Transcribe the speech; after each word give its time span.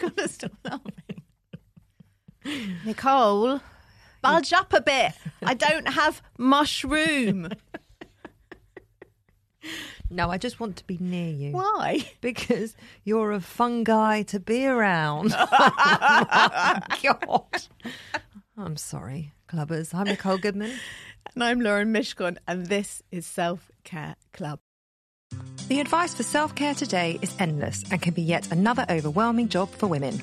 Gotta 0.00 0.28
stop 0.28 0.52
laughing. 0.64 1.22
Nicole, 2.84 3.60
bulge 4.22 4.52
up 4.52 4.72
a 4.72 4.80
bit. 4.80 5.12
I 5.42 5.54
don't 5.54 5.88
have 5.88 6.22
mushroom. 6.38 7.48
No, 10.10 10.30
I 10.30 10.38
just 10.38 10.58
want 10.58 10.76
to 10.76 10.84
be 10.84 10.96
near 10.98 11.30
you. 11.30 11.52
Why? 11.52 12.00
Because 12.20 12.74
you're 13.04 13.32
a 13.32 13.40
fun 13.40 13.84
guy 13.84 14.22
to 14.22 14.40
be 14.40 14.66
around. 14.66 15.34
oh 15.36 16.78
God. 17.02 17.62
I'm 18.56 18.76
sorry, 18.76 19.32
clubbers. 19.48 19.94
I'm 19.94 20.06
Nicole 20.06 20.38
Goodman. 20.38 20.72
And 21.34 21.44
I'm 21.44 21.60
Lauren 21.60 21.92
Mishcon, 21.92 22.38
and 22.46 22.66
this 22.66 23.02
is 23.10 23.26
Self 23.26 23.70
Care 23.84 24.16
Club. 24.32 24.60
The 25.68 25.80
advice 25.80 26.14
for 26.14 26.22
self 26.22 26.54
care 26.54 26.74
today 26.74 27.18
is 27.20 27.34
endless 27.38 27.84
and 27.90 28.00
can 28.00 28.14
be 28.14 28.22
yet 28.22 28.50
another 28.50 28.86
overwhelming 28.88 29.48
job 29.48 29.70
for 29.70 29.86
women. 29.86 30.22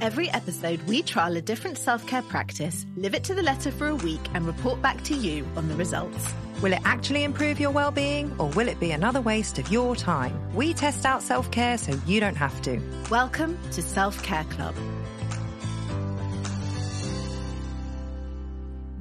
Every 0.00 0.28
episode, 0.30 0.82
we 0.82 1.02
trial 1.02 1.36
a 1.36 1.40
different 1.40 1.78
self 1.78 2.06
care 2.06 2.22
practice, 2.22 2.84
live 2.96 3.14
it 3.14 3.24
to 3.24 3.34
the 3.34 3.42
letter 3.42 3.70
for 3.70 3.88
a 3.88 3.94
week, 3.96 4.20
and 4.34 4.46
report 4.46 4.82
back 4.82 5.02
to 5.04 5.14
you 5.14 5.46
on 5.56 5.68
the 5.68 5.76
results. 5.76 6.34
Will 6.60 6.72
it 6.72 6.80
actually 6.84 7.24
improve 7.24 7.60
your 7.60 7.70
well 7.70 7.90
being 7.90 8.34
or 8.38 8.48
will 8.50 8.68
it 8.68 8.80
be 8.80 8.90
another 8.90 9.20
waste 9.20 9.58
of 9.58 9.70
your 9.70 9.94
time? 9.94 10.54
We 10.54 10.74
test 10.74 11.04
out 11.04 11.22
self 11.22 11.50
care 11.50 11.78
so 11.78 11.98
you 12.06 12.20
don't 12.20 12.36
have 12.36 12.60
to. 12.62 12.80
Welcome 13.10 13.58
to 13.72 13.82
Self 13.82 14.22
Care 14.22 14.44
Club. 14.44 14.74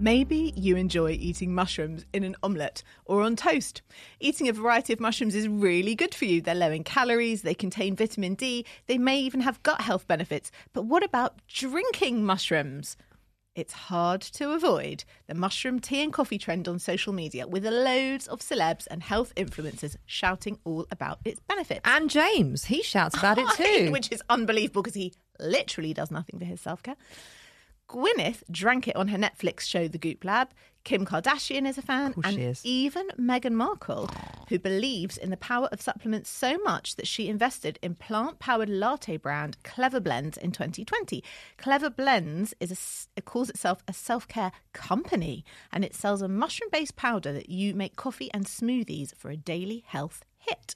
Maybe 0.04 0.52
you 0.58 0.76
enjoy 0.76 1.12
eating 1.12 1.56
mushrooms 1.56 2.06
in 2.12 2.26
an 2.26 2.36
omelette 2.44 2.84
or 3.06 3.22
on 3.22 3.38
toast. 3.38 3.82
Eating 4.20 4.50
a 4.50 4.52
variety 4.52 4.92
of 4.92 5.00
mushrooms 5.00 5.34
is 5.34 5.48
really 5.48 5.96
good 5.96 6.14
for 6.14 6.26
you. 6.26 6.42
They're 6.42 6.54
low 6.56 6.72
in 6.72 6.84
calories, 6.84 7.44
they 7.44 7.54
contain 7.54 7.96
vitamin 7.96 8.34
D, 8.36 8.66
they 8.88 8.98
may 8.98 9.18
even 9.22 9.40
have 9.40 9.64
gut 9.64 9.80
health 9.80 10.06
benefits. 10.06 10.52
But 10.74 10.88
what 10.88 11.04
about 11.04 11.40
drinking 11.48 12.26
mushrooms? 12.26 12.98
It's 13.56 13.72
hard 13.72 14.20
to 14.34 14.52
avoid 14.52 15.06
the 15.28 15.36
mushroom 15.36 15.80
tea 15.80 16.04
and 16.04 16.12
coffee 16.12 16.38
trend 16.38 16.68
on 16.68 16.80
social 16.80 17.14
media 17.14 17.48
with 17.48 17.66
loads 17.66 18.28
of 18.28 18.42
celebs 18.42 18.88
and 18.92 19.02
health 19.02 19.32
influencers 19.38 19.96
shouting 20.06 20.60
all 20.66 20.86
about 20.92 21.20
its 21.24 21.40
benefits. 21.48 21.80
And 21.86 22.10
James, 22.10 22.66
he 22.66 22.84
shouts 22.84 23.18
about 23.18 23.38
it 23.38 23.48
too. 23.56 23.90
Which 23.90 24.12
is 24.12 24.22
unbelievable 24.30 24.82
because 24.82 24.96
he 24.96 25.14
literally 25.40 25.94
does 25.94 26.12
nothing 26.12 26.40
for 26.40 26.46
his 26.46 26.60
self 26.60 26.84
care. 26.84 26.98
Gwyneth 27.94 28.42
drank 28.50 28.88
it 28.88 28.96
on 28.96 29.10
her 29.10 29.20
Netflix 29.20 29.62
show 29.62 29.88
The 29.88 30.00
Goop 30.00 30.26
Lab. 30.26 30.50
Kim 30.84 31.06
Kardashian 31.06 31.68
is 31.68 31.78
a 31.78 31.84
fan, 31.84 32.16
and 32.24 32.60
even 32.64 33.08
Meghan 33.20 33.54
Markle, 33.54 34.10
who 34.50 34.58
believes 34.58 35.16
in 35.16 35.30
the 35.30 35.38
power 35.38 35.70
of 35.72 35.80
supplements 35.80 36.28
so 36.28 36.58
much 36.58 36.96
that 36.96 37.06
she 37.06 37.30
invested 37.30 37.78
in 37.84 37.94
plant-powered 37.94 38.68
latte 38.68 39.16
brand 39.18 39.58
Clevr 39.64 40.04
Blends 40.04 40.38
in 40.38 40.52
2020. 40.52 41.24
Clevr 41.60 41.96
Blends 41.96 42.56
is 42.60 42.72
a 42.72 43.18
it 43.20 43.26
calls 43.26 43.52
itself 43.52 43.84
a 43.88 43.94
self-care 43.94 44.52
company, 44.74 45.46
and 45.72 45.86
it 45.86 45.94
sells 45.94 46.24
a 46.24 46.28
mushroom-based 46.28 46.96
powder 46.96 47.32
that 47.32 47.50
you 47.50 47.76
make 47.76 47.96
coffee 47.96 48.32
and 48.34 48.46
smoothies 48.46 49.16
for 49.16 49.30
a 49.30 49.38
daily 49.38 49.84
health 49.86 50.26
hit. 50.40 50.76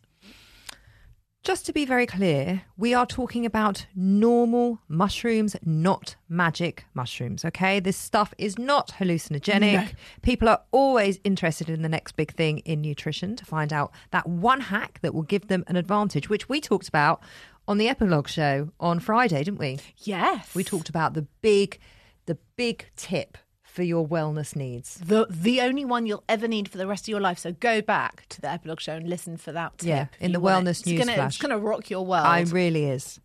Just 1.44 1.66
to 1.68 1.72
be 1.74 1.86
very 1.86 2.06
clear, 2.06 2.64
we 2.76 2.94
are 2.94 3.06
talking 3.06 3.46
about 3.46 3.86
normal 3.96 4.82
mushrooms, 4.90 5.56
not 5.64 6.18
magic 6.28 6.84
mushrooms, 6.94 7.46
okay? 7.46 7.80
This 7.80 7.96
stuff 7.96 8.34
is 8.38 8.58
not 8.58 8.90
hallucinogenic. 9.00 9.94
People 10.24 10.50
are 10.50 10.62
always 10.72 11.20
interested 11.24 11.70
in 11.70 11.84
the 11.84 11.90
next 11.90 12.18
big 12.18 12.34
thing 12.34 12.58
in 12.60 12.82
nutrition 12.82 13.38
to 13.38 13.46
find 13.46 13.72
out 13.72 13.94
that 14.12 14.28
one 14.28 14.60
hack 14.60 15.00
that 15.04 15.14
will 15.14 15.22
give 15.24 15.48
them 15.48 15.64
an 15.68 15.78
advantage, 15.78 16.28
which 16.28 16.50
we 16.50 16.60
talked 16.60 16.90
about 16.90 17.22
on 17.66 17.78
the 17.78 17.88
epilogue 17.88 18.28
show 18.28 18.70
on 18.82 19.00
Friday, 19.00 19.42
didn't 19.42 19.60
we? 19.60 19.78
Yes, 20.00 20.54
We 20.54 20.66
talked 20.66 20.90
about 20.90 21.14
the 21.14 21.28
big 21.42 21.80
the 22.26 22.38
big 22.58 22.90
tip 22.98 23.38
for 23.78 23.84
your 23.84 24.08
wellness 24.08 24.56
needs. 24.56 24.96
the 24.96 25.28
the 25.30 25.62
only 25.62 25.86
one 25.86 26.08
you'll 26.08 26.24
ever 26.28 26.48
need 26.48 26.68
for 26.68 26.80
the 26.80 26.88
rest 26.88 27.04
of 27.04 27.10
your 27.10 27.22
life. 27.22 27.38
So 27.38 27.52
go 27.52 27.80
back 27.80 28.26
to 28.30 28.42
the 28.42 28.50
epilogue 28.50 28.82
show 28.82 28.94
and 28.94 29.08
listen 29.08 29.38
for 29.38 29.52
that 29.52 29.78
tip. 29.78 29.88
Yeah, 29.88 30.08
in 30.20 30.32
the 30.32 30.40
it. 30.40 30.44
wellness 30.44 30.84
newsflash. 30.84 31.28
It's 31.28 31.38
going 31.38 31.52
to 31.52 31.60
rock 31.60 31.92
your 31.92 32.04
world. 32.04 32.26
I 32.26 32.40
really 32.42 32.86
is. 32.86 33.20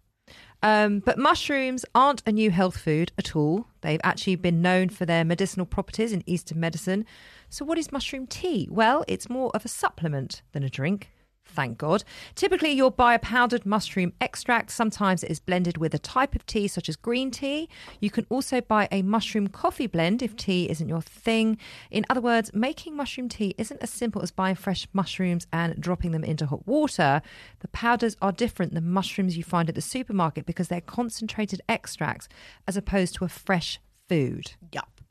Um, 0.62 0.99
but 1.01 1.17
mushrooms 1.17 1.87
aren't 1.95 2.23
a 2.27 2.33
new 2.33 2.51
health 2.51 2.77
food 2.77 3.12
at 3.17 3.35
all. 3.35 3.67
They've 3.81 4.01
actually 4.05 4.37
been 4.37 4.61
known 4.61 4.91
for 4.91 5.07
their 5.07 5.25
medicinal 5.25 5.65
properties 5.65 6.12
in 6.12 6.23
Eastern 6.27 6.61
medicine. 6.61 7.07
So, 7.49 7.65
what 7.65 7.79
is 7.79 7.91
mushroom 7.91 8.27
tea? 8.27 8.69
Well, 8.71 9.07
it's 9.09 9.31
more 9.31 9.51
of 9.55 9.65
a 9.65 9.69
supplement 9.69 10.43
than 10.53 10.62
a 10.65 10.69
drink. 10.69 11.11
Thank 11.45 11.77
God. 11.77 12.03
Typically, 12.35 12.71
you'll 12.71 12.91
buy 12.91 13.15
a 13.15 13.19
powdered 13.19 13.67
mushroom 13.67 14.15
extract. 14.21 14.71
Sometimes 14.71 15.23
it 15.23 15.31
is 15.31 15.39
blended 15.39 15.77
with 15.77 15.93
a 15.95 15.99
type 15.99 16.35
of 16.35 16.47
tea, 16.47 16.67
such 16.67 16.89
as 16.89 16.97
green 16.97 17.31
tea. 17.31 17.69
You 18.01 18.11
can 18.11 18.27
also 18.31 18.61
buy 18.61 18.89
a 18.91 19.03
mushroom 19.03 19.49
coffee 19.49 19.87
blend 19.87 20.23
if 20.23 20.35
tea 20.35 20.71
isn't 20.71 20.89
your 20.89 21.03
thing. 21.03 21.59
In 21.91 22.07
other 22.09 22.23
words, 22.23 22.55
making 22.55 22.97
mushroom 22.97 23.29
tea 23.29 23.55
isn't 23.59 23.83
as 23.83 23.91
simple 23.91 24.23
as 24.23 24.31
buying 24.31 24.55
fresh 24.55 24.87
mushrooms 24.95 25.47
and 25.53 25.79
dropping 25.79 26.13
them 26.13 26.25
into 26.25 26.47
hot 26.47 26.67
water. 26.67 27.21
The 27.61 27.69
powders 27.69 28.17
are 28.23 28.33
different 28.33 28.73
than 28.73 28.91
mushrooms 28.91 29.37
you 29.37 29.45
find 29.45 29.69
at 29.69 29.75
the 29.75 29.83
supermarket 29.83 30.47
because 30.47 30.69
they're 30.69 30.81
concentrated 30.81 31.61
extracts 31.69 32.29
as 32.67 32.79
opposed 32.79 33.15
to 33.17 33.27
a 33.27 33.29
fresh 33.29 33.79
food. 34.09 34.53
Yup. 34.73 35.02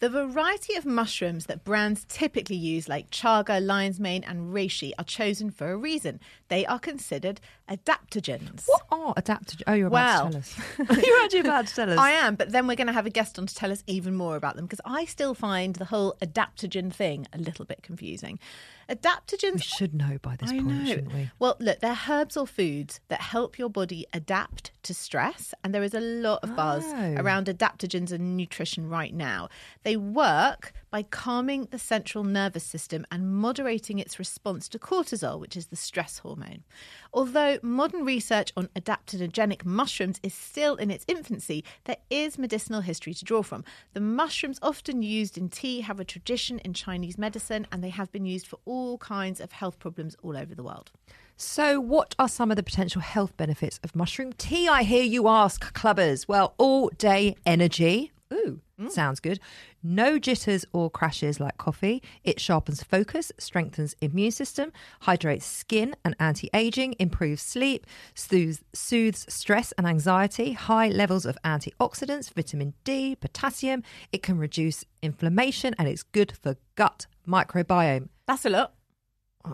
The 0.00 0.10
variety 0.10 0.74
of 0.74 0.84
mushrooms 0.84 1.46
that 1.46 1.64
brands 1.64 2.04
typically 2.08 2.56
use, 2.56 2.88
like 2.88 3.10
chaga, 3.10 3.64
lion's 3.64 4.00
mane, 4.00 4.24
and 4.24 4.52
reishi, 4.52 4.92
are 4.98 5.04
chosen 5.04 5.50
for 5.50 5.70
a 5.70 5.76
reason. 5.76 6.20
They 6.48 6.66
are 6.66 6.78
considered 6.78 7.40
adaptogens. 7.70 8.64
What 8.66 8.82
are 8.90 9.14
adaptogens? 9.14 9.62
Oh, 9.66 9.72
you're 9.72 9.86
about 9.86 10.32
Well, 10.32 10.42
to 10.42 10.42
tell 10.42 10.86
us. 10.90 10.98
you're 11.06 11.22
actually 11.22 11.40
about 11.40 11.68
to 11.68 11.74
tell 11.74 11.90
us. 11.90 11.98
I 11.98 12.10
am, 12.10 12.34
but 12.34 12.50
then 12.50 12.66
we're 12.66 12.74
going 12.76 12.88
to 12.88 12.92
have 12.92 13.06
a 13.06 13.10
guest 13.10 13.38
on 13.38 13.46
to 13.46 13.54
tell 13.54 13.70
us 13.70 13.82
even 13.86 14.14
more 14.14 14.36
about 14.36 14.56
them 14.56 14.66
because 14.66 14.80
I 14.84 15.04
still 15.04 15.32
find 15.32 15.76
the 15.76 15.86
whole 15.86 16.16
adaptogen 16.20 16.92
thing 16.92 17.26
a 17.32 17.38
little 17.38 17.64
bit 17.64 17.82
confusing. 17.82 18.38
Adaptogens 18.88 19.54
we 19.54 19.58
should 19.60 19.94
know 19.94 20.18
by 20.22 20.36
this 20.36 20.50
I 20.50 20.54
point, 20.60 20.66
know. 20.66 20.84
shouldn't 20.84 21.14
we? 21.14 21.30
Well, 21.38 21.56
look, 21.58 21.80
they're 21.80 21.98
herbs 22.08 22.36
or 22.36 22.46
foods 22.46 23.00
that 23.08 23.20
help 23.20 23.58
your 23.58 23.68
body 23.70 24.06
adapt 24.12 24.72
to 24.84 24.94
stress, 24.94 25.54
and 25.64 25.74
there 25.74 25.82
is 25.82 25.94
a 25.94 26.00
lot 26.00 26.40
of 26.42 26.54
buzz 26.54 26.84
Oh. 26.86 27.14
around 27.16 27.46
adaptogens 27.46 28.12
and 28.12 28.36
nutrition 28.36 28.88
right 28.88 29.14
now. 29.14 29.48
They 29.82 29.96
work 29.96 30.72
by 30.94 31.02
calming 31.02 31.66
the 31.72 31.78
central 31.80 32.22
nervous 32.22 32.62
system 32.62 33.04
and 33.10 33.34
moderating 33.34 33.98
its 33.98 34.16
response 34.16 34.68
to 34.68 34.78
cortisol, 34.78 35.40
which 35.40 35.56
is 35.56 35.66
the 35.66 35.74
stress 35.74 36.18
hormone. 36.18 36.62
Although 37.12 37.58
modern 37.64 38.04
research 38.04 38.52
on 38.56 38.68
adaptogenic 38.76 39.64
mushrooms 39.64 40.20
is 40.22 40.32
still 40.32 40.76
in 40.76 40.92
its 40.92 41.04
infancy, 41.08 41.64
there 41.82 41.96
is 42.10 42.38
medicinal 42.38 42.80
history 42.80 43.12
to 43.12 43.24
draw 43.24 43.42
from. 43.42 43.64
The 43.92 44.00
mushrooms 44.00 44.60
often 44.62 45.02
used 45.02 45.36
in 45.36 45.48
tea 45.48 45.80
have 45.80 45.98
a 45.98 46.04
tradition 46.04 46.60
in 46.60 46.74
Chinese 46.74 47.18
medicine, 47.18 47.66
and 47.72 47.82
they 47.82 47.88
have 47.88 48.12
been 48.12 48.24
used 48.24 48.46
for 48.46 48.60
all 48.64 48.96
kinds 48.98 49.40
of 49.40 49.50
health 49.50 49.80
problems 49.80 50.14
all 50.22 50.36
over 50.36 50.54
the 50.54 50.62
world. 50.62 50.92
So, 51.36 51.80
what 51.80 52.14
are 52.20 52.28
some 52.28 52.52
of 52.52 52.56
the 52.56 52.62
potential 52.62 53.00
health 53.00 53.36
benefits 53.36 53.80
of 53.82 53.96
mushroom 53.96 54.32
tea? 54.34 54.68
I 54.68 54.84
hear 54.84 55.02
you 55.02 55.26
ask, 55.26 55.74
clubbers. 55.74 56.28
Well, 56.28 56.54
all 56.56 56.90
day 56.90 57.34
energy. 57.44 58.12
Ooh. 58.32 58.60
Mm. 58.80 58.90
Sounds 58.90 59.20
good. 59.20 59.38
No 59.86 60.18
jitters 60.18 60.64
or 60.72 60.88
crashes 60.88 61.38
like 61.38 61.58
coffee. 61.58 62.02
It 62.24 62.40
sharpens 62.40 62.82
focus, 62.82 63.30
strengthens 63.38 63.94
immune 64.00 64.30
system, 64.30 64.72
hydrates 65.02 65.44
skin 65.44 65.94
and 66.06 66.16
anti-aging, 66.18 66.94
improves 66.98 67.42
sleep, 67.42 67.86
soothes, 68.14 68.62
soothes 68.72 69.26
stress 69.28 69.72
and 69.72 69.86
anxiety, 69.86 70.52
high 70.52 70.88
levels 70.88 71.26
of 71.26 71.36
antioxidants, 71.44 72.32
vitamin 72.32 72.72
D, 72.84 73.14
potassium. 73.14 73.82
It 74.10 74.22
can 74.22 74.38
reduce 74.38 74.86
inflammation 75.02 75.74
and 75.78 75.86
it's 75.86 76.02
good 76.02 76.32
for 76.32 76.56
gut 76.76 77.06
microbiome. 77.28 78.08
That's 78.26 78.46
a 78.46 78.50
lot. 78.50 78.72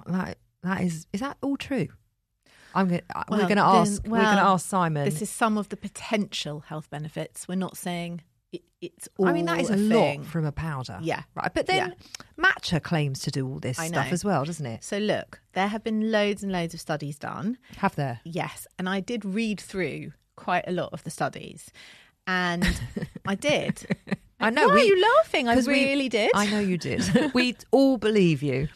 That, 0.07 0.39
that 0.63 0.83
is 0.83 1.09
is 1.13 1.19
that 1.19 1.39
all 1.43 1.57
true? 1.57 1.89
I'm 2.73 2.87
going. 2.87 3.01
to 3.01 3.19
uh, 3.19 3.25
we're 3.29 3.39
going 3.39 3.57
to 3.57 3.63
ask. 3.63 4.03
we're 4.05 4.23
going 4.23 4.37
to 4.37 4.43
ask 4.43 4.69
Simon. 4.69 5.05
This 5.05 5.23
is 5.23 5.29
some 5.29 5.59
of 5.59 5.71
the 5.71 5.77
potential 5.77 6.61
health 6.61 6.89
benefits. 6.89 7.49
We're 7.49 7.57
not 7.57 7.77
saying 7.77 8.23
it, 8.53 8.63
it's 8.81 9.09
all. 9.17 9.27
I 9.29 9.33
mean, 9.33 9.47
that 9.47 9.61
is 9.61 9.71
a, 9.71 9.77
thing. 9.77 10.21
lot 10.21 10.27
from 10.27 10.45
a 10.45 10.53
powder. 10.53 10.99
Yeah. 11.03 11.23
Right. 11.35 11.53
But 11.53 11.67
then 11.67 11.95
Matcha 12.39 12.83
claims 12.83 13.21
to 13.21 13.31
do 13.31 13.47
all 13.47 13.59
this 13.61 13.79
stuff 13.79 14.13
as 14.13 14.25
well, 14.25 14.45
doesn't 14.45 14.67
it? 14.67 14.83
So 14.85 14.99
look, 14.99 15.41
there 15.53 15.69
have 15.69 15.85
been 15.85 16.11
loads 16.11 16.43
and 16.43 16.53
loads 16.53 16.75
of 16.75 16.81
studies 16.81 17.19
done. 17.19 17.59
Have 17.79 17.97
there? 17.97 18.21
Yes, 18.25 18.67
and 18.79 18.89
I 18.89 19.01
did 19.01 19.25
read 19.25 19.61
through 19.61 20.13
quite 20.37 20.65
a 20.67 20.73
lot 20.73 20.91
of 20.93 21.05
the 21.05 21.11
studies, 21.11 21.71
and 22.27 22.67
I 23.27 23.35
did. 23.35 23.87
I 24.41 24.49
know. 24.51 24.69
Why 24.69 24.75
we, 24.75 24.81
are 24.81 24.85
you 24.85 25.03
laughing? 25.19 25.49
I 25.49 25.55
'cause 25.55 25.67
we- 25.67 25.85
really 25.85 26.09
did. 26.09 26.31
I 26.35 26.47
know 26.51 26.61
you 26.61 26.79
did. 26.79 27.03
we 27.35 27.57
all 27.71 27.99
believe 27.99 28.43
you. 28.43 28.69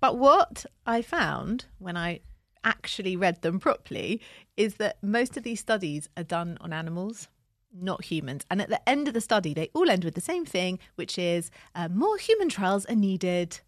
But 0.00 0.16
what 0.16 0.64
I 0.86 1.02
found 1.02 1.66
when 1.78 1.96
I 1.98 2.20
actually 2.64 3.16
read 3.16 3.42
them 3.42 3.60
properly 3.60 4.20
is 4.56 4.76
that 4.76 4.96
most 5.02 5.36
of 5.36 5.42
these 5.42 5.60
studies 5.60 6.08
are 6.16 6.22
done 6.24 6.56
on 6.62 6.72
animals, 6.72 7.28
not 7.72 8.04
humans. 8.04 8.44
And 8.50 8.60
at 8.60 8.68
the 8.68 8.88
end 8.88 9.08
of 9.08 9.14
the 9.14 9.20
study, 9.20 9.54
they 9.54 9.70
all 9.74 9.90
end 9.90 10.04
with 10.04 10.14
the 10.14 10.20
same 10.20 10.44
thing, 10.44 10.78
which 10.96 11.18
is 11.18 11.50
uh, 11.74 11.88
more 11.88 12.16
human 12.16 12.48
trials 12.48 12.86
are 12.86 12.96
needed 12.96 13.60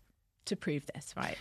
to 0.47 0.57
prove 0.57 0.87
this, 0.95 1.15
right? 1.17 1.37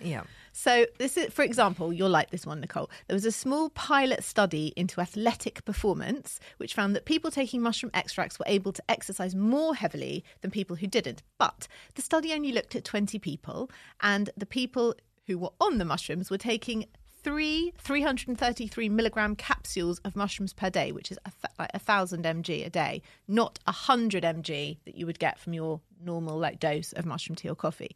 Yeah. 0.00 0.22
So, 0.52 0.86
this 0.98 1.16
is, 1.16 1.32
for 1.32 1.42
example, 1.42 1.92
you'll 1.92 2.10
like 2.10 2.30
this 2.30 2.44
one, 2.44 2.60
Nicole. 2.60 2.90
There 3.08 3.14
was 3.14 3.24
a 3.24 3.32
small 3.32 3.70
pilot 3.70 4.22
study 4.22 4.74
into 4.76 5.00
athletic 5.00 5.64
performance, 5.64 6.38
which 6.58 6.74
found 6.74 6.94
that 6.94 7.06
people 7.06 7.30
taking 7.30 7.62
mushroom 7.62 7.90
extracts 7.94 8.38
were 8.38 8.44
able 8.46 8.72
to 8.72 8.82
exercise 8.88 9.34
more 9.34 9.74
heavily 9.74 10.24
than 10.42 10.50
people 10.50 10.76
who 10.76 10.86
didn't. 10.86 11.22
But 11.38 11.68
the 11.94 12.02
study 12.02 12.34
only 12.34 12.52
looked 12.52 12.76
at 12.76 12.84
20 12.84 13.18
people, 13.18 13.70
and 14.02 14.28
the 14.36 14.46
people 14.46 14.94
who 15.26 15.38
were 15.38 15.52
on 15.60 15.78
the 15.78 15.84
mushrooms 15.84 16.30
were 16.30 16.38
taking 16.38 16.86
three 17.22 17.72
333 17.78 18.88
milligram 18.88 19.36
capsules 19.36 19.98
of 20.04 20.16
mushrooms 20.16 20.52
per 20.52 20.70
day, 20.70 20.92
which 20.92 21.10
is 21.10 21.18
a, 21.24 21.30
th- 21.30 21.52
like 21.58 21.70
a 21.74 21.78
thousand 21.78 22.24
mg 22.24 22.66
a 22.66 22.70
day, 22.70 23.02
not 23.28 23.58
a 23.66 23.72
hundred 23.72 24.24
mg 24.24 24.78
that 24.84 24.94
you 24.96 25.06
would 25.06 25.18
get 25.18 25.38
from 25.38 25.52
your 25.52 25.80
normal 26.04 26.38
like 26.38 26.58
dose 26.58 26.92
of 26.92 27.06
mushroom 27.06 27.36
tea 27.36 27.48
or 27.48 27.54
coffee. 27.54 27.94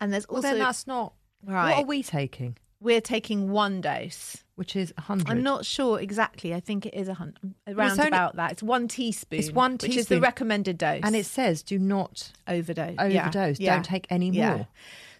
And 0.00 0.12
there's 0.12 0.28
Well, 0.28 0.36
also 0.36 0.50
then 0.50 0.58
that's 0.58 0.86
not. 0.86 1.14
Right. 1.44 1.70
What 1.76 1.84
are 1.84 1.86
we 1.86 2.02
taking? 2.02 2.56
we're 2.80 3.00
taking 3.00 3.50
one 3.50 3.80
dose. 3.80 4.44
Which 4.54 4.74
is 4.76 4.92
100. 4.96 5.28
I'm 5.30 5.42
not 5.42 5.64
sure 5.64 6.00
exactly. 6.00 6.52
I 6.52 6.60
think 6.60 6.84
it 6.86 6.94
is 6.94 7.06
a 7.08 7.14
hundred, 7.14 7.54
around 7.66 7.92
only- 7.98 8.08
about 8.08 8.36
that. 8.36 8.52
It's 8.52 8.62
one 8.62 8.88
teaspoon. 8.88 9.38
It's 9.38 9.52
one 9.52 9.72
which 9.80 9.96
is 9.96 10.08
the 10.08 10.20
recommended 10.20 10.78
dose. 10.78 11.00
And 11.04 11.14
it 11.14 11.26
says 11.26 11.62
do 11.62 11.78
not 11.78 12.32
overdose. 12.48 12.96
Overdose. 12.98 13.60
yeah, 13.60 13.74
Don't 13.74 13.84
take 13.84 14.06
any 14.10 14.30
yeah. 14.30 14.64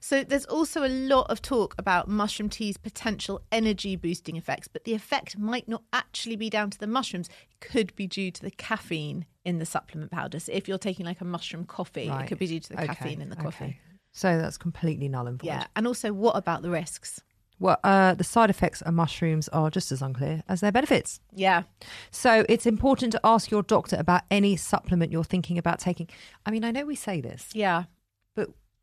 So 0.01 0.25
there's 0.25 0.45
also 0.47 0.85
a 0.85 0.89
lot 0.89 1.31
of 1.31 1.43
talk 1.43 1.75
about 1.79 2.09
mushroom 2.09 2.49
tea's 2.49 2.77
potential 2.77 3.41
energy 3.53 3.97
boosting 3.97 4.37
effects, 4.37 4.69
but 4.69 4.85
the 4.85 4.95
effect 4.95 5.39
might 5.39 5.69
not 5.69 5.83
actually 5.93 6.37
be 6.37 6.49
down 6.51 6.71
to 6.71 6.79
the 6.79 6.87
mushrooms. 6.87 7.29
It 7.51 7.61
could 7.61 7.95
be 7.97 8.07
due 8.07 8.31
to 8.31 8.43
the 8.43 8.51
caffeine 8.51 9.27
in 9.45 9.59
the 9.59 9.67
supplement 9.67 10.11
powder. 10.11 10.39
So 10.41 10.53
if 10.53 10.69
you're 10.69 10.79
taking 10.79 11.07
like 11.07 11.21
a 11.21 11.25
mushroom 11.25 11.65
coffee, 11.65 12.09
Right. 12.09 12.25
it 12.25 12.29
could 12.29 12.39
be 12.39 12.47
due 12.47 12.61
to 12.61 12.69
the 12.71 12.77
Okay, 12.77 12.87
caffeine 12.87 13.21
in 13.21 13.29
the 13.31 13.37
coffee. 13.37 13.65
okay. 13.65 13.81
So 14.13 14.39
that's 14.39 14.59
completely 14.59 15.09
null 15.09 15.27
and 15.27 15.39
void. 15.41 15.47
Yeah. 15.47 15.67
And 15.77 15.87
also, 15.87 16.13
what 16.13 16.37
about 16.37 16.63
the 16.63 16.71
risks? 16.71 17.21
Well, 17.61 17.79
uh, 17.83 18.15
the 18.15 18.23
side 18.25 18.51
effects 18.51 18.83
of 18.83 18.95
mushrooms 18.95 19.49
are 19.49 19.69
just 19.69 19.91
as 19.91 20.01
unclear 20.01 20.43
as 20.49 20.61
their 20.61 20.71
benefits. 20.71 21.21
Yeah. 21.35 21.65
So 22.13 22.45
it's 22.49 22.67
important 22.67 23.11
to 23.13 23.21
ask 23.25 23.51
your 23.51 23.63
doctor 23.65 23.97
about 23.99 24.23
any 24.31 24.57
supplement 24.57 25.11
you're 25.11 25.25
thinking 25.25 25.59
about 25.59 25.81
taking. 25.81 26.09
I 26.47 26.53
mean, 26.53 26.65
I 26.65 26.71
know 26.71 26.85
we 26.85 26.95
say 26.95 27.21
this, 27.21 27.49
Yeah. 27.55 27.85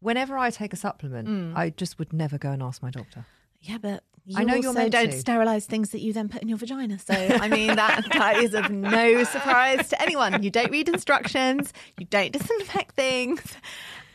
Whenever 0.05 0.37
I 0.37 0.49
take 0.49 0.71
a 0.73 0.77
supplement, 0.77 1.27
Mm. 1.27 1.55
I 1.55 1.71
just 1.71 1.97
would 1.99 2.13
never 2.13 2.37
go 2.37 2.51
and 2.51 2.61
ask 2.63 2.81
my 2.81 2.91
doctor. 2.91 3.25
Yeah, 3.61 3.79
but 3.79 4.03
you 4.27 4.37
I 4.39 4.43
know 4.43 4.55
also 4.57 4.89
don't 4.89 5.11
to. 5.11 5.19
sterilize 5.25 5.65
things 5.65 5.89
that 5.91 6.01
you 6.01 6.13
then 6.13 6.29
put 6.29 6.41
in 6.43 6.47
your 6.49 6.57
vagina. 6.57 6.97
So 6.99 7.13
I 7.45 7.47
mean 7.49 7.75
that 7.75 8.05
that 8.13 8.37
is 8.37 8.53
of 8.53 8.69
no 8.69 9.23
surprise 9.23 9.89
to 9.89 10.01
anyone. 10.01 10.41
You 10.43 10.51
don't 10.51 10.71
read 10.71 10.87
instructions, 10.87 11.73
you 11.99 12.05
don't 12.05 12.31
disinfect 12.31 12.95
things, 12.95 13.41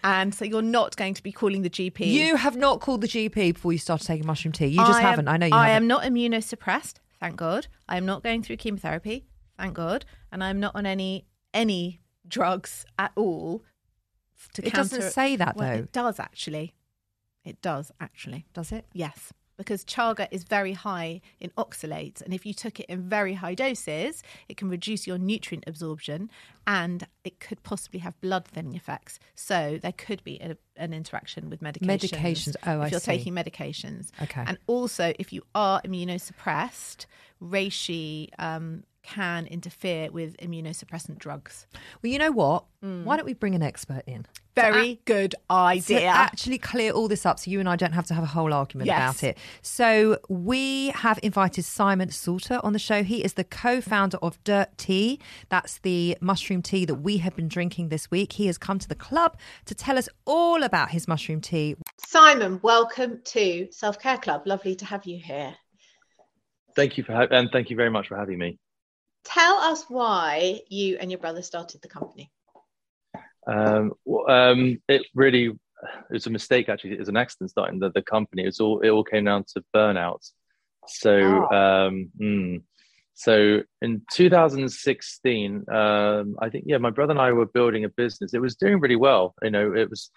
and 0.04 0.34
so 0.34 0.44
you're 0.44 0.62
not 0.78 0.96
going 0.96 1.14
to 1.14 1.22
be 1.22 1.32
calling 1.32 1.62
the 1.62 1.70
GP. 1.70 2.06
You 2.06 2.36
have 2.36 2.56
not 2.56 2.80
called 2.80 3.00
the 3.02 3.08
GP 3.08 3.54
before 3.54 3.72
you 3.72 3.78
started 3.78 4.06
taking 4.06 4.26
mushroom 4.26 4.52
tea. 4.52 4.66
You 4.68 4.78
just 4.78 4.92
I 4.98 5.00
am- 5.02 5.06
haven't. 5.10 5.28
I 5.28 5.36
know 5.36 5.46
you 5.46 5.54
I 5.54 5.68
haven't. 5.68 5.82
am 5.82 5.86
not 5.88 6.02
immunosuppressed, 6.04 6.94
thank 7.18 7.36
God. 7.36 7.66
I 7.88 7.96
am 7.96 8.06
not 8.06 8.22
going 8.22 8.42
through 8.42 8.56
chemotherapy, 8.56 9.26
thank 9.58 9.74
God, 9.74 10.04
and 10.32 10.42
I'm 10.44 10.60
not 10.60 10.72
on 10.76 10.86
any 10.86 11.26
any 11.52 12.00
drugs 12.28 12.84
at 12.98 13.12
all. 13.16 13.64
To 14.54 14.66
It 14.66 14.72
doesn't 14.72 15.10
say 15.12 15.36
that, 15.36 15.56
Well, 15.56 15.68
though. 15.68 15.82
It 15.82 15.92
does 15.92 16.18
actually. 16.18 16.74
It 17.44 17.62
does 17.62 17.90
actually. 18.00 18.46
Does 18.52 18.72
it? 18.72 18.86
Yes, 18.92 19.32
because 19.56 19.84
chaga 19.84 20.26
is 20.30 20.44
very 20.44 20.72
high 20.72 21.20
in 21.38 21.50
oxalates, 21.50 22.22
and 22.22 22.32
if 22.32 22.46
you 22.46 22.54
took 22.54 22.80
it 22.80 22.86
in 22.86 23.02
very 23.02 23.34
high 23.34 23.54
doses, 23.54 24.22
it 24.48 24.56
can 24.56 24.70
reduce 24.70 25.06
your 25.06 25.18
nutrient 25.18 25.64
absorption, 25.66 26.30
and 26.66 27.06
it 27.24 27.40
could 27.40 27.62
possibly 27.62 28.00
have 28.00 28.18
blood 28.20 28.46
thinning 28.46 28.74
effects. 28.74 29.18
So 29.34 29.78
there 29.82 29.92
could 29.92 30.24
be 30.24 30.38
a, 30.40 30.56
an 30.76 30.94
interaction 30.94 31.50
with 31.50 31.60
medications. 31.60 32.10
Medications. 32.10 32.56
Oh, 32.66 32.80
if 32.80 32.86
I 32.86 32.88
you're 32.88 33.00
see. 33.00 33.06
taking 33.12 33.34
medications. 33.34 34.10
Okay. 34.22 34.44
And 34.46 34.58
also, 34.66 35.12
if 35.18 35.32
you 35.32 35.42
are 35.54 35.82
immunosuppressed, 35.82 37.04
reishi 37.42 38.28
um, 38.38 38.84
can 39.02 39.46
interfere 39.46 40.10
with 40.10 40.36
immunosuppressant 40.38 41.18
drugs. 41.18 41.66
Well, 42.02 42.12
you 42.12 42.18
know 42.18 42.30
what? 42.32 42.64
Mm. 42.84 43.04
Why 43.04 43.16
don't 43.16 43.26
we 43.26 43.34
bring 43.34 43.54
an 43.54 43.62
expert 43.62 44.02
in? 44.06 44.26
Very 44.56 45.00
good 45.04 45.30
to 45.32 45.38
idea. 45.50 46.08
actually 46.08 46.58
clear 46.58 46.92
all 46.92 47.08
this 47.08 47.24
up 47.24 47.38
so 47.38 47.50
you 47.50 47.60
and 47.60 47.68
I 47.68 47.76
don't 47.76 47.92
have 47.92 48.06
to 48.06 48.14
have 48.14 48.24
a 48.24 48.28
whole 48.28 48.52
argument 48.52 48.86
Yes. 48.88 48.98
about 48.98 49.24
it. 49.24 49.38
So 49.62 50.18
we 50.28 50.88
have 50.90 51.18
invited 51.22 51.64
Simon 51.64 52.10
Salter 52.10 52.60
on 52.62 52.72
the 52.72 52.78
show. 52.78 53.02
He 53.02 53.24
is 53.24 53.34
the 53.34 53.44
co-founder 53.44 54.18
of 54.18 54.42
Dirtea. 54.44 55.18
That's 55.48 55.78
the 55.78 56.18
mushroom 56.20 56.62
tea 56.62 56.84
that 56.84 56.96
we 56.96 57.18
have 57.18 57.34
been 57.36 57.48
drinking 57.48 57.88
this 57.88 58.10
week. 58.10 58.32
He 58.34 58.46
has 58.46 58.58
come 58.58 58.78
to 58.80 58.88
the 58.88 58.94
club 58.94 59.36
to 59.66 59.74
tell 59.74 59.96
us 59.96 60.08
all 60.26 60.62
about 60.62 60.90
his 60.90 61.08
mushroom 61.08 61.40
tea. 61.40 61.76
Simon, 62.08 62.60
welcome 62.62 63.20
to 63.26 63.68
Self 63.70 63.98
Care 63.98 64.18
Club. 64.18 64.42
Lovely 64.46 64.74
to 64.76 64.84
have 64.84 65.06
you 65.06 65.18
here. 65.18 65.54
Thank 66.76 66.98
you 66.98 67.04
for 67.04 67.12
ha- 67.14 67.28
and 67.30 67.50
thank 67.52 67.70
you 67.70 67.76
very 67.76 67.90
much 67.90 68.08
for 68.08 68.16
having 68.16 68.38
me. 68.38 68.58
Tell 69.24 69.56
us 69.56 69.84
why 69.88 70.60
you 70.68 70.96
and 70.98 71.10
your 71.10 71.20
brother 71.20 71.42
started 71.42 71.82
the 71.82 71.88
company. 71.88 72.30
Um, 73.46 73.92
um, 74.28 74.80
it 74.88 75.02
really 75.14 75.46
it 75.46 76.12
was 76.12 76.26
a 76.26 76.30
mistake 76.30 76.68
actually. 76.68 76.92
It 76.92 77.00
was 77.00 77.08
an 77.08 77.16
accident 77.16 77.50
starting 77.50 77.78
the, 77.78 77.90
the 77.90 78.02
company. 78.02 78.42
It 78.42 78.46
was 78.46 78.60
all 78.60 78.80
it 78.80 78.90
all 78.90 79.04
came 79.04 79.24
down 79.24 79.44
to 79.54 79.64
burnout. 79.74 80.30
So 80.86 81.18
um, 81.50 82.10
mm, 82.20 82.62
so 83.14 83.60
in 83.82 84.02
2016, 84.12 85.64
um, 85.70 86.36
I 86.40 86.48
think 86.48 86.64
yeah, 86.66 86.78
my 86.78 86.90
brother 86.90 87.12
and 87.12 87.20
I 87.20 87.32
were 87.32 87.46
building 87.46 87.84
a 87.84 87.88
business. 87.88 88.34
It 88.34 88.40
was 88.40 88.56
doing 88.56 88.80
really 88.80 88.96
well. 88.96 89.34
You 89.42 89.50
know, 89.50 89.74
it 89.74 89.90
was 89.90 90.10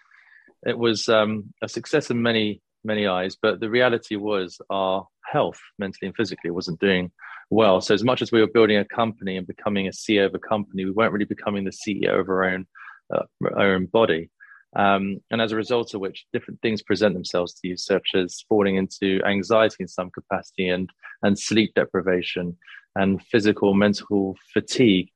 it 0.65 0.77
was 0.77 1.09
um, 1.09 1.53
a 1.61 1.67
success 1.67 2.09
in 2.09 2.21
many 2.21 2.61
many 2.83 3.07
eyes, 3.07 3.37
but 3.41 3.59
the 3.59 3.69
reality 3.69 4.15
was 4.15 4.59
our 4.69 5.07
health, 5.25 5.59
mentally 5.79 6.07
and 6.07 6.15
physically, 6.15 6.51
wasn't 6.51 6.79
doing 6.79 7.11
well. 7.49 7.81
So 7.81 7.93
as 7.93 8.03
much 8.03 8.21
as 8.21 8.31
we 8.31 8.41
were 8.41 8.47
building 8.47 8.77
a 8.77 8.85
company 8.85 9.37
and 9.37 9.47
becoming 9.47 9.87
a 9.87 9.91
CEO 9.91 10.25
of 10.25 10.35
a 10.35 10.39
company, 10.39 10.85
we 10.85 10.91
weren't 10.91 11.13
really 11.13 11.25
becoming 11.25 11.63
the 11.63 11.71
CEO 11.71 12.19
of 12.19 12.29
our 12.29 12.45
own 12.45 12.67
uh, 13.13 13.23
our 13.55 13.73
own 13.75 13.85
body. 13.87 14.29
Um, 14.75 15.19
and 15.29 15.39
as 15.39 15.51
a 15.51 15.55
result 15.55 15.93
of 15.93 16.01
which, 16.01 16.25
different 16.33 16.59
things 16.61 16.81
present 16.81 17.13
themselves 17.13 17.53
to 17.53 17.67
you, 17.67 17.77
such 17.77 18.09
as 18.15 18.43
falling 18.49 18.77
into 18.77 19.21
anxiety 19.23 19.77
in 19.81 19.87
some 19.87 20.09
capacity 20.09 20.69
and 20.69 20.89
and 21.21 21.37
sleep 21.37 21.73
deprivation 21.75 22.57
and 22.95 23.21
physical 23.23 23.73
mental 23.73 24.37
fatigue. 24.53 25.09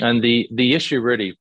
And 0.00 0.22
the 0.22 0.48
the 0.52 0.74
issue 0.74 1.00
really 1.00 1.38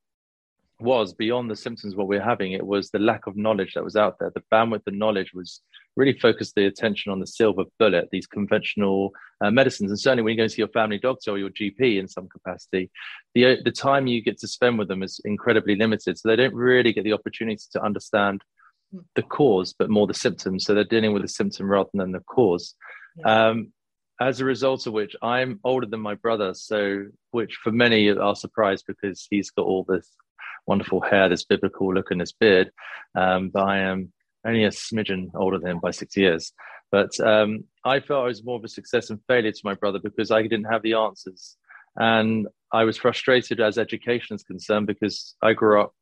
was 0.80 1.14
beyond 1.14 1.50
the 1.50 1.56
symptoms 1.56 1.96
what 1.96 2.08
we're 2.08 2.22
having 2.22 2.52
it 2.52 2.66
was 2.66 2.90
the 2.90 3.00
lack 3.00 3.26
of 3.26 3.38
knowledge 3.38 3.74
that 3.74 3.84
was 3.84 3.96
out 3.96 4.18
there 4.20 4.32
the 4.36 4.44
bandwidth 4.52 4.86
of 4.86 4.94
knowledge 4.94 5.32
was 5.34 5.62
really 5.96 6.18
focus 6.18 6.54
the 6.56 6.66
attention 6.66 7.12
on 7.12 7.20
the 7.20 7.28
silver 7.28 7.64
bullet 7.80 8.10
these 8.12 8.28
conventional 8.28 9.12
uh, 9.42 9.52
medicines. 9.52 9.92
And 9.92 10.00
certainly 10.00 10.24
when 10.24 10.32
you 10.32 10.44
go 10.44 10.48
to 10.48 10.58
your 10.58 10.68
family 10.70 10.98
doctor 10.98 11.32
or 11.32 11.38
your 11.38 11.50
gp 11.50 12.00
in 12.00 12.08
some 12.08 12.28
capacity 12.28 12.90
the 13.36 13.58
the 13.64 13.72
time 13.72 14.08
you 14.08 14.22
get 14.22 14.40
to 14.40 14.48
spend 14.48 14.78
with 14.80 14.88
them 14.88 15.04
is 15.04 15.20
incredibly 15.26 15.76
limited. 15.76 16.18
So 16.18 16.30
they 16.30 16.36
don't 16.36 16.56
really 16.56 16.94
get 16.94 17.04
the 17.04 17.14
opportunity 17.14 17.64
to 17.74 17.84
understand 17.84 18.42
the 19.16 19.24
cause 19.24 19.74
but 19.78 19.90
more 19.90 20.08
the 20.08 20.14
symptoms. 20.14 20.66
So 20.66 20.74
they're 20.74 20.84
dealing 20.84 21.14
with 21.14 21.24
the 21.24 21.28
symptom 21.28 21.70
rather 21.70 21.90
than 21.94 22.12
the 22.12 22.20
cause. 22.20 22.76
Um, 23.26 23.72
as 24.20 24.40
a 24.40 24.46
result 24.46 24.88
of 24.88 24.94
which 24.94 25.16
I'm 25.22 25.60
older 25.64 25.88
than 25.88 26.00
my 26.00 26.16
brother, 26.16 26.54
so 26.54 27.06
which 27.32 27.56
for 27.64 27.72
many 27.72 28.10
are 28.10 28.36
surprised 28.36 28.86
because 28.88 29.28
he's 29.30 29.50
got 29.50 29.66
all 29.66 29.86
this 29.88 30.10
wonderful 30.66 31.02
hair, 31.02 31.30
this 31.30 31.44
biblical 31.44 31.94
look, 31.94 32.12
and 32.12 32.22
this 32.22 32.32
beard. 32.32 32.72
Um, 33.16 33.50
but 33.50 33.64
I 33.64 33.80
am 33.80 34.14
only 34.46 34.64
a 34.64 34.70
smidgen 34.70 35.30
older 35.36 35.60
than 35.60 35.72
him 35.72 35.80
by 35.80 35.92
six 35.92 36.18
years. 36.18 36.54
But 36.92 37.20
um, 37.20 37.64
I 37.84 38.00
felt 38.00 38.24
I 38.24 38.28
was 38.28 38.44
more 38.44 38.58
of 38.58 38.64
a 38.64 38.68
success 38.68 39.10
and 39.10 39.20
failure 39.28 39.52
to 39.52 39.62
my 39.64 39.74
brother 39.74 40.00
because 40.04 40.32
I 40.32 40.44
didn't 40.44 40.66
have 40.66 40.84
the 40.84 40.94
answers. 40.94 41.58
And 41.96 42.48
I 42.72 42.84
was 42.84 42.98
frustrated 42.98 43.60
as 43.60 43.78
education 43.78 44.36
is 44.36 44.44
concerned 44.44 44.88
because 44.88 45.36
I 45.42 45.54
grew 45.54 45.82
up 45.82 45.94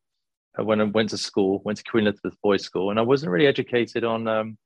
uh, 0.59 0.63
when 0.63 0.81
I 0.81 0.85
went 0.85 1.09
to 1.09 1.17
school, 1.17 1.61
went 1.63 1.77
to 1.77 1.83
Queen 1.83 2.07
Elizabeth 2.07 2.35
Boys 2.43 2.63
School, 2.63 2.89
and 2.89 2.99
I 2.99 3.03
wasn't 3.03 3.31
really 3.31 3.47
educated 3.47 4.03
on, 4.03 4.27
um, 4.27 4.57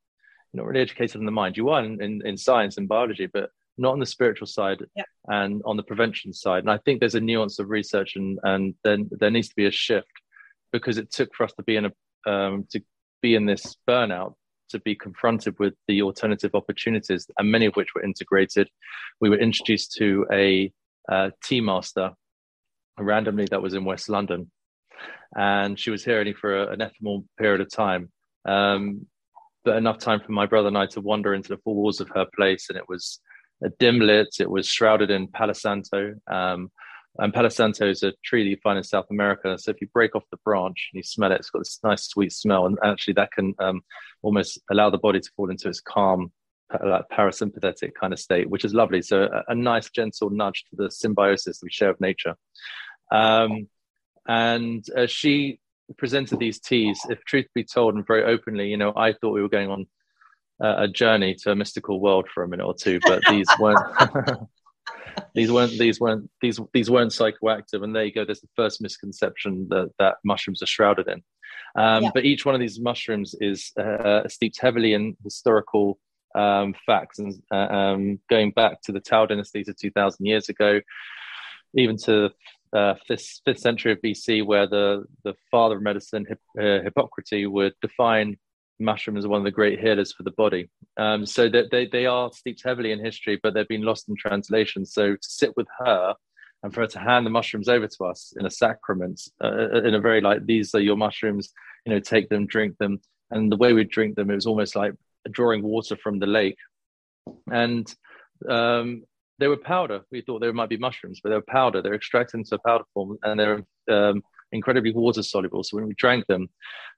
not 0.53 0.65
really 0.65 0.81
educated 0.81 1.17
in 1.17 1.25
the 1.25 1.31
mind. 1.31 1.57
You 1.57 1.69
are 1.69 1.83
in, 1.83 2.01
in, 2.01 2.25
in, 2.25 2.37
science 2.37 2.77
and 2.77 2.87
biology, 2.87 3.27
but 3.27 3.49
not 3.77 3.93
on 3.93 3.99
the 3.99 4.05
spiritual 4.05 4.47
side 4.47 4.83
yeah. 4.95 5.03
and 5.27 5.61
on 5.65 5.77
the 5.77 5.83
prevention 5.83 6.33
side. 6.33 6.59
And 6.59 6.71
I 6.71 6.77
think 6.77 6.99
there's 6.99 7.15
a 7.15 7.19
nuance 7.19 7.59
of 7.59 7.69
research, 7.69 8.15
and 8.15 8.39
and 8.43 8.73
then 8.83 9.09
there 9.11 9.31
needs 9.31 9.49
to 9.49 9.55
be 9.55 9.67
a 9.67 9.71
shift 9.71 10.11
because 10.71 10.97
it 10.97 11.11
took 11.11 11.33
for 11.35 11.43
us 11.43 11.53
to 11.53 11.63
be 11.63 11.75
in 11.75 11.85
a 11.85 12.31
um, 12.31 12.65
to 12.71 12.81
be 13.25 13.33
in 13.33 13.47
this 13.47 13.75
burnout 13.89 14.35
to 14.69 14.79
be 14.79 14.93
confronted 14.93 15.57
with 15.57 15.73
the 15.87 16.03
alternative 16.03 16.53
opportunities, 16.53 17.25
and 17.39 17.51
many 17.51 17.65
of 17.65 17.75
which 17.75 17.95
were 17.95 18.03
integrated. 18.03 18.67
We 19.19 19.29
were 19.31 19.39
introduced 19.47 19.93
to 19.99 20.27
a 20.31 20.71
uh, 21.11 21.31
tea 21.43 21.61
master 21.61 22.11
randomly 22.99 23.47
that 23.49 23.63
was 23.63 23.73
in 23.73 23.83
West 23.83 24.09
London, 24.09 24.51
and 25.35 25.79
she 25.79 25.89
was 25.89 26.05
here 26.05 26.19
only 26.19 26.33
for 26.33 26.51
a, 26.55 26.71
an 26.73 26.81
ephemeral 26.81 27.25
period 27.39 27.61
of 27.61 27.71
time. 27.71 28.11
Um, 28.47 29.07
but 29.63 29.77
enough 29.77 29.97
time 29.97 30.21
for 30.23 30.31
my 30.31 30.45
brother 30.45 30.67
and 30.67 30.77
I 30.77 30.85
to 30.87 31.01
wander 31.01 31.33
into 31.33 31.49
the 31.49 31.61
four 31.63 31.73
walls 31.73 31.99
of 31.99 32.09
her 32.09 32.27
place, 32.35 32.69
and 32.69 32.77
it 32.77 32.87
was 32.87 33.19
a 33.63 33.69
dim 33.79 33.99
lit. 33.99 34.35
It 34.39 34.51
was 34.51 34.67
shrouded 34.67 35.09
in 35.09 35.29
Palo 35.29 35.53
Santo. 35.53 36.13
Um, 36.31 36.69
and 37.19 37.33
Palo 37.33 37.49
Santo 37.49 37.87
is 37.89 38.03
a 38.03 38.13
tree 38.23 38.43
that 38.43 38.49
you 38.49 38.57
find 38.61 38.77
in 38.77 38.83
South 38.83 39.05
America. 39.09 39.57
So 39.57 39.71
if 39.71 39.81
you 39.81 39.87
break 39.93 40.15
off 40.15 40.23
the 40.31 40.37
branch 40.43 40.89
and 40.91 40.99
you 40.99 41.03
smell 41.03 41.31
it, 41.31 41.39
it's 41.39 41.49
got 41.49 41.59
this 41.59 41.79
nice 41.83 42.07
sweet 42.07 42.31
smell, 42.31 42.65
and 42.65 42.77
actually 42.83 43.13
that 43.13 43.31
can 43.31 43.53
um, 43.59 43.81
almost 44.21 44.59
allow 44.71 44.89
the 44.89 44.97
body 44.97 45.19
to 45.19 45.31
fall 45.35 45.49
into 45.49 45.69
its 45.69 45.81
calm, 45.81 46.31
parasympathetic 46.71 47.93
kind 47.99 48.11
of 48.11 48.19
state, 48.19 48.49
which 48.49 48.65
is 48.65 48.73
lovely. 48.73 49.01
So 49.01 49.23
a, 49.23 49.43
a 49.51 49.55
nice 49.55 49.89
gentle 49.89 50.29
nudge 50.29 50.65
to 50.69 50.75
the 50.75 50.91
symbiosis 50.91 51.61
we 51.63 51.69
share 51.69 51.89
with 51.89 52.01
nature. 52.01 52.35
Um, 53.11 53.69
and 54.27 54.83
uh, 54.97 55.07
she 55.07 55.59
presented 55.97 56.39
these 56.39 56.59
teas. 56.59 56.99
If 57.09 57.23
truth 57.25 57.45
be 57.53 57.63
told, 57.63 57.95
and 57.95 58.05
very 58.05 58.23
openly, 58.23 58.69
you 58.69 58.77
know, 58.77 58.91
I 58.95 59.13
thought 59.13 59.31
we 59.31 59.41
were 59.41 59.49
going 59.49 59.69
on 59.69 59.87
a 60.59 60.87
journey 60.87 61.35
to 61.35 61.51
a 61.51 61.55
mystical 61.55 61.99
world 61.99 62.27
for 62.33 62.43
a 62.43 62.47
minute 62.47 62.65
or 62.65 62.73
two, 62.73 62.99
but 63.05 63.21
these 63.29 63.47
weren't. 63.59 63.79
these 65.33 65.51
weren't 65.51 65.77
these 65.77 65.99
weren't 65.99 66.29
these 66.41 66.59
these 66.73 66.89
weren't 66.89 67.11
psychoactive 67.11 67.83
and 67.83 67.95
there 67.95 68.05
you 68.05 68.13
go 68.13 68.25
there's 68.25 68.41
the 68.41 68.47
first 68.55 68.81
misconception 68.81 69.67
that 69.69 69.91
that 69.99 70.15
mushrooms 70.23 70.61
are 70.61 70.67
shrouded 70.67 71.07
in 71.07 71.21
um, 71.75 72.03
yeah. 72.03 72.11
but 72.13 72.25
each 72.25 72.45
one 72.45 72.55
of 72.55 72.61
these 72.61 72.79
mushrooms 72.79 73.35
is 73.41 73.71
uh, 73.79 74.27
steeped 74.27 74.59
heavily 74.59 74.93
in 74.93 75.15
historical 75.23 75.97
um, 76.35 76.73
facts 76.85 77.19
and 77.19 77.33
uh, 77.51 77.55
um, 77.55 78.19
going 78.29 78.51
back 78.51 78.81
to 78.81 78.91
the 78.91 78.99
Tao 78.99 79.25
dynasty 79.25 79.63
to 79.63 79.73
2000 79.73 80.25
years 80.25 80.49
ago 80.49 80.81
even 81.75 81.97
to 81.97 82.31
uh, 82.73 82.95
fifth, 83.07 83.41
fifth 83.45 83.59
century 83.59 83.93
of 83.93 84.01
BC, 84.01 84.45
where 84.45 84.67
the, 84.67 85.05
the 85.23 85.33
father 85.49 85.77
of 85.77 85.81
medicine, 85.81 86.25
Hip, 86.27 86.39
uh, 86.59 86.83
Hippocrates, 86.83 87.47
would 87.47 87.73
define 87.81 88.37
mushroom 88.79 89.17
as 89.17 89.27
one 89.27 89.39
of 89.39 89.45
the 89.45 89.51
great 89.51 89.79
healers 89.79 90.13
for 90.13 90.23
the 90.23 90.31
body. 90.31 90.69
Um, 90.97 91.25
so 91.25 91.49
that 91.49 91.71
they, 91.71 91.87
they 91.87 92.05
are 92.05 92.31
steeped 92.31 92.63
heavily 92.63 92.91
in 92.91 93.03
history, 93.03 93.39
but 93.41 93.53
they've 93.53 93.67
been 93.67 93.83
lost 93.83 94.09
in 94.09 94.15
translation. 94.15 94.85
So 94.85 95.13
to 95.13 95.17
sit 95.21 95.55
with 95.57 95.67
her 95.79 96.15
and 96.63 96.73
for 96.73 96.81
her 96.81 96.87
to 96.87 96.99
hand 96.99 97.25
the 97.25 97.29
mushrooms 97.29 97.69
over 97.69 97.87
to 97.87 98.05
us 98.05 98.33
in 98.37 98.45
a 98.45 98.51
sacrament, 98.51 99.21
uh, 99.43 99.81
in 99.83 99.93
a 99.93 99.99
very 99.99 100.21
like, 100.21 100.45
these 100.45 100.73
are 100.75 100.79
your 100.79 100.97
mushrooms, 100.97 101.51
you 101.85 101.93
know, 101.93 101.99
take 101.99 102.29
them, 102.29 102.45
drink 102.45 102.77
them. 102.77 102.99
And 103.31 103.51
the 103.51 103.57
way 103.57 103.73
we 103.73 103.83
drink 103.83 104.15
them, 104.15 104.29
it 104.29 104.35
was 104.35 104.45
almost 104.45 104.75
like 104.75 104.93
drawing 105.31 105.63
water 105.63 105.95
from 105.95 106.19
the 106.19 106.27
lake. 106.27 106.57
And 107.51 107.93
um, 108.47 109.03
they 109.39 109.47
were 109.47 109.57
powder. 109.57 110.01
We 110.11 110.21
thought 110.21 110.39
they 110.39 110.51
might 110.51 110.69
be 110.69 110.77
mushrooms, 110.77 111.19
but 111.21 111.29
they 111.29 111.35
were 111.35 111.41
powder. 111.41 111.81
They're 111.81 111.95
extracted 111.95 112.39
into 112.39 112.59
powder 112.65 112.83
form 112.93 113.17
and 113.23 113.39
they're 113.39 113.63
um, 113.89 114.23
incredibly 114.51 114.93
water 114.93 115.23
soluble. 115.23 115.63
So 115.63 115.77
when 115.77 115.87
we 115.87 115.95
drank 115.95 116.25
them, 116.27 116.49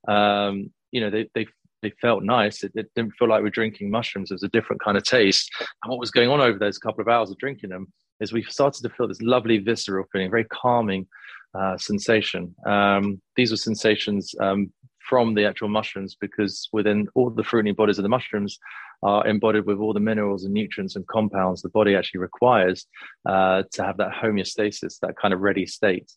um, 0.07 0.71
you 0.91 1.01
know, 1.01 1.09
they, 1.09 1.29
they 1.33 1.47
they 1.81 1.91
felt 2.01 2.23
nice. 2.23 2.63
It, 2.63 2.71
it, 2.75 2.91
didn't 2.95 3.13
feel 3.13 3.29
like 3.29 3.43
we're 3.43 3.49
drinking 3.49 3.91
mushrooms. 3.91 4.31
It 4.31 4.35
was 4.35 4.43
a 4.43 4.49
different 4.49 4.81
kind 4.81 4.97
of 4.97 5.03
taste. 5.03 5.49
And 5.83 5.89
what 5.89 5.99
was 5.99 6.11
going 6.11 6.29
on 6.29 6.41
over 6.41 6.57
those 6.57 6.77
couple 6.77 7.01
of 7.01 7.07
hours 7.07 7.29
of 7.29 7.37
drinking 7.37 7.69
them 7.69 7.91
is 8.19 8.33
we 8.33 8.43
started 8.43 8.81
to 8.83 8.89
feel 8.89 9.07
this 9.07 9.21
lovely 9.21 9.59
visceral 9.59 10.05
feeling, 10.11 10.31
very 10.31 10.45
calming 10.45 11.07
uh, 11.53 11.77
sensation. 11.77 12.55
Um, 12.65 13.21
these 13.35 13.51
were 13.51 13.57
sensations 13.57 14.33
um, 14.41 14.71
from 15.07 15.33
the 15.33 15.45
actual 15.45 15.69
mushrooms 15.69 16.15
because 16.19 16.67
within 16.73 17.07
all 17.15 17.29
the 17.29 17.43
fruiting 17.43 17.73
bodies 17.73 17.97
of 17.97 18.03
the 18.03 18.09
mushrooms 18.09 18.57
are 19.03 19.25
embodied 19.27 19.65
with 19.65 19.77
all 19.77 19.93
the 19.93 19.99
minerals 19.99 20.43
and 20.43 20.53
nutrients 20.53 20.95
and 20.95 21.07
compounds 21.07 21.61
the 21.61 21.69
body 21.69 21.95
actually 21.95 22.19
requires 22.19 22.87
uh, 23.27 23.63
to 23.71 23.83
have 23.83 23.97
that 23.97 24.11
homeostasis, 24.11 24.99
that 25.01 25.15
kind 25.15 25.33
of 25.33 25.39
ready 25.39 25.65
state. 25.65 26.11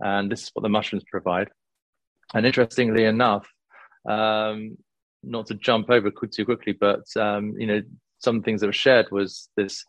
And 0.00 0.32
this 0.32 0.44
is 0.44 0.50
what 0.54 0.62
the 0.62 0.68
mushrooms 0.68 1.04
provide. 1.08 1.50
And 2.34 2.46
interestingly 2.46 3.04
enough, 3.04 3.46
um, 4.08 4.76
not 5.22 5.46
to 5.46 5.54
jump 5.54 5.90
over 5.90 6.10
too 6.10 6.44
quickly, 6.44 6.72
but 6.72 7.04
um, 7.16 7.54
you 7.58 7.66
know, 7.66 7.82
some 8.18 8.42
things 8.42 8.60
that 8.60 8.68
were 8.68 8.72
shared 8.72 9.10
was 9.10 9.48
this 9.56 9.84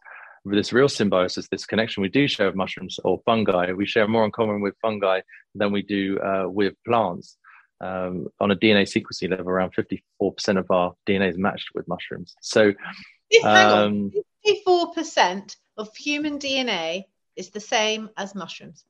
this 0.45 0.73
real 0.73 0.89
symbiosis, 0.89 1.47
this 1.47 1.65
connection 1.65 2.01
we 2.01 2.09
do 2.09 2.27
share 2.27 2.47
with 2.47 2.55
mushrooms 2.55 2.99
or 3.05 3.21
fungi. 3.25 3.71
We 3.71 3.85
share 3.85 4.07
more 4.07 4.25
in 4.25 4.31
common 4.31 4.61
with 4.61 4.75
fungi 4.81 5.21
than 5.55 5.71
we 5.71 5.83
do 5.83 6.19
uh, 6.19 6.45
with 6.47 6.73
plants. 6.85 7.37
Um, 7.79 8.27
on 8.39 8.51
a 8.51 8.55
DNA 8.55 8.83
sequencing 8.83 9.29
level, 9.29 9.49
around 9.49 9.73
54% 9.73 10.57
of 10.57 10.69
our 10.71 10.93
DNA 11.07 11.29
is 11.29 11.37
matched 11.37 11.69
with 11.75 11.87
mushrooms. 11.87 12.33
So, 12.41 12.73
um, 13.43 14.11
54% 14.45 15.55
of 15.77 15.95
human 15.95 16.39
DNA 16.39 17.03
is 17.35 17.49
the 17.49 17.59
same 17.59 18.09
as 18.15 18.35
mushrooms. 18.35 18.85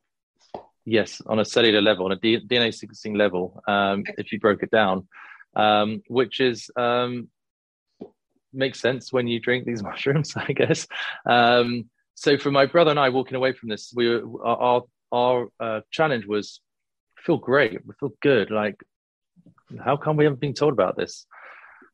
Yes, 0.86 1.22
on 1.26 1.40
a 1.40 1.46
cellular 1.46 1.82
level, 1.82 2.06
on 2.06 2.12
a 2.12 2.18
D- 2.18 2.46
DNA 2.46 2.70
sequencing 2.70 3.18
level, 3.18 3.62
um, 3.68 4.02
okay. 4.02 4.14
if 4.18 4.32
you 4.32 4.40
broke 4.40 4.64
it 4.64 4.72
down, 4.72 5.08
um, 5.56 6.02
which 6.08 6.40
is 6.40 6.70
um, 6.76 7.30
makes 8.54 8.80
sense 8.80 9.12
when 9.12 9.28
you 9.28 9.40
drink 9.40 9.66
these 9.66 9.84
mushrooms, 9.90 10.34
I 10.36 10.54
guess. 10.54 10.88
Um, 11.26 11.90
so 12.16 12.38
for 12.38 12.52
my 12.52 12.66
brother 12.66 12.92
and 12.92 13.00
I 13.00 13.10
walking 13.10 13.36
away 13.36 13.54
from 13.54 13.70
this, 13.70 13.92
we 13.96 14.08
were, 14.10 14.46
our 14.46 14.84
our 15.12 15.48
uh, 15.60 15.82
challenge 15.92 16.26
was 16.26 16.60
feel 17.18 17.38
great, 17.38 17.86
we 17.86 17.94
feel 18.00 18.14
good. 18.22 18.52
Like, 18.52 18.84
how 19.84 19.96
come 19.98 20.18
we 20.18 20.26
haven't 20.26 20.40
been 20.40 20.54
told 20.54 20.74
about 20.74 20.98
this? 20.98 21.26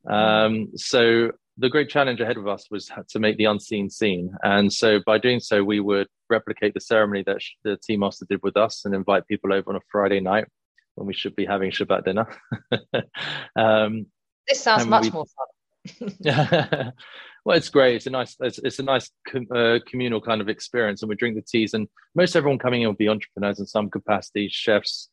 Um, 0.07 0.69
so 0.75 1.31
the 1.57 1.69
great 1.69 1.89
challenge 1.89 2.21
ahead 2.21 2.37
of 2.37 2.47
us 2.47 2.65
was 2.71 2.89
to 3.09 3.19
make 3.19 3.37
the 3.37 3.45
unseen 3.45 3.89
seen, 3.89 4.35
and 4.43 4.71
so 4.71 4.99
by 5.05 5.17
doing 5.17 5.39
so, 5.39 5.63
we 5.63 5.79
would 5.79 6.07
replicate 6.29 6.73
the 6.73 6.81
ceremony 6.81 7.23
that 7.25 7.39
the 7.63 7.77
tea 7.77 7.97
master 7.97 8.25
did 8.29 8.41
with 8.43 8.55
us 8.55 8.85
and 8.85 8.93
invite 8.93 9.27
people 9.27 9.53
over 9.53 9.69
on 9.69 9.75
a 9.75 9.81
Friday 9.91 10.19
night 10.19 10.45
when 10.99 11.07
we 11.07 11.13
should 11.13 11.35
be 11.35 11.45
having 11.45 11.71
Shabbat 11.71 12.03
dinner. 12.03 12.27
um, 13.55 14.05
this 14.47 14.61
sounds 14.61 14.85
much 14.85 15.05
we, 15.05 15.11
more 15.11 15.25
fun. 15.25 16.13
well, 17.45 17.57
it's 17.57 17.69
great. 17.69 17.95
It's 17.95 18.07
a 18.07 18.09
nice, 18.09 18.35
it's, 18.41 18.59
it's 18.59 18.79
a 18.79 18.83
nice 18.83 19.09
com, 19.27 19.47
uh, 19.55 19.79
communal 19.87 20.19
kind 20.19 20.41
of 20.41 20.49
experience, 20.49 21.01
and 21.01 21.09
we 21.09 21.15
drink 21.15 21.35
the 21.35 21.41
teas. 21.41 21.73
And 21.73 21.87
most 22.15 22.35
everyone 22.35 22.59
coming 22.59 22.81
in 22.81 22.87
will 22.87 22.95
be 22.95 23.07
entrepreneurs 23.07 23.59
in 23.59 23.65
some 23.65 23.89
capacity, 23.89 24.49
chefs, 24.51 25.09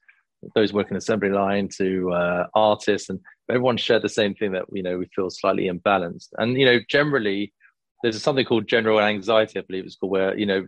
those 0.56 0.72
working 0.72 0.96
assembly 0.96 1.30
line, 1.30 1.68
to 1.76 2.12
uh, 2.12 2.46
artists, 2.54 3.08
and 3.08 3.20
everyone 3.48 3.76
shared 3.76 4.02
the 4.02 4.08
same 4.08 4.34
thing 4.34 4.52
that 4.52 4.64
you 4.72 4.82
know 4.82 4.98
we 4.98 5.06
feel 5.14 5.30
slightly 5.30 5.70
imbalanced. 5.70 6.28
And 6.36 6.58
you 6.58 6.66
know, 6.66 6.80
generally, 6.88 7.52
there's 8.02 8.20
something 8.20 8.44
called 8.44 8.66
general 8.66 9.00
anxiety, 9.00 9.60
I 9.60 9.62
believe 9.62 9.84
it's 9.84 9.96
called, 9.96 10.12
where 10.12 10.36
you 10.36 10.46
know 10.46 10.66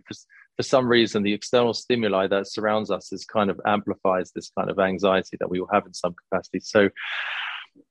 for 0.59 0.63
some 0.63 0.89
reason 0.89 1.23
the 1.23 1.31
external 1.31 1.73
stimuli 1.73 2.27
that 2.27 2.45
surrounds 2.45 2.91
us 2.91 3.13
is 3.13 3.23
kind 3.23 3.49
of 3.49 3.61
amplifies 3.65 4.29
this 4.35 4.51
kind 4.57 4.69
of 4.69 4.77
anxiety 4.77 5.37
that 5.39 5.49
we 5.49 5.57
will 5.57 5.69
have 5.71 5.85
in 5.85 5.93
some 5.93 6.13
capacity. 6.13 6.59
So 6.59 6.89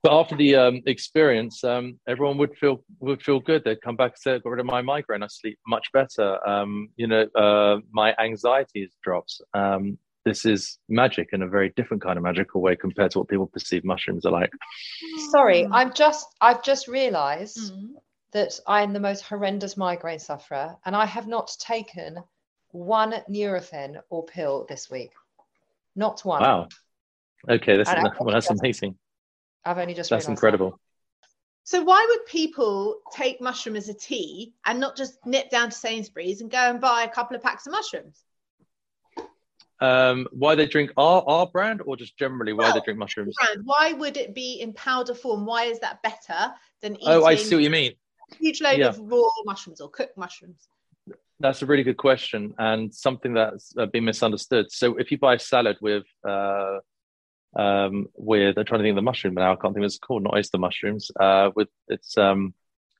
but 0.02 0.12
after 0.12 0.36
the 0.36 0.54
um, 0.56 0.82
experience 0.84 1.64
um, 1.64 1.98
everyone 2.06 2.36
would 2.36 2.54
feel 2.58 2.84
would 3.00 3.22
feel 3.22 3.40
good. 3.40 3.64
They'd 3.64 3.80
come 3.80 3.96
back 3.96 4.10
and 4.10 4.18
say 4.18 4.38
got 4.38 4.50
rid 4.50 4.60
of 4.60 4.66
my 4.66 4.82
migraine. 4.82 5.22
I 5.22 5.28
sleep 5.28 5.58
much 5.66 5.86
better. 5.94 6.46
Um, 6.46 6.90
you 6.96 7.06
know 7.06 7.22
uh, 7.34 7.78
my 7.90 8.14
anxiety 8.18 8.90
drops. 9.02 9.40
Um, 9.54 9.96
this 10.26 10.44
is 10.44 10.76
magic 10.90 11.30
in 11.32 11.40
a 11.40 11.48
very 11.48 11.72
different 11.74 12.02
kind 12.02 12.18
of 12.18 12.22
magical 12.22 12.60
way 12.60 12.76
compared 12.76 13.12
to 13.12 13.20
what 13.20 13.28
people 13.28 13.46
perceive 13.46 13.82
mushrooms 13.82 14.26
are 14.26 14.32
like. 14.32 14.52
Sorry 15.30 15.66
i'm 15.72 15.94
just 15.94 16.26
i've 16.42 16.62
just 16.62 16.86
realized 16.86 17.72
mm. 17.72 17.92
that 18.32 18.60
i'm 18.66 18.92
the 18.92 19.00
most 19.00 19.22
horrendous 19.22 19.78
migraine 19.78 20.18
sufferer 20.18 20.76
and 20.84 20.94
i 20.94 21.06
have 21.06 21.26
not 21.26 21.50
taken 21.58 22.18
one 22.70 23.14
Nurofen 23.30 24.00
or 24.10 24.24
pill 24.24 24.66
this 24.68 24.90
week. 24.90 25.12
Not 25.96 26.24
one. 26.24 26.40
Wow. 26.42 26.68
Okay, 27.48 27.76
that's, 27.76 27.90
well, 28.20 28.32
that's 28.32 28.48
just, 28.48 28.60
amazing. 28.60 28.96
I've 29.64 29.78
only 29.78 29.94
just 29.94 30.10
That's 30.10 30.28
incredible. 30.28 30.70
That. 30.70 30.78
So 31.64 31.82
why 31.82 32.06
would 32.08 32.24
people 32.26 33.00
take 33.12 33.40
mushroom 33.40 33.76
as 33.76 33.88
a 33.88 33.94
tea 33.94 34.54
and 34.64 34.80
not 34.80 34.96
just 34.96 35.18
nip 35.26 35.50
down 35.50 35.70
to 35.70 35.76
Sainsbury's 35.76 36.40
and 36.40 36.50
go 36.50 36.58
and 36.58 36.80
buy 36.80 37.02
a 37.02 37.08
couple 37.08 37.36
of 37.36 37.42
packs 37.42 37.66
of 37.66 37.72
mushrooms? 37.72 38.24
Um, 39.80 40.26
why 40.32 40.54
they 40.56 40.66
drink 40.66 40.90
our 40.96 41.22
our 41.28 41.46
brand, 41.46 41.82
or 41.84 41.96
just 41.96 42.16
generally 42.18 42.52
why 42.52 42.64
Well, 42.64 42.74
they 42.74 42.80
drink 42.80 42.98
mushrooms? 42.98 43.36
Brand, 43.38 43.60
why 43.64 43.92
would 43.92 44.16
it 44.16 44.34
be 44.34 44.60
in 44.60 44.72
powder 44.72 45.14
form? 45.14 45.46
Why 45.46 45.64
is 45.64 45.78
that 45.80 46.02
better 46.02 46.52
than 46.80 46.96
eating 46.96 47.08
Oh, 47.08 47.24
I 47.24 47.36
see 47.36 47.54
what 47.54 47.62
you 47.62 47.70
mean. 47.70 47.92
a 48.32 48.36
huge 48.36 48.60
load 48.60 48.78
Yeah. 48.78 48.88
of 48.88 48.98
raw 48.98 49.28
mushrooms 49.44 49.80
or 49.80 49.88
cooked 49.90 50.16
mushrooms? 50.16 50.68
That's 51.40 51.62
a 51.62 51.66
really 51.66 51.84
good 51.84 51.96
question 51.96 52.54
and 52.58 52.92
something 52.92 53.34
that's 53.34 53.72
been 53.92 54.04
misunderstood. 54.04 54.72
So 54.72 54.96
if 54.96 55.10
you 55.10 55.18
buy 55.18 55.34
a 55.34 55.38
salad 55.38 55.76
with 55.80 56.04
uh, 56.28 56.78
um, 57.56 58.08
with 58.14 58.58
I'm 58.58 58.64
trying 58.64 58.80
to 58.80 58.84
think 58.84 58.92
of 58.92 58.96
the 58.96 59.02
mushroom 59.02 59.34
now. 59.34 59.52
I 59.52 59.56
can't 59.56 59.74
think 59.74 59.82
what 59.82 59.86
it's 59.86 59.98
called. 59.98 60.24
Not 60.24 60.34
oyster 60.34 60.58
mushrooms. 60.58 61.10
Uh, 61.18 61.50
with 61.54 61.68
it's 61.88 62.16
um, 62.18 62.54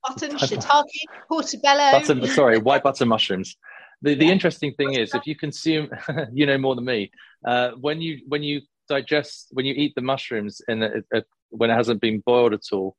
Button, 0.07 0.37
shiitake, 0.37 0.85
portobello. 1.29 1.93
butter, 1.93 2.27
sorry, 2.29 2.59
white 2.59 2.83
butter 2.83 3.07
mushrooms. 3.07 3.57
The 4.03 4.15
the 4.15 4.31
interesting 4.31 4.75
thing 4.75 4.95
is, 4.95 5.15
if 5.15 5.27
you 5.27 5.37
consume, 5.37 5.91
you 6.33 6.47
know 6.47 6.59
more 6.59 6.75
than 6.75 6.85
me. 6.85 7.11
Uh, 7.45 7.73
when 7.81 8.01
you 8.01 8.21
when 8.29 8.43
you 8.43 8.63
digest 8.89 9.49
when 9.53 9.67
you 9.67 9.75
eat 9.75 9.95
the 9.95 10.01
mushrooms 10.01 10.63
in 10.67 10.83
a, 10.83 10.91
a, 11.13 11.23
when 11.51 11.71
it 11.71 11.75
hasn't 11.75 12.01
been 12.01 12.23
boiled 12.25 12.55
at 12.55 12.63
all, 12.73 12.97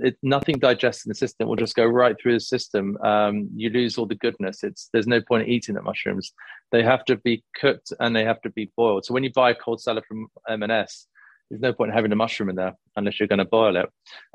it, 0.00 0.16
nothing 0.22 0.58
digests 0.58 1.04
in 1.04 1.10
the 1.10 1.14
system. 1.14 1.48
Will 1.48 1.56
just 1.56 1.76
go 1.76 1.84
right 1.84 2.16
through 2.20 2.34
the 2.34 2.40
system. 2.40 2.96
Um, 3.02 3.48
you 3.54 3.70
lose 3.70 3.98
all 3.98 4.06
the 4.06 4.14
goodness. 4.14 4.62
It's 4.62 4.88
there's 4.92 5.06
no 5.06 5.20
point 5.20 5.48
eating 5.48 5.74
the 5.74 5.82
mushrooms. 5.82 6.32
They 6.70 6.82
have 6.82 7.04
to 7.06 7.16
be 7.16 7.44
cooked 7.54 7.92
and 8.00 8.14
they 8.14 8.24
have 8.24 8.40
to 8.42 8.50
be 8.50 8.70
boiled. 8.76 9.04
So 9.04 9.14
when 9.14 9.24
you 9.24 9.32
buy 9.32 9.50
a 9.50 9.54
cold 9.54 9.80
salad 9.80 10.04
from 10.06 10.28
M&S, 10.48 11.06
there's 11.50 11.60
no 11.60 11.72
point 11.72 11.90
in 11.90 11.94
having 11.94 12.12
a 12.12 12.16
mushroom 12.16 12.48
in 12.48 12.56
there 12.56 12.74
unless 12.96 13.20
you're 13.20 13.28
going 13.28 13.38
to 13.38 13.44
boil 13.44 13.76
it. 13.76 13.86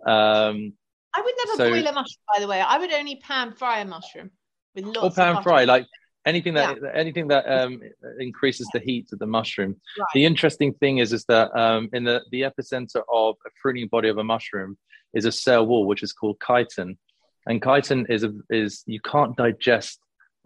Um, 0.08 0.74
I 1.16 1.22
would 1.22 1.34
never 1.46 1.58
So- 1.58 1.70
boil 1.70 1.88
a 1.88 1.94
mushroom, 1.94 2.24
by 2.34 2.40
the 2.40 2.48
way. 2.48 2.62
I 2.62 2.78
would 2.78 2.92
only 2.94 3.16
pan 3.16 3.54
fry 3.54 3.80
a 3.80 3.86
mushroom 3.86 4.32
with 4.76 4.86
lots 4.86 4.98
or 5.00 5.08
of 5.08 5.16
pan 5.16 5.44
fry, 5.44 5.64
like 5.64 5.88
anything 6.26 6.54
that 6.54 6.78
anything 6.94 7.28
that 7.30 7.46
um, 7.50 7.82
increases 8.20 8.68
the 8.74 8.80
heat 8.80 9.08
of 9.14 9.20
the 9.20 9.26
mushroom. 9.26 9.78
Right. 9.98 10.08
The 10.14 10.26
interesting 10.26 10.74
thing 10.76 11.00
is 11.00 11.14
is 11.14 11.26
that 11.26 11.58
um, 11.58 11.90
in 11.94 12.04
the 12.04 12.22
the 12.32 12.42
epicenter 12.42 13.02
of 13.12 13.36
a 13.48 13.50
fruiting 13.62 13.88
body 13.88 14.10
of 14.10 14.18
a 14.18 14.24
mushroom 14.24 14.78
is 15.14 15.26
a 15.26 15.32
cell 15.32 15.66
wall, 15.66 15.86
which 15.86 16.04
is 16.04 16.14
called 16.14 16.38
chitin, 16.46 16.98
and 17.46 17.64
chitin 17.64 18.06
is 18.10 18.24
a, 18.24 18.34
is 18.50 18.84
you 18.86 19.00
can't 19.00 19.36
digest 19.36 20.00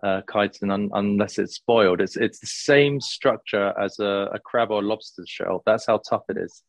uh, 0.04 0.22
chitin 0.32 0.72
un, 0.72 0.90
unless 0.94 1.38
it's 1.38 1.60
boiled. 1.60 2.02
It's 2.02 2.18
it's 2.18 2.40
the 2.40 2.48
same 2.48 3.02
structure 3.02 3.74
as 3.80 4.00
a, 4.00 4.30
a 4.34 4.40
crab 4.40 4.72
or 4.72 4.84
lobster 4.84 5.24
shell. 5.28 5.64
That's 5.66 5.86
how 5.86 5.98
tough 5.98 6.24
it 6.30 6.38
is. 6.38 6.64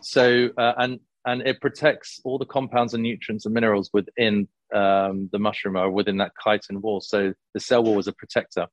So 0.00 0.50
uh, 0.56 0.72
and 0.78 1.00
and 1.24 1.42
it 1.42 1.60
protects 1.60 2.20
all 2.24 2.38
the 2.38 2.46
compounds 2.46 2.94
and 2.94 3.02
nutrients 3.02 3.44
and 3.44 3.54
minerals 3.54 3.90
within 3.92 4.48
um, 4.74 5.28
the 5.30 5.38
mushroom 5.38 5.76
or 5.76 5.90
within 5.90 6.16
that 6.18 6.32
chitin 6.42 6.80
wall. 6.80 7.00
So 7.00 7.34
the 7.54 7.60
cell 7.60 7.84
wall 7.84 7.98
is 7.98 8.08
a 8.08 8.12
protector. 8.12 8.66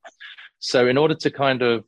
So 0.60 0.88
in 0.88 0.98
order 0.98 1.16
to 1.16 1.32
kind 1.32 1.62
of 1.62 1.86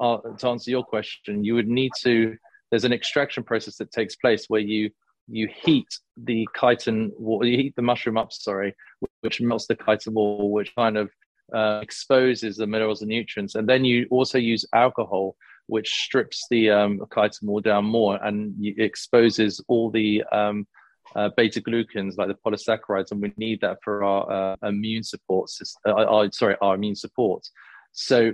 uh, 0.00 0.18
to 0.38 0.48
answer 0.48 0.70
your 0.70 0.84
question, 0.84 1.44
you 1.44 1.54
would 1.54 1.68
need 1.68 1.92
to. 2.02 2.36
There's 2.70 2.84
an 2.84 2.92
extraction 2.92 3.44
process 3.44 3.76
that 3.76 3.92
takes 3.92 4.16
place 4.16 4.46
where 4.48 4.60
you 4.60 4.90
you 5.28 5.48
heat 5.48 5.88
the 6.16 6.46
chitin 6.58 7.12
you 7.18 7.56
heat 7.56 7.74
the 7.76 7.82
mushroom 7.82 8.16
up, 8.16 8.32
sorry, 8.32 8.74
which 9.20 9.40
melts 9.40 9.66
the 9.66 9.76
chitin 9.76 10.14
wall, 10.14 10.52
which 10.52 10.74
kind 10.74 10.96
of 10.96 11.10
uh, 11.54 11.80
exposes 11.82 12.56
the 12.56 12.66
minerals 12.66 13.02
and 13.02 13.08
nutrients, 13.08 13.54
and 13.54 13.68
then 13.68 13.84
you 13.84 14.06
also 14.10 14.38
use 14.38 14.64
alcohol, 14.74 15.36
which 15.66 16.02
strips 16.04 16.46
the 16.50 16.70
um, 16.70 17.00
chitin 17.14 17.48
wall 17.48 17.60
down 17.60 17.84
more 17.84 18.22
and 18.24 18.54
exposes 18.78 19.62
all 19.68 19.90
the 19.90 20.22
um, 20.32 20.66
uh, 21.14 21.30
beta 21.36 21.60
glucans 21.60 22.16
like 22.16 22.28
the 22.28 22.34
polysaccharides, 22.34 23.12
and 23.12 23.22
we 23.22 23.32
need 23.36 23.60
that 23.60 23.78
for 23.82 24.04
our 24.04 24.56
uh, 24.62 24.68
immune 24.68 25.02
support 25.02 25.48
system. 25.50 25.80
Uh, 25.86 26.04
our, 26.04 26.32
sorry, 26.32 26.56
our 26.60 26.74
immune 26.74 26.96
support. 26.96 27.48
So 27.92 28.32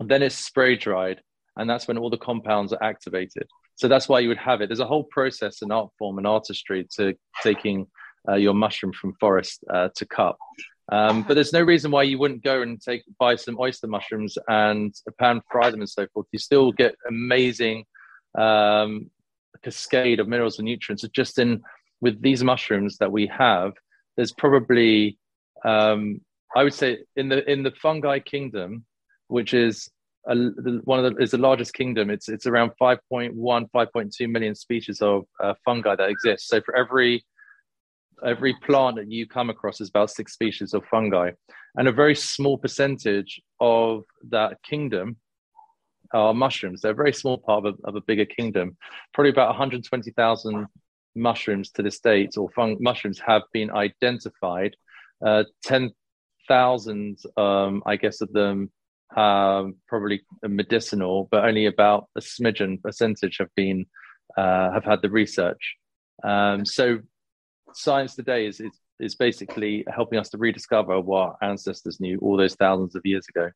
then 0.00 0.22
it's 0.22 0.36
spray 0.36 0.76
dried, 0.76 1.20
and 1.56 1.68
that's 1.68 1.88
when 1.88 1.98
all 1.98 2.10
the 2.10 2.18
compounds 2.18 2.72
are 2.72 2.82
activated. 2.82 3.48
So 3.78 3.86
that's 3.86 4.08
why 4.08 4.18
you 4.18 4.28
would 4.28 4.38
have 4.38 4.60
it. 4.60 4.68
There's 4.68 4.80
a 4.80 4.86
whole 4.86 5.04
process 5.04 5.62
and 5.62 5.72
art 5.72 5.90
form 5.98 6.18
and 6.18 6.26
artistry 6.26 6.86
to 6.96 7.14
taking 7.44 7.86
uh, 8.28 8.34
your 8.34 8.52
mushroom 8.52 8.92
from 8.92 9.14
forest 9.20 9.62
uh, 9.72 9.88
to 9.94 10.04
cup. 10.04 10.36
Um, 10.90 11.22
but 11.22 11.34
there's 11.34 11.52
no 11.52 11.62
reason 11.62 11.92
why 11.92 12.02
you 12.02 12.18
wouldn't 12.18 12.42
go 12.42 12.60
and 12.60 12.80
take 12.80 13.04
buy 13.20 13.36
some 13.36 13.56
oyster 13.60 13.86
mushrooms 13.86 14.36
and 14.48 14.92
pan 15.20 15.42
fry 15.50 15.70
them 15.70 15.80
and 15.80 15.88
so 15.88 16.08
forth. 16.12 16.26
You 16.32 16.40
still 16.40 16.72
get 16.72 16.96
amazing 17.08 17.84
um, 18.36 19.10
cascade 19.62 20.18
of 20.18 20.26
minerals 20.26 20.58
and 20.58 20.66
nutrients. 20.66 21.02
So 21.02 21.08
just 21.14 21.38
in 21.38 21.62
with 22.00 22.20
these 22.20 22.42
mushrooms 22.42 22.96
that 22.98 23.12
we 23.12 23.28
have, 23.28 23.74
there's 24.16 24.32
probably 24.32 25.18
um, 25.64 26.20
I 26.56 26.64
would 26.64 26.74
say 26.74 26.98
in 27.14 27.28
the 27.28 27.48
in 27.48 27.62
the 27.62 27.70
fungi 27.70 28.18
kingdom, 28.18 28.84
which 29.28 29.54
is 29.54 29.88
a, 30.26 30.34
one 30.84 31.04
of 31.04 31.14
the 31.14 31.22
is 31.22 31.30
the 31.30 31.38
largest 31.38 31.74
kingdom. 31.74 32.10
It's 32.10 32.28
it's 32.28 32.46
around 32.46 32.72
5.1, 32.80 33.34
5.2 33.34 34.30
million 34.30 34.54
species 34.54 35.00
of 35.00 35.24
uh, 35.42 35.54
fungi 35.64 35.96
that 35.96 36.10
exist. 36.10 36.48
So 36.48 36.60
for 36.60 36.76
every 36.76 37.24
every 38.24 38.54
plant 38.64 38.96
that 38.96 39.10
you 39.10 39.26
come 39.26 39.48
across 39.48 39.80
is 39.80 39.88
about 39.88 40.10
six 40.10 40.32
species 40.32 40.74
of 40.74 40.84
fungi, 40.90 41.30
and 41.76 41.88
a 41.88 41.92
very 41.92 42.14
small 42.14 42.58
percentage 42.58 43.40
of 43.60 44.04
that 44.30 44.62
kingdom 44.62 45.16
are 46.12 46.34
mushrooms. 46.34 46.80
They're 46.80 46.92
a 46.92 46.94
very 46.94 47.12
small 47.12 47.38
part 47.38 47.64
of 47.64 47.74
a, 47.74 47.88
of 47.88 47.96
a 47.96 48.00
bigger 48.00 48.24
kingdom. 48.24 48.76
Probably 49.12 49.30
about 49.30 49.48
120,000 49.48 50.66
mushrooms 51.14 51.70
to 51.72 51.82
this 51.82 52.00
date, 52.00 52.36
or 52.36 52.48
fung- 52.50 52.78
mushrooms 52.80 53.18
have 53.20 53.42
been 53.52 53.70
identified. 53.70 54.74
Uh, 55.24 55.44
10,000, 55.64 57.18
um, 57.36 57.82
I 57.84 57.96
guess, 57.96 58.20
of 58.20 58.32
them 58.32 58.70
um, 59.16 59.76
probably 59.86 60.22
medicinal, 60.42 61.28
but 61.30 61.44
only 61.44 61.66
about 61.66 62.08
a 62.16 62.20
smidgen 62.20 62.80
percentage 62.82 63.36
have 63.38 63.54
been 63.54 63.86
uh, 64.36 64.70
have 64.72 64.84
had 64.84 65.02
the 65.02 65.10
research. 65.10 65.76
Um, 66.22 66.64
so 66.64 66.98
science 67.72 68.14
today 68.14 68.46
is, 68.46 68.60
is 68.60 68.78
is 69.00 69.14
basically 69.14 69.84
helping 69.94 70.18
us 70.18 70.28
to 70.30 70.38
rediscover 70.38 71.00
what 71.00 71.36
our 71.40 71.50
ancestors 71.50 72.00
knew 72.00 72.18
all 72.20 72.36
those 72.36 72.54
thousands 72.54 72.94
of 72.96 73.02
years 73.04 73.24
ago. 73.28 73.50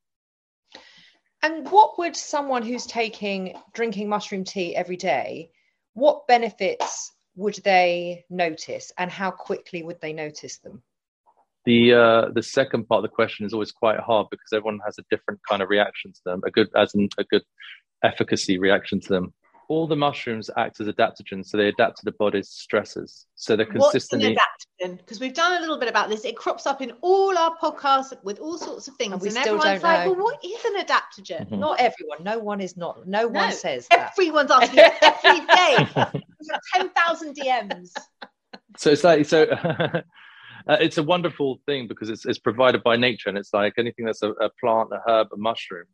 And 1.43 1.69
what 1.71 1.99
would 1.99 2.15
someone 2.15 2.63
who's 2.63 2.87
taking 2.87 3.57
drinking 3.73 4.09
mushroom 4.09 4.45
tea 4.45 4.77
every 4.77 4.97
day, 4.97 5.51
what 5.95 6.29
benefits 6.29 7.13
would 7.35 7.57
they 7.65 8.25
notice 8.31 8.93
and 8.99 9.11
how 9.11 9.33
quickly 9.33 9.83
would 9.83 10.01
they 10.01 10.13
notice 10.13 10.59
them? 10.59 10.83
The 11.65 11.93
uh, 11.95 12.29
the 12.33 12.43
second 12.43 12.89
part 12.89 12.99
of 12.99 13.11
the 13.11 13.15
question 13.15 13.47
is 13.47 13.53
always 13.53 13.71
quite 13.73 14.01
hard 14.01 14.27
because 14.31 14.53
everyone 14.53 14.81
has 14.85 14.99
a 14.99 15.05
different 15.11 15.41
kind 15.49 15.63
of 15.63 15.69
reaction 15.69 16.13
to 16.13 16.21
them. 16.25 16.41
A 16.45 16.51
good 16.51 16.69
as 16.77 16.95
in 16.95 17.09
a 17.19 17.25
good 17.25 17.43
efficacy 18.03 18.59
reaction 18.59 19.01
to 19.01 19.09
them. 19.09 19.33
All 19.69 19.87
the 19.87 19.97
mushrooms 19.97 20.51
act 20.57 20.81
as 20.81 20.89
adaptogens, 20.89 21.47
so 21.47 21.57
they 21.57 21.69
adapt 21.69 21.99
to 21.99 22.05
the 22.05 22.13
body's 22.13 22.49
stresses. 22.51 23.27
So 23.37 23.55
they're 23.57 23.65
What's 23.67 23.93
consistently 23.93 24.33
an 24.33 24.37
adaptogen? 24.37 24.99
Because 24.99 25.21
we've 25.21 25.33
done 25.33 25.57
a 25.57 25.61
little 25.61 25.79
bit 25.79 25.89
about 25.89 26.09
this. 26.11 26.25
It 26.25 26.37
crops 26.37 26.67
up 26.67 26.83
in 26.83 26.93
all 27.01 27.39
our 27.39 27.57
podcasts 27.57 28.13
with 28.25 28.41
all 28.41 28.59
sorts 28.59 28.89
of 28.89 28.97
things. 28.97 29.13
And 29.13 29.23
we 29.23 29.29
And, 29.29 29.37
still 29.39 29.55
everyone's 29.55 29.81
don't 29.81 29.83
like, 29.91 30.07
know. 30.07 30.13
well, 30.15 30.23
what 30.25 30.45
is 30.45 30.65
an 30.65 30.85
adaptogen? 30.85 31.49
Mhm. 31.49 31.59
Not 31.59 31.81
everyone. 31.81 32.23
No 32.25 32.39
one 32.41 32.61
is 32.61 32.77
not. 32.77 33.07
No, 33.07 33.23
No, 33.23 33.29
one 33.29 33.53
says 33.53 33.87
that. 33.89 34.11
Everyone's 34.19 34.51
asking 34.59 34.81
every 34.81 35.47
day. 35.47 35.77
We 36.41 36.47
have 36.51 36.61
ten 36.75 36.91
thousand 36.91 37.37
DMs. 37.37 37.93
so 38.77 38.91
it's 38.91 39.05
like 39.05 39.25
so 39.27 39.47
uh, 40.69 40.77
it's 40.81 40.99
a 40.99 41.03
wonderful 41.03 41.61
thing 41.67 41.89
because 41.89 42.09
it's, 42.09 42.25
it's 42.25 42.39
provided 42.39 42.83
by 42.83 42.97
nature 42.97 43.29
and 43.29 43.39
it's 43.39 43.53
like 43.53 43.75
anything 43.79 44.05
that's 44.05 44.23
a, 44.23 44.31
a 44.33 44.51
plant 44.61 44.91
a 44.93 45.01
herb 45.07 45.29
a 45.33 45.37
mushroom 45.37 45.87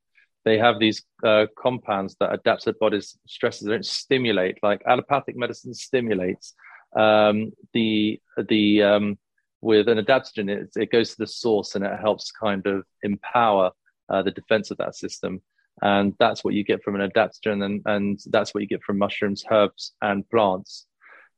they 0.44 0.58
have 0.58 0.78
these 0.78 1.02
uh, 1.24 1.46
compounds 1.58 2.16
that 2.20 2.32
adapt 2.32 2.62
to 2.62 2.72
the 2.72 2.78
body's 2.78 3.18
stresses. 3.26 3.66
They 3.66 3.72
don't 3.72 3.84
stimulate 3.84 4.56
like 4.62 4.80
allopathic 4.86 5.36
medicine 5.36 5.74
stimulates 5.74 6.54
um, 6.96 7.52
the 7.74 8.18
the 8.48 8.82
um, 8.82 9.18
with 9.60 9.88
an 9.88 9.98
adaptogen 9.98 10.48
it, 10.48 10.70
it 10.76 10.90
goes 10.90 11.10
to 11.10 11.16
the 11.18 11.26
source 11.26 11.74
and 11.74 11.84
it 11.84 12.00
helps 12.00 12.30
kind 12.30 12.66
of 12.66 12.84
empower 13.02 13.72
uh, 14.08 14.22
the 14.22 14.30
defense 14.30 14.70
of 14.70 14.78
that 14.78 14.94
system. 14.94 15.42
And 15.82 16.14
that's 16.18 16.42
what 16.42 16.54
you 16.54 16.64
get 16.64 16.82
from 16.82 16.98
an 16.98 17.08
adaptogen 17.08 17.64
and, 17.64 17.82
and 17.84 18.18
that's 18.26 18.54
what 18.54 18.62
you 18.62 18.66
get 18.66 18.82
from 18.82 18.98
mushrooms 18.98 19.44
herbs 19.50 19.92
and 20.00 20.28
plants 20.28 20.86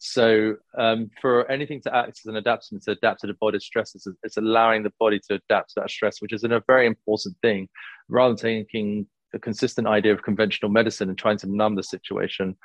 so 0.02 0.56
um, 0.78 1.10
for 1.20 1.48
anything 1.50 1.82
to 1.82 1.94
act 1.94 2.20
as 2.20 2.24
an 2.24 2.42
adaptogen 2.42 2.82
to 2.84 2.92
adapt 2.92 3.20
to 3.20 3.26
the 3.26 3.34
body's 3.34 3.64
stresses, 3.64 4.06
it's, 4.06 4.18
it's 4.22 4.36
allowing 4.38 4.82
the 4.82 4.92
body 4.98 5.20
to 5.28 5.34
adapt 5.34 5.74
to 5.74 5.80
that 5.80 5.90
stress, 5.90 6.22
which 6.22 6.32
is 6.32 6.42
a 6.42 6.62
very 6.66 6.86
important 6.86 7.36
thing. 7.42 7.68
Rather 8.08 8.34
than 8.34 8.64
taking 8.64 9.06
a 9.34 9.38
consistent 9.38 9.86
idea 9.86 10.14
of 10.14 10.22
conventional 10.22 10.70
medicine 10.70 11.10
and 11.10 11.18
trying 11.18 11.36
to 11.36 11.54
numb 11.54 11.74
the 11.74 11.82
situation, 11.82 12.56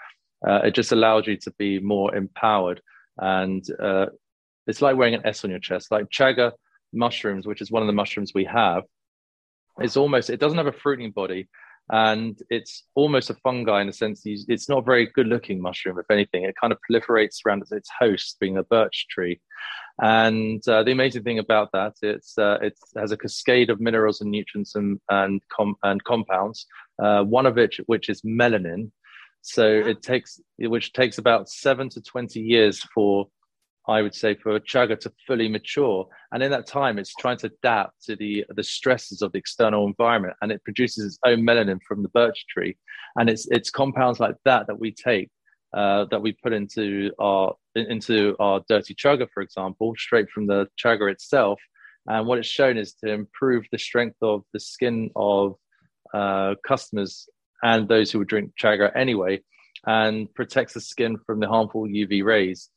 uh, 0.48 0.62
it 0.64 0.72
just 0.72 0.94
allows 0.94 1.28
you 1.28 1.36
to 1.36 1.52
be 1.58 1.78
more 1.78 2.16
empowered. 2.16 2.82
And 3.18 3.66
uh, 3.82 4.06
it's 4.66 4.82
like 4.82 4.96
wearing 4.96 5.16
an 5.16 5.26
S 5.26 5.44
on 5.44 5.50
your 5.50 5.60
chest. 5.60 5.92
Like 5.92 6.06
chaga 6.10 6.54
mushrooms, 6.94 7.46
which 7.46 7.62
is 7.62 7.70
one 7.70 7.84
of 7.84 7.88
the 7.88 7.94
mushrooms 7.94 8.32
we 8.34 8.46
have, 8.46 8.84
it's 9.80 9.98
almost 9.98 10.30
it 10.30 10.40
doesn't 10.40 10.58
have 10.58 10.68
a 10.68 10.72
fruiting 10.72 11.12
body 11.12 11.50
and 11.92 12.40
it's 12.50 12.84
almost 12.96 13.30
a 13.30 13.36
fungi 13.36 13.82
in 13.82 13.90
a 13.90 13.94
sense 13.94 14.24
it's 14.26 14.68
not 14.68 14.80
a 14.80 14.82
very 14.84 15.06
good 15.14 15.28
looking 15.28 15.62
mushroom 15.62 16.00
if 16.00 16.10
anything 16.10 16.44
it 16.44 16.56
kind 16.60 16.74
of 16.74 16.80
proliferates 16.90 17.38
around 17.46 17.64
its 17.72 17.90
host 18.00 18.38
being 18.40 18.58
a 18.58 18.64
birch 18.64 19.06
tree 19.10 19.40
And 20.02 20.62
uh, 20.68 20.84
the 20.84 20.92
amazing 20.92 21.24
thing 21.24 21.40
about 21.40 21.72
that, 21.72 21.94
it's 22.02 22.38
uh, 22.38 22.58
it 22.62 22.78
has 22.98 23.12
a 23.12 23.18
cascade 23.18 23.70
of 23.70 23.80
minerals 23.80 24.20
and 24.22 24.30
nutrients 24.30 24.76
and 24.76 25.00
and, 25.10 25.42
com- 25.56 25.78
and 25.84 26.04
compounds. 26.04 26.66
Uh, 27.02 27.24
one 27.24 27.46
of 27.46 27.56
which 27.56 27.80
which 27.86 28.10
is 28.10 28.22
melanin. 28.24 28.92
So 29.42 29.66
it 29.66 30.02
takes 30.02 30.42
which 30.58 30.92
takes 30.92 31.18
about 31.18 31.50
seven 31.50 31.90
to 31.90 32.02
twenty 32.02 32.42
years 32.42 32.82
for 32.94 33.28
I 33.88 34.02
would 34.02 34.16
say 34.16 34.36
for 34.36 34.56
a 34.56 34.60
chaga 34.60 35.00
to 35.02 35.12
fully 35.28 35.48
mature. 35.48 36.08
And 36.32 36.42
in 36.42 36.52
that 36.52 36.66
time, 36.66 36.98
it's 36.98 37.14
trying 37.16 37.38
to 37.38 37.48
adapt 37.48 38.04
to 38.06 38.16
the 38.16 38.46
the 38.50 38.64
stresses 38.64 39.22
of 39.22 39.32
the 39.32 39.38
external 39.38 39.86
environment, 39.86 40.36
and 40.42 40.52
it 40.52 40.64
produces 40.64 41.06
its 41.06 41.20
own 41.26 41.42
melanin 41.42 41.80
from 41.88 42.02
the 42.02 42.10
birch 42.10 42.46
tree. 42.50 42.78
And 43.16 43.30
it's 43.30 43.48
it's 43.52 43.70
compounds 43.70 44.20
like 44.20 44.36
that 44.46 44.68
that 44.68 44.80
we 44.80 44.92
take 44.92 45.30
uh, 45.74 46.06
that 46.10 46.22
we 46.22 46.32
put 46.32 46.54
into 46.54 47.12
our 47.20 47.54
into 47.76 48.36
our 48.40 48.62
Dirtea 48.62 48.96
chaga, 48.96 49.28
for 49.34 49.44
example, 49.44 49.94
straight 49.98 50.30
from 50.30 50.48
the 50.48 50.68
chaga 50.84 51.12
itself. 51.12 51.60
And 52.08 52.28
what 52.28 52.40
it's 52.40 52.48
shown 52.48 52.78
is 52.78 52.94
to 53.04 53.12
improve 53.12 53.66
the 53.72 53.80
strength 53.80 54.18
of 54.22 54.44
the 54.54 54.60
skin 54.60 55.10
of 55.16 55.56
uh, 56.14 56.56
customers 56.66 57.28
and 57.64 57.88
those 57.88 58.12
who 58.12 58.20
would 58.20 58.28
drink 58.28 58.52
chaga 58.62 58.92
anyway, 58.96 59.42
and 59.86 60.34
protects 60.34 60.74
the 60.74 60.82
skin 60.82 61.18
from 61.26 61.40
the 61.40 61.48
harmful 61.48 61.84
UV 61.84 62.24
rays. 62.24 62.70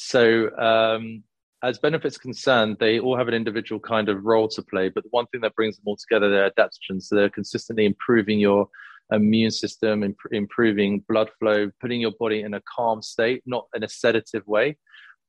So, 0.00 0.56
um, 0.56 1.24
as 1.64 1.80
benefits 1.80 2.16
concerned, 2.16 2.76
they 2.78 3.00
all 3.00 3.16
have 3.16 3.26
an 3.26 3.34
individual 3.34 3.80
kind 3.80 4.08
of 4.08 4.24
role 4.24 4.46
to 4.46 4.62
play. 4.62 4.90
But 4.90 5.02
the 5.02 5.10
one 5.10 5.26
thing 5.26 5.40
that 5.40 5.56
brings 5.56 5.76
them 5.76 5.82
all 5.86 5.96
together, 5.96 6.30
they're 6.30 6.50
adaptogens. 6.50 7.02
So 7.02 7.16
they're 7.16 7.28
consistently 7.28 7.84
improving 7.84 8.38
your 8.38 8.68
immune 9.10 9.50
system, 9.50 10.04
imp- 10.04 10.30
improving 10.30 11.04
blood 11.08 11.30
flow, 11.40 11.70
putting 11.80 12.00
your 12.00 12.12
body 12.12 12.42
in 12.42 12.54
a 12.54 12.60
calm 12.60 13.02
state, 13.02 13.42
not 13.44 13.66
in 13.74 13.82
a 13.82 13.88
sedative 13.88 14.46
way, 14.46 14.76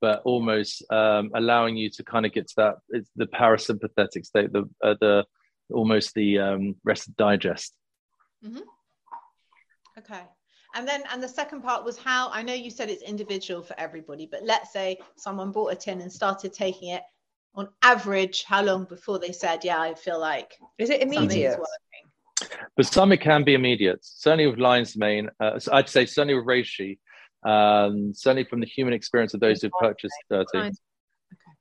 but 0.01 0.21
almost 0.23 0.85
um, 0.91 1.31
allowing 1.33 1.75
you 1.75 1.89
to 1.89 2.03
kind 2.03 2.27
of 2.27 2.31
get 2.31 2.47
to 2.49 2.53
that 2.57 2.75
it's 2.89 3.09
the 3.15 3.25
parasympathetic 3.25 4.23
state, 4.23 4.53
the 4.53 4.69
uh, 4.83 4.95
the 5.01 5.25
almost 5.73 6.13
the 6.13 6.37
um, 6.37 6.75
rest 6.83 7.15
digest. 7.17 7.73
Mm-hmm. 8.45 8.61
Okay. 9.97 10.21
And 10.75 10.87
then, 10.87 11.03
and 11.11 11.21
the 11.21 11.27
second 11.27 11.61
part 11.61 11.83
was 11.83 11.97
how 11.97 12.29
I 12.31 12.43
know 12.43 12.53
you 12.53 12.69
said 12.69 12.89
it's 12.89 13.01
individual 13.03 13.63
for 13.63 13.75
everybody, 13.79 14.27
but 14.29 14.43
let's 14.43 14.71
say 14.71 14.97
someone 15.15 15.51
bought 15.51 15.73
a 15.73 15.75
tin 15.75 16.01
and 16.01 16.11
started 16.11 16.53
taking 16.53 16.89
it 16.89 17.01
on 17.55 17.67
average, 17.81 18.43
how 18.43 18.61
long 18.61 18.85
before 18.85 19.19
they 19.19 19.31
said, 19.31 19.63
Yeah, 19.63 19.79
I 19.79 19.93
feel 19.95 20.19
like 20.19 20.57
is 20.77 20.89
it 20.89 21.01
immediate? 21.01 21.59
But 22.77 22.85
some 22.85 23.11
it 23.11 23.19
can 23.19 23.43
be 23.43 23.53
immediate. 23.53 23.99
Certainly 24.01 24.47
with 24.47 24.59
lion's 24.59 24.95
mane, 24.95 25.29
uh, 25.39 25.59
so 25.59 25.73
I'd 25.73 25.89
say 25.89 26.05
certainly 26.05 26.35
with 26.35 26.45
reishi, 26.45 26.99
um, 27.43 28.13
certainly 28.13 28.45
from 28.45 28.59
the 28.61 28.65
human 28.65 28.93
experience 28.93 29.33
of 29.33 29.39
those 29.39 29.61
who 29.61 29.67
have 29.67 29.89
purchased 29.89 30.15
Dirtea. 30.31 30.73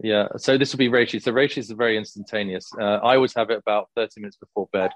Yeah, 0.00 0.28
so 0.36 0.56
this 0.56 0.72
will 0.72 0.78
be 0.78 0.88
reishi. 0.88 1.20
So 1.20 1.32
reishi 1.32 1.58
is 1.58 1.70
very 1.70 1.96
instantaneous. 1.96 2.70
Uh, 2.80 2.98
I 3.02 3.16
always 3.16 3.34
have 3.34 3.50
it 3.50 3.58
about 3.58 3.88
30 3.96 4.20
minutes 4.20 4.36
before 4.36 4.68
bed, 4.72 4.90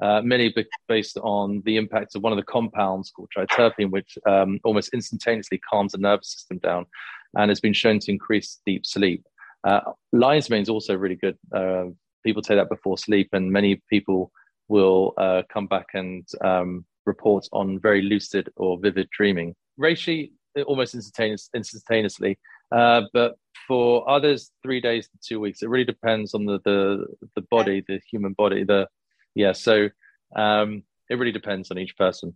uh, 0.00 0.20
mainly 0.22 0.54
based 0.86 1.16
on 1.18 1.60
the 1.64 1.76
impact 1.76 2.14
of 2.14 2.22
one 2.22 2.32
of 2.32 2.36
the 2.36 2.44
compounds 2.44 3.10
called 3.10 3.30
triterpene, 3.36 3.90
which 3.90 4.16
um, 4.28 4.60
almost 4.62 4.94
instantaneously 4.94 5.58
calms 5.58 5.92
the 5.92 5.98
nervous 5.98 6.32
system 6.32 6.58
down 6.58 6.86
and 7.34 7.48
has 7.50 7.60
been 7.60 7.72
shown 7.72 7.98
to 7.98 8.12
increase 8.12 8.60
deep 8.64 8.86
sleep. 8.86 9.24
Uh, 9.64 9.80
lion's 10.12 10.48
mane 10.48 10.62
is 10.62 10.68
also 10.68 10.94
really 10.94 11.16
good. 11.16 11.36
Uh, 11.52 11.86
people 12.22 12.42
take 12.42 12.56
that 12.56 12.68
before 12.68 12.96
sleep, 12.96 13.30
and 13.32 13.50
many 13.50 13.82
people 13.90 14.30
will 14.68 15.14
uh, 15.18 15.42
come 15.52 15.66
back 15.66 15.86
and 15.94 16.28
um, 16.42 16.84
report 17.06 17.46
on 17.52 17.80
very 17.80 18.02
lucid 18.02 18.48
or 18.56 18.78
vivid 18.78 19.08
dreaming. 19.10 19.54
Reishi, 19.80 20.30
almost 20.66 20.94
instantaneous, 20.94 21.50
instantaneously, 21.54 22.38
uh, 22.70 23.02
but 23.12 23.36
for 23.66 24.08
others, 24.08 24.50
three 24.62 24.80
days 24.80 25.08
to 25.08 25.18
two 25.22 25.40
weeks. 25.40 25.62
It 25.62 25.68
really 25.68 25.84
depends 25.84 26.34
on 26.34 26.44
the 26.44 26.60
the, 26.64 27.06
the 27.34 27.42
body, 27.42 27.84
the 27.86 28.00
human 28.10 28.32
body. 28.32 28.64
The 28.64 28.88
yeah, 29.34 29.52
so 29.52 29.88
um, 30.34 30.82
it 31.08 31.18
really 31.18 31.32
depends 31.32 31.70
on 31.70 31.78
each 31.78 31.96
person. 31.96 32.34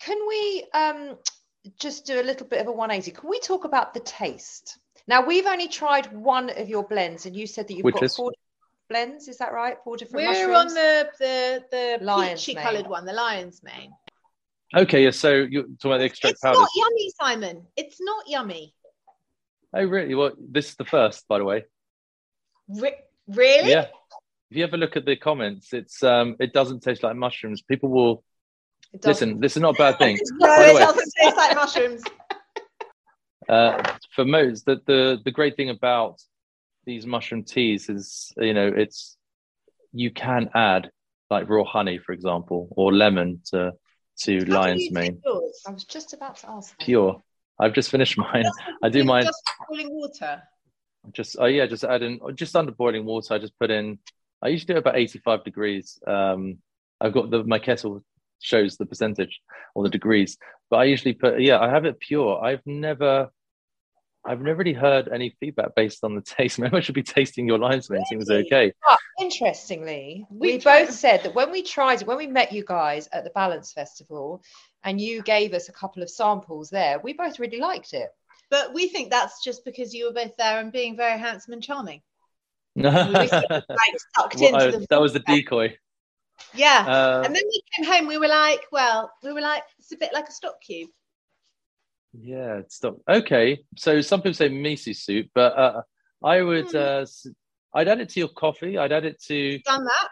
Can 0.00 0.18
we 0.28 0.66
um, 0.74 1.18
just 1.78 2.06
do 2.06 2.20
a 2.20 2.22
little 2.22 2.46
bit 2.46 2.60
of 2.60 2.68
a 2.68 2.72
180? 2.72 3.10
Can 3.20 3.28
we 3.28 3.40
talk 3.40 3.64
about 3.64 3.94
the 3.94 4.00
taste? 4.00 4.78
Now 5.06 5.24
we've 5.24 5.46
only 5.46 5.68
tried 5.68 6.12
one 6.12 6.50
of 6.50 6.68
your 6.68 6.86
blends, 6.86 7.26
and 7.26 7.34
you 7.34 7.46
said 7.46 7.68
that 7.68 7.74
you've 7.74 7.84
Which 7.84 7.94
got 7.94 8.04
is? 8.04 8.16
four 8.16 8.32
blends. 8.88 9.28
Is 9.28 9.38
that 9.38 9.52
right? 9.52 9.76
Four 9.84 9.96
different. 9.96 10.26
We're 10.26 10.32
mushrooms? 10.32 10.56
on 10.56 10.74
the 10.74 11.08
the 11.18 11.64
the 11.70 12.04
lion's 12.04 12.44
peachy 12.44 12.60
coloured 12.60 12.86
one, 12.86 13.04
the 13.04 13.12
lion's 13.12 13.62
mane. 13.62 13.92
Okay, 14.76 15.04
yeah. 15.04 15.10
So 15.10 15.32
you're 15.32 15.62
talking 15.62 15.92
about 15.92 15.98
the 15.98 16.04
extract 16.04 16.32
it's 16.34 16.40
powder. 16.42 16.58
It's 16.60 16.60
not 16.60 16.70
yummy, 16.74 17.12
Simon. 17.18 17.66
It's 17.76 18.00
not 18.00 18.28
yummy. 18.28 18.74
Oh, 19.74 19.84
really? 19.84 20.14
Well, 20.14 20.32
this 20.38 20.70
is 20.70 20.76
the 20.76 20.84
first, 20.84 21.26
by 21.28 21.38
the 21.38 21.44
way. 21.44 21.64
Re- 22.68 23.04
really? 23.26 23.70
Yeah. 23.70 23.86
If 24.50 24.56
you 24.56 24.64
ever 24.64 24.76
look 24.76 24.96
at 24.96 25.04
the 25.04 25.16
comments, 25.16 25.72
it's 25.72 26.02
um, 26.02 26.36
it 26.40 26.52
doesn't 26.52 26.82
taste 26.82 27.02
like 27.02 27.16
mushrooms. 27.16 27.60
People 27.60 27.90
will 27.90 28.24
listen. 29.04 29.40
This 29.40 29.56
is 29.56 29.62
not 29.62 29.74
a 29.74 29.78
bad 29.78 29.98
thing. 29.98 30.18
no, 30.38 30.54
it 30.62 30.74
way, 30.74 30.80
doesn't 30.80 31.12
taste 31.20 31.36
like 31.36 31.54
mushrooms. 31.54 32.02
Uh, 33.48 33.82
for 34.14 34.26
most, 34.26 34.66
the, 34.66 34.78
the 34.84 35.18
the 35.24 35.30
great 35.30 35.56
thing 35.56 35.70
about 35.70 36.20
these 36.88 37.06
mushroom 37.06 37.44
teas 37.44 37.90
is 37.90 38.32
you 38.38 38.54
know 38.54 38.66
it's 38.66 39.18
you 39.92 40.10
can 40.10 40.48
add 40.54 40.90
like 41.28 41.48
raw 41.48 41.62
honey 41.62 41.98
for 41.98 42.12
example 42.12 42.66
or 42.70 42.94
lemon 42.94 43.40
to 43.44 43.72
to 44.18 44.38
How 44.46 44.60
lion's 44.60 44.90
mane 44.90 45.20
i 45.66 45.70
was 45.70 45.84
just 45.84 46.14
about 46.14 46.36
to 46.38 46.50
ask 46.50 46.78
pure 46.78 47.22
i've 47.60 47.72
just 47.72 47.90
finished 47.90 48.16
mine. 48.18 48.44
just, 48.44 48.60
i 48.82 48.88
do 48.88 49.04
mine. 49.04 49.24
just 49.24 49.42
boiling 49.68 49.88
water. 49.90 50.42
Just 51.12 51.36
oh 51.38 51.46
yeah 51.46 51.66
just 51.66 51.84
add 51.84 52.02
in 52.02 52.20
just 52.34 52.54
under 52.54 52.72
boiling 52.72 53.04
water 53.04 53.32
i 53.32 53.38
just 53.38 53.58
put 53.58 53.70
in 53.70 53.98
i 54.42 54.48
usually 54.48 54.74
do 54.74 54.78
about 54.78 54.96
85 54.96 55.44
degrees 55.44 55.98
um 56.06 56.58
i've 57.00 57.14
got 57.14 57.30
the 57.30 57.44
my 57.44 57.58
kettle 57.58 58.04
shows 58.40 58.76
the 58.76 58.84
percentage 58.84 59.40
or 59.74 59.84
the 59.84 59.90
degrees 59.90 60.36
but 60.70 60.76
i 60.76 60.84
usually 60.84 61.14
put 61.14 61.40
yeah 61.40 61.58
i 61.58 61.68
have 61.70 61.84
it 61.84 61.98
pure. 61.98 62.44
I've 62.44 62.66
never 62.66 63.30
I've 64.28 64.42
never 64.42 64.58
really 64.58 64.74
heard 64.74 65.08
any 65.08 65.34
feedback 65.40 65.74
based 65.74 66.04
on 66.04 66.14
the 66.14 66.20
taste. 66.38 66.58
Maybe 66.58 66.76
I 66.76 66.80
should 66.80 66.94
be 66.94 67.02
tasting 67.02 67.48
your 67.48 67.58
lion's 67.58 67.88
mane. 67.88 68.04
It 68.10 68.18
was 68.18 68.30
okay. 68.30 68.72
But 68.86 68.98
interestingly, 69.18 70.26
we, 70.30 70.52
we 70.52 70.58
both 70.58 70.90
said 70.90 71.22
that 71.22 71.34
when 71.34 71.50
we 71.50 71.62
tried 71.62 72.02
it, 72.02 72.06
when 72.06 72.18
we 72.18 72.26
met 72.26 72.52
you 72.52 72.64
guys 72.64 73.08
at 73.12 73.24
the 73.24 73.30
Balance 73.30 73.72
Festival, 73.72 74.42
and 74.84 75.00
you 75.00 75.22
gave 75.22 75.54
us 75.54 75.68
a 75.68 75.72
couple 75.72 76.02
of 76.02 76.10
samples 76.10 76.70
there, 76.70 77.00
we 77.00 77.14
both 77.14 77.38
really 77.38 77.58
liked 77.58 77.94
it. 77.94 78.10
But 78.50 78.72
we 78.74 78.88
think 78.88 79.10
that's 79.10 79.42
just 79.42 79.64
because 79.64 79.94
you 79.94 80.06
were 80.06 80.12
both 80.12 80.36
there 80.36 80.60
and 80.60 80.72
being 80.72 80.96
very 80.96 81.18
handsome 81.18 81.54
and 81.54 81.62
charming. 81.62 82.02
No, 82.76 82.90
like, 82.90 83.32
well, 83.32 83.42
the 83.58 84.86
that 84.88 85.00
was 85.00 85.12
the 85.12 85.18
decoy. 85.18 85.76
Yeah, 86.54 86.84
uh, 86.86 87.22
and 87.24 87.34
then 87.34 87.42
we 87.44 87.62
came 87.74 87.92
home. 87.92 88.06
We 88.06 88.18
were 88.18 88.28
like, 88.28 88.60
well, 88.70 89.10
we 89.24 89.32
were 89.32 89.40
like, 89.40 89.64
it's 89.80 89.90
a 89.90 89.96
bit 89.96 90.12
like 90.12 90.28
a 90.28 90.32
stock 90.32 90.60
cube. 90.60 90.88
Yeah, 92.12 92.62
stop. 92.68 92.96
Okay, 93.08 93.64
so 93.76 94.00
some 94.00 94.20
people 94.20 94.34
say 94.34 94.48
miso 94.48 94.96
soup, 94.96 95.28
but 95.34 95.56
uh, 95.56 95.82
I 96.24 96.42
would. 96.42 96.66
Mm. 96.68 97.02
Uh, 97.02 97.06
I'd 97.74 97.88
add 97.88 98.00
it 98.00 98.08
to 98.10 98.20
your 98.20 98.28
coffee. 98.28 98.78
I'd 98.78 98.92
add 98.92 99.04
it 99.04 99.22
to. 99.24 99.58
Done 99.60 99.84
that. 99.84 100.08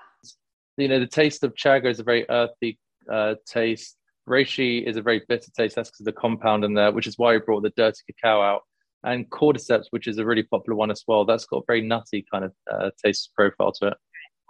You 0.76 0.88
know, 0.88 1.00
the 1.00 1.06
taste 1.06 1.42
of 1.42 1.54
chaga 1.54 1.86
is 1.86 2.00
a 2.00 2.04
very 2.04 2.28
earthy 2.28 2.78
uh, 3.10 3.36
taste. 3.46 3.96
Reishi 4.28 4.86
is 4.86 4.96
a 4.96 5.02
very 5.02 5.22
bitter 5.26 5.50
taste. 5.56 5.76
That's 5.76 5.88
because 5.88 6.00
of 6.00 6.06
the 6.06 6.12
compound 6.12 6.64
in 6.64 6.74
there, 6.74 6.92
which 6.92 7.06
is 7.06 7.16
why 7.16 7.32
we 7.32 7.38
brought 7.38 7.62
the 7.62 7.70
Dirtea 7.70 8.02
cacao 8.06 8.42
out. 8.42 8.62
And 9.04 9.30
cordyceps, 9.30 9.86
which 9.90 10.08
is 10.08 10.18
a 10.18 10.24
really 10.26 10.42
popular 10.42 10.76
one 10.76 10.90
as 10.90 11.04
well, 11.06 11.24
that's 11.24 11.46
got 11.46 11.58
a 11.58 11.62
very 11.66 11.80
nutty 11.80 12.26
kind 12.30 12.44
of 12.44 12.52
uh, 12.70 12.90
taste 13.02 13.30
profile 13.34 13.72
to 13.72 13.88
it. 13.88 13.94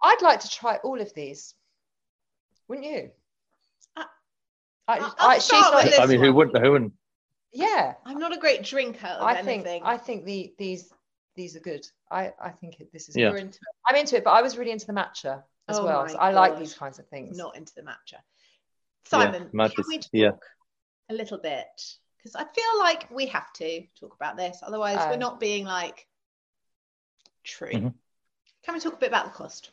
I'd 0.03 0.23
like 0.23 0.41
to 0.41 0.49
try 0.49 0.77
all 0.83 1.01
of 1.01 1.13
these. 1.15 1.55
Wouldn't 2.69 2.87
you? 2.87 3.11
Uh, 3.97 4.05
I, 4.89 4.99
I, 4.99 5.13
I, 5.19 5.39
she's 5.39 5.53
like, 5.53 5.99
I 6.01 6.07
mean, 6.07 6.21
who 6.21 6.33
wouldn't? 6.33 6.57
Who 6.59 6.73
wouldn't? 6.73 6.93
Yeah, 7.53 7.95
I'm 8.05 8.19
not 8.19 8.33
a 8.33 8.39
great 8.39 8.63
drinker. 8.63 9.07
I 9.07 9.37
anything. 9.37 9.63
think 9.63 9.85
I 9.85 9.97
think 9.97 10.25
the 10.25 10.53
these 10.59 10.93
these 11.35 11.57
are 11.57 11.61
good. 11.61 11.87
I 12.11 12.33
I 12.41 12.51
think 12.51 12.81
it, 12.81 12.93
this 12.93 13.09
is. 13.09 13.17
Yeah. 13.17 13.35
Into 13.35 13.59
I'm 13.87 13.97
into 13.97 14.17
it, 14.17 14.25
but 14.25 14.31
I 14.31 14.43
was 14.43 14.59
really 14.59 14.73
into 14.73 14.87
the 14.87 14.93
matcha 14.93 15.43
as 15.69 15.79
oh 15.79 15.85
well. 15.85 16.09
So 16.09 16.17
I 16.17 16.33
like 16.33 16.59
these 16.59 16.75
kinds 16.75 16.99
of 16.99 17.07
things. 17.09 17.37
Not 17.37 17.57
into 17.57 17.75
the 17.75 17.83
matcha. 17.83 18.21
Simon, 19.05 19.51
yeah, 19.53 19.69
can 19.69 19.85
we 19.89 19.99
talk 19.99 20.11
yeah. 20.13 20.31
a 21.11 21.15
little 21.15 21.39
bit? 21.39 21.67
Because 22.19 22.35
I 22.35 22.45
feel 22.45 22.79
like 22.81 23.09
we 23.11 23.27
have 23.27 23.53
to 23.55 23.83
talk 24.01 24.17
about 24.17 24.37
this. 24.37 24.59
Otherwise, 24.63 24.99
we're 25.07 25.15
oh. 25.15 25.17
not 25.17 25.39
being 25.39 25.65
like 25.65 26.07
true. 27.45 27.71
Mm-hmm. 27.71 27.89
Can 28.65 28.75
we 28.75 28.81
talk 28.81 28.95
a 28.95 28.97
bit 28.97 29.09
about 29.09 29.27
the 29.27 29.31
cost? 29.31 29.71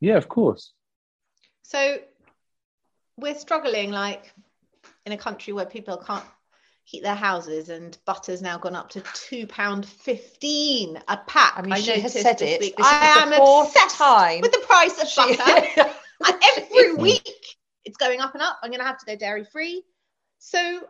Yeah, 0.00 0.16
of 0.16 0.28
course. 0.28 0.74
So 1.62 1.98
we're 3.16 3.36
struggling 3.36 3.90
like 3.90 4.34
in 5.06 5.12
a 5.12 5.16
country 5.16 5.52
where 5.52 5.66
people 5.66 5.96
can't 5.96 6.24
heat 6.84 7.02
their 7.02 7.14
houses 7.14 7.70
and 7.70 7.96
butter's 8.04 8.42
now 8.42 8.58
gone 8.58 8.76
up 8.76 8.90
to 8.90 9.02
two 9.14 9.46
pound 9.46 9.86
fifteen 9.86 10.98
a 11.08 11.16
pack. 11.16 11.54
I 11.56 11.62
mean, 11.62 11.72
I 11.72 11.80
she 11.80 12.00
has 12.00 12.12
said 12.12 12.42
it. 12.42 12.60
This 12.60 12.72
I 12.78 13.22
am 13.22 13.32
obsessed 13.32 13.96
time 13.96 14.40
with 14.40 14.52
the 14.52 14.64
price 14.66 15.00
of 15.00 15.08
she... 15.08 15.36
butter. 15.36 15.90
and 16.26 16.42
every 16.56 16.94
week 17.02 17.56
it's 17.84 17.96
going 17.96 18.20
up 18.20 18.34
and 18.34 18.42
up. 18.42 18.58
I'm 18.62 18.70
going 18.70 18.80
to 18.80 18.86
have 18.86 18.98
to 18.98 19.06
go 19.06 19.16
dairy 19.16 19.44
free. 19.44 19.82
So 20.38 20.80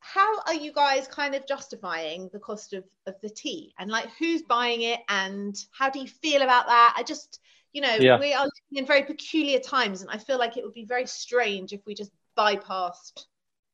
how 0.00 0.40
are 0.42 0.54
you 0.54 0.72
guys 0.72 1.06
kind 1.06 1.34
of 1.34 1.46
justifying 1.46 2.30
the 2.32 2.38
cost 2.38 2.72
of, 2.72 2.84
of 3.06 3.14
the 3.22 3.28
tea 3.28 3.74
and 3.78 3.90
like 3.90 4.08
who's 4.18 4.42
buying 4.42 4.82
it 4.82 5.00
and 5.08 5.56
how 5.72 5.90
do 5.90 6.00
you 6.00 6.06
feel 6.06 6.42
about 6.42 6.66
that? 6.66 6.94
I 6.96 7.02
just, 7.02 7.38
you 7.72 7.82
know, 7.82 7.94
yeah. 7.94 8.18
we 8.18 8.32
are 8.32 8.44
living 8.44 8.82
in 8.82 8.86
very 8.86 9.02
peculiar 9.02 9.60
times 9.60 10.00
and 10.00 10.10
I 10.10 10.18
feel 10.18 10.38
like 10.38 10.56
it 10.56 10.64
would 10.64 10.74
be 10.74 10.86
very 10.86 11.06
strange 11.06 11.72
if 11.72 11.80
we 11.86 11.94
just 11.94 12.10
bypassed 12.36 13.26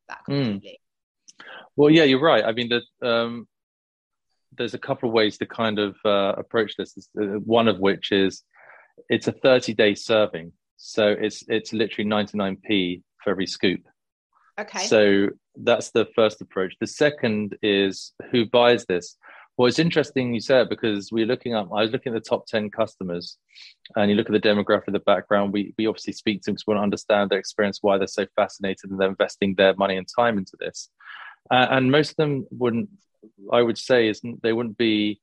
that 0.09 0.25
completely. 0.25 0.81
Mm. 1.41 1.45
Well, 1.77 1.91
yeah, 1.91 2.05
you're 2.05 2.23
right. 2.23 2.45
I 2.45 2.53
mean, 2.53 2.71
the, 2.71 3.07
um, 3.07 3.47
there's 4.57 4.75
a 4.75 4.79
couple 4.79 5.09
of 5.09 5.15
ways 5.15 5.39
to 5.39 5.47
kind 5.47 5.79
of 5.79 5.97
uh, 6.05 6.33
approach 6.37 6.75
this. 6.77 6.97
Uh, 7.21 7.25
one 7.45 7.69
of 7.69 7.79
which 7.79 8.13
is 8.13 8.43
it's 9.09 9.29
a 9.29 9.33
30 9.33 9.75
day 9.75 9.95
serving, 9.95 10.53
so 10.77 11.09
it's 11.09 11.45
it's 11.49 11.73
literally 11.73 12.09
99p 12.09 13.03
for 13.23 13.31
every 13.31 13.47
scoop. 13.47 13.81
Okay. 14.59 14.87
So 14.87 15.29
that's 15.57 15.91
the 15.91 16.07
first 16.15 16.41
approach. 16.41 16.75
The 16.81 16.87
second 16.87 17.57
is 17.63 18.13
who 18.31 18.47
buys 18.47 18.87
this. 18.87 19.17
Well, 19.57 19.69
it's 19.69 19.79
interesting 19.79 20.35
you 20.35 20.41
said 20.41 20.69
because 20.69 21.11
we're 21.11 21.27
looking 21.27 21.55
up. 21.55 21.71
I 21.75 21.83
was 21.83 21.91
looking 21.91 22.15
at 22.15 22.23
the 22.23 22.29
top 22.29 22.47
ten 22.47 22.71
customers, 22.71 23.39
and 23.95 24.11
you 24.11 24.17
look 24.17 24.29
at 24.29 24.33
the 24.33 24.49
demographic, 24.49 24.93
the 24.93 24.99
background. 24.99 25.53
We 25.53 25.75
we 25.79 25.87
obviously 25.87 26.13
speak 26.13 26.43
to 26.43 26.47
them 26.47 26.55
because 26.55 26.67
we 26.67 26.73
want 26.75 26.81
to 26.81 26.85
understand 26.85 27.31
their 27.31 27.39
experience, 27.39 27.79
why 27.81 27.97
they're 27.97 28.07
so 28.07 28.27
fascinated, 28.37 28.91
and 28.91 29.01
they're 29.01 29.09
investing 29.09 29.55
their 29.55 29.75
money 29.77 29.97
and 29.97 30.07
time 30.15 30.37
into 30.37 30.57
this. 30.61 30.91
Uh, 31.51 31.67
and 31.71 31.91
most 31.91 32.11
of 32.11 32.17
them 32.17 32.47
wouldn't. 32.51 32.91
I 33.53 33.63
would 33.63 33.79
say 33.79 34.09
is 34.09 34.21
they 34.43 34.53
wouldn't 34.53 34.77
be 34.77 35.21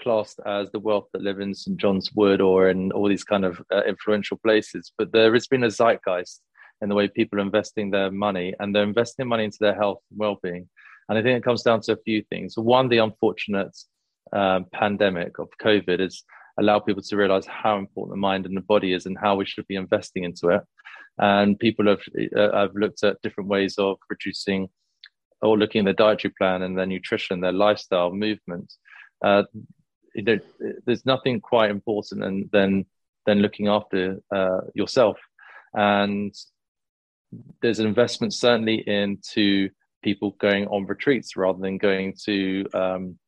classed 0.00 0.40
as 0.46 0.70
the 0.70 0.78
wealth 0.78 1.08
that 1.12 1.22
live 1.22 1.40
in 1.40 1.54
St 1.54 1.76
John's 1.76 2.10
Wood 2.14 2.40
or 2.40 2.68
in 2.68 2.92
all 2.92 3.08
these 3.08 3.24
kind 3.24 3.44
of 3.44 3.60
uh, 3.72 3.82
influential 3.86 4.38
places. 4.38 4.92
But 4.96 5.12
there 5.12 5.32
has 5.34 5.46
been 5.46 5.64
a 5.64 5.70
zeitgeist 5.70 6.40
in 6.80 6.88
the 6.88 6.94
way 6.94 7.08
people 7.08 7.38
are 7.38 7.42
investing 7.42 7.90
their 7.90 8.10
money, 8.10 8.54
and 8.60 8.74
they're 8.74 8.82
investing 8.84 9.26
money 9.26 9.44
into 9.44 9.58
their 9.60 9.74
health 9.74 10.00
and 10.10 10.18
well-being. 10.18 10.68
And 11.08 11.18
I 11.18 11.22
think 11.22 11.38
it 11.38 11.44
comes 11.44 11.62
down 11.62 11.80
to 11.82 11.92
a 11.92 12.02
few 12.04 12.22
things. 12.30 12.56
One, 12.56 12.88
the 12.88 12.98
unfortunate 12.98 13.76
um, 14.32 14.66
pandemic 14.72 15.38
of 15.38 15.48
COVID 15.62 16.00
has 16.00 16.22
allowed 16.58 16.80
people 16.80 17.02
to 17.02 17.16
realize 17.16 17.46
how 17.46 17.78
important 17.78 18.12
the 18.12 18.20
mind 18.20 18.46
and 18.46 18.56
the 18.56 18.62
body 18.62 18.92
is, 18.92 19.06
and 19.06 19.18
how 19.18 19.36
we 19.36 19.44
should 19.44 19.66
be 19.66 19.76
investing 19.76 20.24
into 20.24 20.48
it. 20.48 20.62
And 21.18 21.58
people 21.58 21.86
have 21.86 22.02
uh, 22.36 22.56
have 22.56 22.74
looked 22.74 23.04
at 23.04 23.22
different 23.22 23.48
ways 23.48 23.78
of 23.78 23.98
reducing 24.08 24.68
or 25.42 25.58
looking 25.58 25.80
at 25.80 25.84
their 25.84 26.06
dietary 26.06 26.32
plan 26.38 26.62
and 26.62 26.76
their 26.76 26.86
nutrition, 26.86 27.40
their 27.40 27.52
lifestyle, 27.52 28.12
movement. 28.12 28.72
Uh, 29.22 29.44
know, 30.22 30.38
there's 30.86 31.06
nothing 31.06 31.40
quite 31.40 31.70
important 31.70 32.20
than 32.22 32.48
than, 32.52 32.86
than 33.26 33.40
looking 33.40 33.68
after 33.68 34.20
uh, 34.34 34.60
yourself. 34.74 35.18
And 35.74 36.34
there's 37.60 37.80
an 37.80 37.86
investment 37.86 38.32
certainly 38.32 38.76
into 38.86 39.70
people 40.04 40.36
going 40.38 40.66
on 40.68 40.86
retreats 40.86 41.36
rather 41.36 41.58
than 41.58 41.78
going 41.78 42.14
to 42.24 42.66
um, 42.74 43.18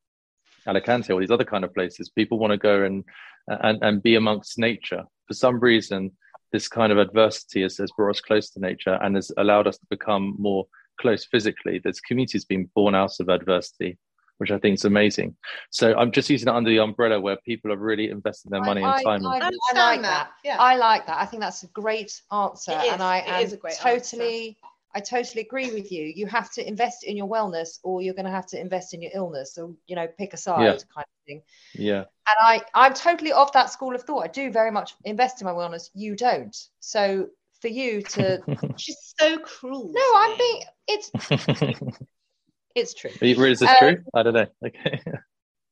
Alicante 0.67 1.13
or 1.13 1.21
these 1.21 1.31
other 1.31 1.45
kind 1.45 1.65
of 1.65 1.75
places. 1.75 2.11
People 2.11 2.39
want 2.39 2.53
to 2.53 2.59
go 2.59 2.85
and, 2.85 3.03
and 3.49 3.83
and 3.83 4.03
be 4.03 4.15
amongst 4.17 4.59
nature. 4.59 5.03
For 5.27 5.35
some 5.35 5.59
reason, 5.59 6.13
this 6.53 6.69
kind 6.69 6.93
of 6.93 6.99
adversity 6.99 7.63
has, 7.63 7.79
has 7.79 7.91
brought 7.97 8.11
us 8.11 8.21
close 8.21 8.51
to 8.51 8.61
nature 8.61 8.99
and 9.03 9.17
has 9.17 9.33
allowed 9.39 9.67
us 9.67 9.79
to 9.79 9.87
become 9.91 10.37
more 10.39 10.67
close 11.01 11.25
physically. 11.25 11.81
There's 11.83 12.01
communities 12.01 12.45
being 12.45 12.71
born 12.75 12.95
out 12.95 13.19
of 13.21 13.29
adversity, 13.29 13.99
which 14.39 14.51
I 14.51 14.59
think 14.59 14.75
is 14.75 14.85
amazing. 14.85 15.37
So 15.71 15.95
I'm 15.97 16.13
just 16.13 16.31
using 16.31 16.49
it 16.49 16.55
under 16.55 16.71
the 16.71 16.79
umbrella 16.79 17.21
where 17.21 17.37
people 17.45 17.73
are 17.73 17.77
really 17.77 18.11
investing 18.11 18.51
their 18.51 18.63
money 18.63 18.83
I, 18.83 18.97
and 18.97 19.05
time. 19.05 19.27
I, 19.27 19.29
I, 19.29 19.33
I 19.35 19.41
like 19.41 20.03
that. 20.03 20.03
that. 20.03 20.31
Yeah. 20.45 20.57
I 20.59 20.77
like 20.77 21.07
that. 21.07 21.19
I 21.19 21.27
think 21.27 21.43
that's 21.43 21.63
a 21.63 21.69
great 21.69 22.21
answer, 22.31 22.73
and 22.73 23.03
I 23.03 23.19
am 23.21 23.51
totally. 23.81 24.49
Answer. 24.49 24.76
I 24.97 25.01
totally 25.01 25.43
agree 25.43 25.71
with 25.73 25.93
you. 25.93 26.05
You 26.05 26.27
have 26.27 26.51
to 26.53 26.67
invest 26.67 27.05
in 27.05 27.19
your 27.19 27.29
wellness, 27.29 27.79
or 27.83 28.01
you're 28.01 28.15
going 28.15 28.25
to 28.25 28.31
have 28.31 28.47
to 28.47 28.61
invest 28.61 28.95
in 28.95 29.03
your 29.03 29.13
illness. 29.15 29.55
So 29.55 29.77
you 29.87 29.95
know, 29.95 30.09
pick 30.19 30.33
a 30.33 30.39
side, 30.39 30.63
yeah. 30.63 30.71
kind 30.71 31.05
of 31.05 31.27
thing. 31.27 31.43
Yeah. 31.75 32.05
And 32.29 32.37
I, 32.41 32.63
I'm 32.75 32.95
totally 32.95 33.33
of 33.33 33.53
that 33.53 33.71
school 33.71 33.95
of 33.95 34.03
thought. 34.03 34.25
I 34.25 34.29
do 34.29 34.51
very 34.51 34.71
much 34.71 34.95
invest 35.05 35.43
in 35.43 35.45
my 35.45 35.53
wellness. 35.53 35.91
You 35.95 36.17
don't. 36.17 36.57
So 36.81 37.29
for 37.61 37.69
you 37.69 38.01
to, 38.03 38.43
she's 38.79 39.15
so 39.19 39.39
cruel. 39.39 39.93
No, 39.95 40.13
I'm 40.17 40.39
being. 40.39 40.63
It's 40.89 41.87
It's 42.75 42.93
true. 42.93 43.11
Is 43.23 43.61
this 43.61 43.71
um, 43.71 43.77
true? 43.79 43.97
I 44.15 44.23
don't 44.23 44.35
know. 44.35 44.47
Okay. 44.65 45.01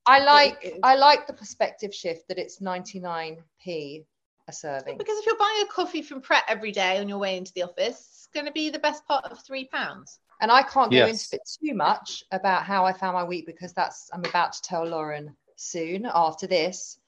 I 0.07 0.25
like 0.25 0.79
I 0.83 0.97
like 0.97 1.27
the 1.27 1.33
perspective 1.33 1.95
shift 1.95 2.29
that 2.29 2.39
it's 2.39 2.61
99p 2.61 4.05
a 4.49 4.53
serving. 4.53 4.99
Because 4.99 5.19
if 5.19 5.27
you're 5.27 5.39
buying 5.39 5.63
a 5.63 5.73
coffee 5.73 6.03
from 6.03 6.21
Pret 6.21 6.45
every 6.49 6.73
day 6.73 6.99
on 6.99 7.09
your 7.09 7.19
way 7.19 7.37
into 7.37 7.53
the 7.55 7.63
office, 7.63 7.99
it's 7.99 8.29
going 8.33 8.47
to 8.47 8.53
be 8.53 8.71
the 8.71 8.79
best 8.79 9.07
part 9.07 9.25
of 9.25 9.39
three 9.45 9.67
pounds. 9.67 10.19
And 10.41 10.51
I 10.51 10.63
can't 10.63 10.91
go 10.91 10.97
yes. 10.97 11.33
into 11.33 11.37
it 11.37 11.49
too 11.63 11.75
much 11.75 12.25
about 12.33 12.65
how 12.65 12.85
I 12.85 12.93
found 12.93 13.15
my 13.15 13.25
week 13.25 13.47
because 13.47 13.73
that's 13.73 14.11
I'm 14.13 14.25
about 14.25 14.53
to 14.55 14.63
tell 14.63 14.85
Lauren 14.85 15.37
soon 15.57 16.09
after 16.13 16.47
this. 16.47 16.99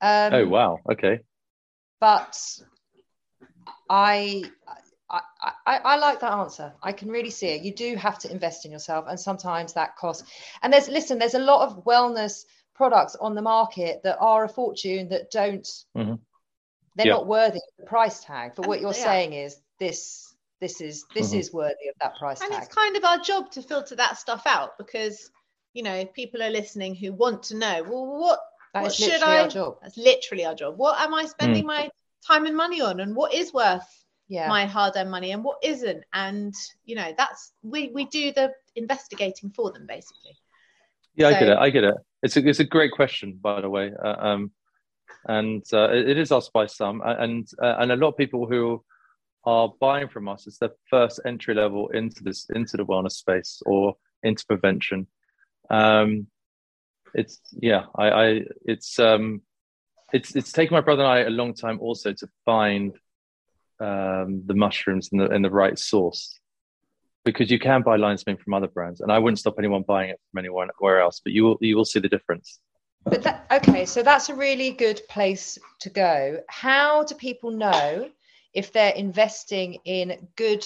Um, 0.00 0.32
oh 0.34 0.46
wow! 0.46 0.78
Okay. 0.90 1.20
But 2.00 2.38
I 3.90 4.44
I, 5.08 5.20
I, 5.66 5.76
I, 5.76 5.96
like 5.96 6.20
that 6.20 6.32
answer. 6.32 6.72
I 6.82 6.92
can 6.92 7.08
really 7.08 7.30
see 7.30 7.48
it. 7.48 7.62
You 7.62 7.72
do 7.72 7.94
have 7.96 8.18
to 8.20 8.30
invest 8.30 8.66
in 8.66 8.72
yourself, 8.72 9.06
and 9.08 9.18
sometimes 9.18 9.72
that 9.74 9.96
costs. 9.96 10.28
And 10.62 10.72
there's 10.72 10.88
listen, 10.88 11.18
there's 11.18 11.34
a 11.34 11.38
lot 11.38 11.66
of 11.66 11.84
wellness 11.84 12.44
products 12.74 13.16
on 13.16 13.34
the 13.34 13.42
market 13.42 14.02
that 14.02 14.18
are 14.20 14.44
a 14.44 14.48
fortune 14.48 15.08
that 15.10 15.30
don't. 15.30 15.66
Mm-hmm. 15.96 16.14
They're 16.96 17.12
not 17.12 17.26
worthy 17.26 17.58
of 17.58 17.62
the 17.78 17.86
price 17.86 18.24
tag. 18.24 18.52
But 18.56 18.66
what 18.66 18.80
you're 18.80 18.94
yeah. 18.94 19.04
saying 19.04 19.32
is 19.32 19.60
this 19.78 20.34
this 20.60 20.80
is 20.80 21.04
this 21.14 21.30
mm-hmm. 21.30 21.40
is 21.40 21.52
worthy 21.52 21.88
of 21.88 21.94
that 22.00 22.16
price 22.18 22.40
tag. 22.40 22.48
and 22.48 22.54
tag. 22.54 22.64
it's 22.64 22.74
kind 22.74 22.96
of 22.96 23.04
our 23.04 23.18
job 23.18 23.50
to 23.52 23.62
filter 23.62 23.96
that 23.96 24.18
stuff 24.18 24.42
out 24.46 24.78
because 24.78 25.30
you 25.74 25.82
know 25.82 26.06
people 26.06 26.42
are 26.42 26.50
listening 26.50 26.94
who 26.94 27.12
want 27.12 27.44
to 27.44 27.56
know. 27.56 27.82
Well, 27.82 28.06
what 28.06 28.40
that 28.74 28.84
what 28.84 28.94
should 28.94 29.22
I? 29.22 29.46
That's 29.46 29.96
literally 29.96 30.44
our 30.44 30.54
job. 30.54 30.78
What 30.78 31.00
am 31.00 31.14
I 31.14 31.26
spending 31.26 31.64
mm. 31.64 31.68
my 31.68 31.90
time 32.26 32.46
and 32.46 32.56
money 32.56 32.80
on, 32.80 33.00
and 33.00 33.14
what 33.14 33.34
is 33.34 33.52
worth 33.52 34.04
yeah. 34.28 34.48
my 34.48 34.66
hard-earned 34.66 35.10
money 35.10 35.32
and 35.32 35.44
what 35.44 35.58
isn't 35.62 36.04
and 36.12 36.54
you 36.84 36.96
know 36.96 37.12
that's 37.16 37.52
we 37.62 37.90
we 37.94 38.06
do 38.06 38.32
the 38.32 38.52
investigating 38.74 39.50
for 39.50 39.70
them 39.72 39.86
basically 39.86 40.36
yeah 41.14 41.30
so, 41.30 41.36
i 41.36 41.40
get 41.40 41.48
it 41.48 41.58
i 41.58 41.70
get 41.70 41.84
it 41.84 41.94
it's 42.22 42.36
a, 42.36 42.48
it's 42.48 42.58
a 42.58 42.64
great 42.64 42.92
question 42.92 43.38
by 43.40 43.60
the 43.60 43.70
way 43.70 43.92
uh, 44.02 44.16
um 44.18 44.50
and 45.28 45.64
uh, 45.72 45.90
it 45.90 46.18
is 46.18 46.32
asked 46.32 46.52
by 46.52 46.66
some. 46.66 47.02
And 47.04 47.48
uh, 47.62 47.76
and 47.78 47.92
a 47.92 47.96
lot 47.96 48.08
of 48.08 48.16
people 48.16 48.46
who 48.46 48.84
are 49.44 49.72
buying 49.80 50.08
from 50.08 50.28
us 50.28 50.46
it's 50.46 50.58
their 50.58 50.72
first 50.90 51.20
entry 51.24 51.54
level 51.54 51.88
into 51.88 52.22
this 52.24 52.48
into 52.54 52.76
the 52.76 52.84
wellness 52.84 53.12
space 53.12 53.62
or 53.66 53.94
into 54.22 54.44
prevention. 54.46 55.06
Um 55.70 56.28
it's 57.14 57.40
yeah 57.52 57.84
i 57.96 58.10
i 58.10 58.42
it's 58.64 58.98
um 58.98 59.40
it's 60.12 60.36
it's 60.36 60.52
taken 60.52 60.74
my 60.74 60.80
brother 60.80 61.02
and 61.02 61.10
i 61.10 61.18
a 61.20 61.30
long 61.30 61.54
time 61.54 61.80
also 61.80 62.12
to 62.12 62.28
find 62.44 62.92
um, 63.78 64.42
the 64.46 64.54
mushrooms 64.54 65.08
in 65.12 65.18
the 65.18 65.26
in 65.30 65.42
the 65.42 65.50
right 65.50 65.78
source. 65.78 66.38
Because 67.24 67.50
you 67.50 67.58
can 67.58 67.82
buy 67.82 67.96
lion's 67.96 68.24
mane 68.26 68.36
from 68.36 68.54
other 68.54 68.68
brands 68.68 69.00
and 69.00 69.10
i 69.10 69.18
wouldn't 69.18 69.40
stop 69.40 69.56
anyone 69.58 69.82
buying 69.82 70.10
it 70.10 70.20
from 70.30 70.38
anywhere 70.38 71.00
else 71.00 71.20
but 71.24 71.32
you 71.32 71.42
will 71.42 71.58
you 71.60 71.76
will 71.76 71.84
see 71.84 71.98
the 71.98 72.08
difference 72.08 72.60
but 73.06 73.22
that, 73.22 73.46
okay 73.50 73.86
so 73.86 74.02
that's 74.02 74.28
a 74.28 74.34
really 74.34 74.70
good 74.70 75.00
place 75.08 75.58
to 75.80 75.90
go 75.90 76.38
how 76.48 77.02
do 77.04 77.14
people 77.14 77.50
know 77.50 78.08
if 78.52 78.72
they're 78.72 78.94
investing 78.94 79.74
in 79.84 80.28
good 80.36 80.64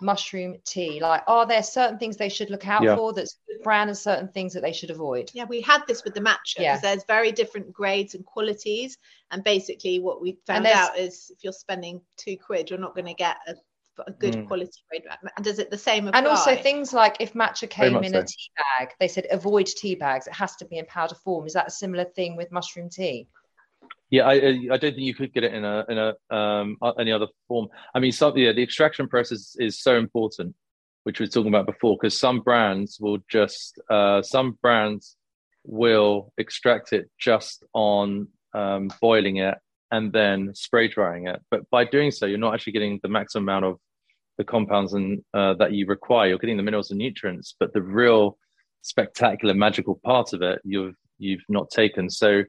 mushroom 0.00 0.56
tea? 0.64 1.00
Like, 1.00 1.22
are 1.26 1.46
there 1.46 1.62
certain 1.62 1.98
things 1.98 2.16
they 2.16 2.28
should 2.28 2.50
look 2.50 2.66
out 2.66 2.82
yeah. 2.82 2.96
for 2.96 3.12
that's 3.12 3.38
good 3.46 3.62
brand 3.62 3.90
and 3.90 3.98
certain 3.98 4.28
things 4.28 4.52
that 4.54 4.62
they 4.62 4.72
should 4.72 4.90
avoid? 4.90 5.30
Yeah, 5.34 5.44
we 5.44 5.60
had 5.60 5.86
this 5.86 6.04
with 6.04 6.14
the 6.14 6.20
matcha 6.20 6.56
because 6.56 6.60
yeah. 6.60 6.78
there's 6.80 7.04
very 7.04 7.32
different 7.32 7.72
grades 7.72 8.14
and 8.14 8.24
qualities. 8.24 8.98
And 9.30 9.42
basically, 9.44 10.00
what 10.00 10.20
we 10.20 10.38
found 10.46 10.66
out 10.66 10.98
is 10.98 11.30
if 11.30 11.44
you're 11.44 11.52
spending 11.52 12.00
two 12.16 12.36
quid, 12.36 12.70
you're 12.70 12.78
not 12.78 12.94
going 12.94 13.06
to 13.06 13.14
get 13.14 13.36
a, 13.46 13.54
a 14.06 14.12
good 14.12 14.34
mm. 14.34 14.46
quality 14.46 14.80
grade. 14.88 15.02
And 15.36 15.44
does 15.44 15.58
it 15.58 15.70
the 15.70 15.78
same 15.78 16.08
apply? 16.08 16.18
And 16.18 16.28
also 16.28 16.56
things 16.56 16.92
like 16.92 17.16
if 17.20 17.32
matcha 17.34 17.68
came 17.68 17.96
in 17.96 18.12
so. 18.12 18.20
a 18.20 18.24
tea 18.24 18.50
bag, 18.56 18.90
they 19.00 19.08
said 19.08 19.26
avoid 19.30 19.66
tea 19.66 19.94
bags. 19.94 20.26
It 20.26 20.34
has 20.34 20.56
to 20.56 20.64
be 20.64 20.78
in 20.78 20.86
powder 20.86 21.14
form. 21.14 21.46
Is 21.46 21.54
that 21.54 21.68
a 21.68 21.70
similar 21.70 22.04
thing 22.04 22.36
with 22.36 22.52
mushroom 22.52 22.90
tea? 22.90 23.28
Yeah, 24.10 24.24
I, 24.26 24.34
I 24.72 24.76
don't 24.78 24.80
think 24.80 24.98
you 24.98 25.14
could 25.14 25.34
get 25.34 25.44
it 25.44 25.52
in 25.52 25.64
a 25.64 25.84
in 25.88 25.98
a 25.98 26.34
um, 26.34 26.76
any 26.98 27.12
other 27.12 27.26
form. 27.46 27.68
I 27.94 27.98
mean, 27.98 28.12
some, 28.12 28.36
yeah, 28.36 28.52
the 28.52 28.62
extraction 28.62 29.06
process 29.06 29.54
is 29.58 29.82
so 29.82 29.96
important, 29.96 30.54
which 31.04 31.20
we 31.20 31.26
were 31.26 31.30
talking 31.30 31.54
about 31.54 31.66
before, 31.66 31.96
because 32.00 32.18
some 32.18 32.40
brands 32.40 32.98
will 32.98 33.18
just 33.28 33.78
uh, 33.90 34.22
some 34.22 34.58
brands 34.62 35.16
will 35.64 36.32
extract 36.38 36.94
it 36.94 37.10
just 37.18 37.64
on 37.74 38.28
um, 38.54 38.90
boiling 39.00 39.36
it 39.36 39.58
and 39.90 40.12
then 40.12 40.54
spray 40.54 40.88
drying 40.88 41.26
it. 41.26 41.40
But 41.50 41.68
by 41.70 41.84
doing 41.84 42.10
so, 42.10 42.26
you're 42.26 42.38
not 42.38 42.54
actually 42.54 42.74
getting 42.74 43.00
the 43.02 43.08
maximum 43.08 43.44
amount 43.44 43.64
of 43.66 43.78
the 44.38 44.44
compounds 44.44 44.94
and 44.94 45.22
uh, 45.34 45.54
that 45.54 45.72
you 45.72 45.86
require. 45.86 46.28
You're 46.28 46.38
getting 46.38 46.56
the 46.56 46.62
minerals 46.62 46.90
and 46.90 46.98
nutrients, 46.98 47.54
but 47.58 47.72
the 47.72 47.82
real 47.82 48.38
spectacular 48.82 49.54
magical 49.54 50.00
part 50.04 50.32
of 50.32 50.40
it 50.40 50.60
you've 50.64 50.94
you've 51.18 51.42
not 51.48 51.68
taken. 51.70 52.08
So 52.08 52.44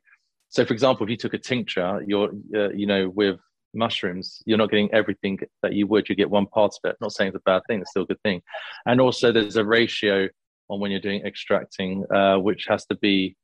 so, 0.49 0.65
for 0.65 0.73
example, 0.73 1.05
if 1.05 1.11
you 1.11 1.17
took 1.17 1.35
a 1.35 1.37
tincture, 1.37 2.03
you're, 2.05 2.31
uh, 2.55 2.69
you 2.69 2.87
know, 2.87 3.09
with 3.09 3.39
mushrooms, 3.75 4.41
you're 4.45 4.57
not 4.57 4.71
getting 4.71 4.91
everything 4.91 5.37
that 5.61 5.73
you 5.73 5.85
would. 5.85 6.09
You 6.09 6.15
get 6.15 6.29
one 6.29 6.47
part 6.47 6.73
of 6.73 6.89
it. 6.89 6.97
not 6.99 7.11
saying 7.11 7.29
it's 7.29 7.37
a 7.37 7.41
bad 7.45 7.61
thing; 7.67 7.81
it's 7.81 7.91
still 7.91 8.03
a 8.03 8.07
good 8.07 8.21
thing. 8.23 8.41
And 8.87 8.99
also, 8.99 9.31
there's 9.31 9.57
a 9.57 9.65
ratio 9.65 10.27
on 10.67 10.79
when 10.79 10.89
you're 10.89 10.99
doing 10.99 11.23
extracting, 11.23 12.03
uh, 12.13 12.37
which 12.37 12.65
has 12.67 12.85
to 12.87 12.95
be 12.95 13.35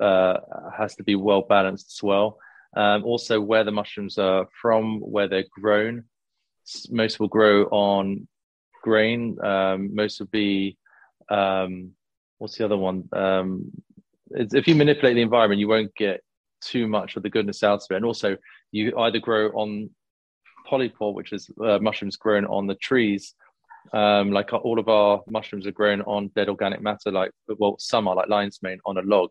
uh, 0.00 0.36
has 0.76 0.94
to 0.96 1.02
be 1.02 1.16
well 1.16 1.42
balanced 1.42 1.98
as 1.98 2.02
well. 2.02 2.38
Um, 2.76 3.04
also, 3.04 3.40
where 3.40 3.64
the 3.64 3.72
mushrooms 3.72 4.16
are 4.16 4.46
from, 4.62 5.00
where 5.00 5.26
they're 5.26 5.46
grown. 5.50 6.04
Most 6.90 7.20
will 7.20 7.28
grow 7.28 7.64
on 7.64 8.26
grain. 8.82 9.38
Um, 9.44 9.94
most 9.94 10.20
will 10.20 10.26
be 10.26 10.78
um, 11.28 11.92
what's 12.38 12.56
the 12.56 12.64
other 12.64 12.76
one? 12.76 13.08
Um, 13.12 13.70
if 14.30 14.66
you 14.66 14.74
manipulate 14.74 15.14
the 15.14 15.22
environment, 15.22 15.60
you 15.60 15.68
won't 15.68 15.94
get 15.94 16.20
too 16.60 16.86
much 16.86 17.16
of 17.16 17.22
the 17.22 17.30
goodness 17.30 17.62
out 17.62 17.80
of 17.80 17.86
it. 17.90 17.96
And 17.96 18.04
also, 18.04 18.36
you 18.72 18.96
either 18.98 19.18
grow 19.18 19.48
on 19.50 19.90
polypore, 20.68 21.14
which 21.14 21.32
is 21.32 21.48
uh, 21.64 21.78
mushrooms 21.78 22.16
grown 22.16 22.44
on 22.46 22.66
the 22.66 22.74
trees. 22.76 23.34
Um, 23.92 24.32
like 24.32 24.52
all 24.52 24.80
of 24.80 24.88
our 24.88 25.22
mushrooms 25.28 25.66
are 25.66 25.72
grown 25.72 26.02
on 26.02 26.32
dead 26.34 26.48
organic 26.48 26.82
matter, 26.82 27.12
like 27.12 27.30
well, 27.58 27.76
some 27.78 28.08
are 28.08 28.16
like 28.16 28.28
lion's 28.28 28.58
mane 28.60 28.80
on 28.84 28.98
a 28.98 29.02
log, 29.02 29.30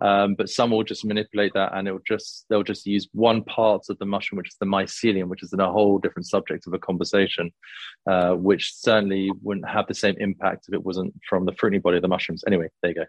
um, 0.00 0.34
but 0.34 0.48
some 0.48 0.70
will 0.70 0.82
just 0.82 1.04
manipulate 1.04 1.52
that 1.54 1.72
and 1.74 1.86
it'll 1.86 2.00
just 2.06 2.46
they'll 2.48 2.62
just 2.62 2.86
use 2.86 3.08
one 3.12 3.42
part 3.44 3.82
of 3.88 3.98
the 3.98 4.06
mushroom 4.06 4.38
which 4.38 4.48
is 4.48 4.56
the 4.60 4.66
mycelium 4.66 5.28
which 5.28 5.42
is 5.42 5.52
in 5.52 5.60
a 5.60 5.72
whole 5.72 5.98
different 5.98 6.26
subject 6.26 6.66
of 6.66 6.74
a 6.74 6.78
conversation 6.78 7.50
uh, 8.10 8.32
which 8.32 8.74
certainly 8.74 9.30
wouldn't 9.42 9.68
have 9.68 9.86
the 9.86 9.94
same 9.94 10.16
impact 10.18 10.66
if 10.68 10.74
it 10.74 10.84
wasn't 10.84 11.12
from 11.28 11.44
the 11.44 11.52
fruiting 11.52 11.80
body 11.80 11.96
of 11.96 12.02
the 12.02 12.08
mushrooms 12.08 12.42
anyway 12.46 12.68
there 12.82 12.90
you 12.90 12.96
go 12.96 13.04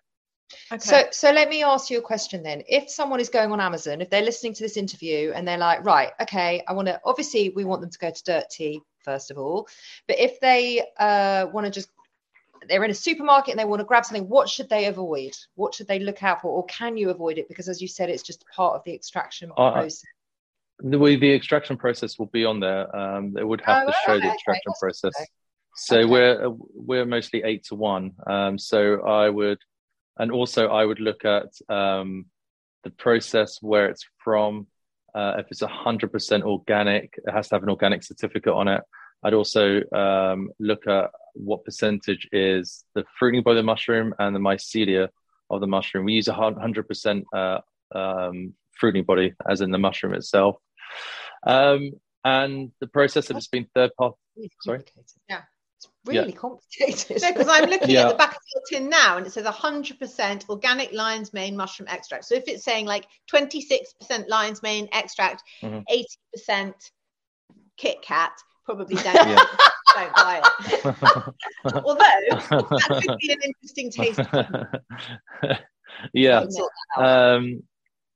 Okay. 0.72 0.80
So, 0.80 1.04
so 1.12 1.32
let 1.32 1.50
me 1.50 1.64
ask 1.64 1.90
you 1.90 1.98
a 1.98 2.04
question 2.04 2.44
then. 2.44 2.62
If 2.68 2.90
someone 2.90 3.20
is 3.20 3.30
going 3.30 3.52
on 3.52 3.60
Amazon, 3.60 4.00
if 4.00 4.12
they're 4.12 4.22
listening 4.22 4.54
to 4.54 4.62
this 4.62 4.78
interview 4.78 5.32
and 5.36 5.48
they're 5.48 5.58
like, 5.58 5.84
right, 5.84 6.12
okay, 6.22 6.64
I 6.68 6.74
want 6.74 6.88
to, 6.88 7.02
obviously, 7.04 7.50
we 7.50 7.66
want 7.66 7.82
them 7.82 7.90
to 7.90 7.98
go 7.98 8.12
to 8.12 8.24
Dirtea 8.24 8.80
first 9.06 9.32
of 9.32 9.38
all, 9.38 9.68
but 10.08 10.20
if 10.20 10.40
they 10.40 10.84
uh, 11.00 11.46
want 11.54 11.66
to 11.66 11.72
just 11.72 11.90
they're 12.68 12.84
in 12.84 12.92
a 12.92 12.96
supermarket 12.96 13.52
and 13.52 13.60
they 13.60 13.66
want 13.66 13.80
to 13.80 13.86
grab 13.86 14.06
something, 14.06 14.28
what 14.28 14.50
should 14.50 14.70
they 14.70 14.86
avoid? 14.86 15.36
What 15.56 15.74
should 15.74 15.88
they 15.88 16.00
look 16.00 16.24
out 16.24 16.42
for, 16.42 16.50
or 16.50 16.66
can 16.66 16.98
you 16.98 17.10
avoid 17.10 17.38
it? 17.38 17.48
Because 17.48 17.70
as 17.70 17.82
you 17.82 17.88
said, 17.88 18.10
it's 18.10 18.24
just 18.24 18.46
part 18.48 18.76
of 18.76 18.84
the 18.84 18.94
extraction 18.94 19.52
uh, 19.58 19.72
process. 19.72 20.04
The 20.80 20.98
the 20.98 21.34
extraction 21.34 21.78
process 21.78 22.20
will 22.20 22.28
be 22.28 22.46
on 22.46 22.60
there. 22.60 22.94
Um, 22.96 23.36
it 23.38 23.48
would 23.48 23.62
have 23.62 23.84
oh, 23.84 23.88
to 23.88 23.94
show 24.06 24.14
okay, 24.14 24.28
the 24.28 24.34
extraction 24.34 24.72
okay. 24.72 24.80
process. 24.80 25.14
Okay. 25.18 25.26
So 25.76 26.08
we're 26.08 26.50
we're 26.74 27.06
mostly 27.06 27.44
eight 27.44 27.66
to 27.66 27.76
one. 27.76 28.14
Um, 28.28 28.58
so 28.58 29.06
I 29.06 29.30
would, 29.30 29.60
and 30.18 30.32
also 30.32 30.68
I 30.68 30.86
would 30.86 31.00
look 31.00 31.26
at 31.26 31.48
um, 31.70 32.26
the 32.84 32.90
process 32.92 33.58
where 33.62 33.88
it's 33.88 34.06
from. 34.24 34.68
Uh, 35.14 35.36
if 35.38 35.48
it's 35.50 35.62
hundred 35.62 36.12
percent 36.12 36.44
organic, 36.44 37.18
it 37.26 37.32
has 37.32 37.48
to 37.50 37.56
have 37.56 37.64
an 37.64 37.70
organic 37.70 38.04
certificate 38.04 38.54
on 38.54 38.68
it. 38.68 38.82
I'd 39.24 39.34
also 39.34 39.82
um, 39.94 40.50
look 40.60 40.88
at 40.88 41.10
what 41.36 41.64
percentage 41.66 42.28
is 42.32 42.84
the 42.96 43.06
fruiting 43.18 43.44
body 43.44 43.60
of 43.60 43.64
the 43.64 43.68
mushroom 43.68 44.14
and 44.20 44.36
the 44.36 44.40
mycelia 44.40 45.10
of 45.50 45.62
the 45.62 45.68
mushroom. 45.68 46.06
We 46.06 46.14
use 46.14 46.28
a 46.28 46.34
hundred 46.34 46.88
percent 46.88 47.26
uh, 47.34 47.60
um, 47.94 48.54
fruiting 48.72 49.04
body, 49.04 49.34
as 49.48 49.62
in 49.62 49.72
the 49.72 49.78
mushroom 49.78 50.14
itself. 50.14 50.58
Um, 51.46 51.92
and 52.24 52.72
the 52.80 52.88
process 52.88 53.28
has 53.28 53.48
been 53.48 53.68
third 53.76 53.92
party. 53.98 54.18
Sorry. 54.62 54.84
Yeah. 55.30 55.42
It's 55.78 55.88
really 56.06 56.30
yeah. 56.30 56.36
complicated. 56.36 57.22
No, 57.22 57.34
because 57.34 57.48
I'm 57.48 57.70
looking 57.70 57.90
yeah. 57.90 58.06
at 58.06 58.10
the 58.10 58.16
back 58.16 58.32
of 58.32 58.42
your 58.54 58.64
tin 58.80 58.90
now 58.90 59.18
and 59.18 59.28
it 59.28 59.34
says 59.34 59.46
100% 59.46 60.50
organic 60.50 60.94
lion's 60.94 61.34
mane 61.34 61.56
mushroom 61.56 61.88
extract. 61.90 62.26
So 62.26 62.36
if 62.36 62.46
it's 62.48 62.64
saying 62.64 62.86
like 62.86 63.08
26% 63.32 63.80
lion's 64.28 64.64
mane 64.64 64.88
extract, 64.92 65.44
mm-hmm. 65.62 65.82
80% 66.56 66.74
Kit 67.78 67.98
Kat, 68.02 68.32
probably 68.66 68.96
don't, 69.04 69.16
yeah. 69.16 69.44
Don't 69.96 70.16
buy 70.16 70.42
it. 70.44 70.86
Although 71.84 71.98
that 72.00 73.02
could 73.08 73.18
be 73.20 73.32
an 73.32 73.40
interesting 73.44 73.92
taste. 73.92 74.20
yeah. 76.14 76.46
Um, 76.98 77.64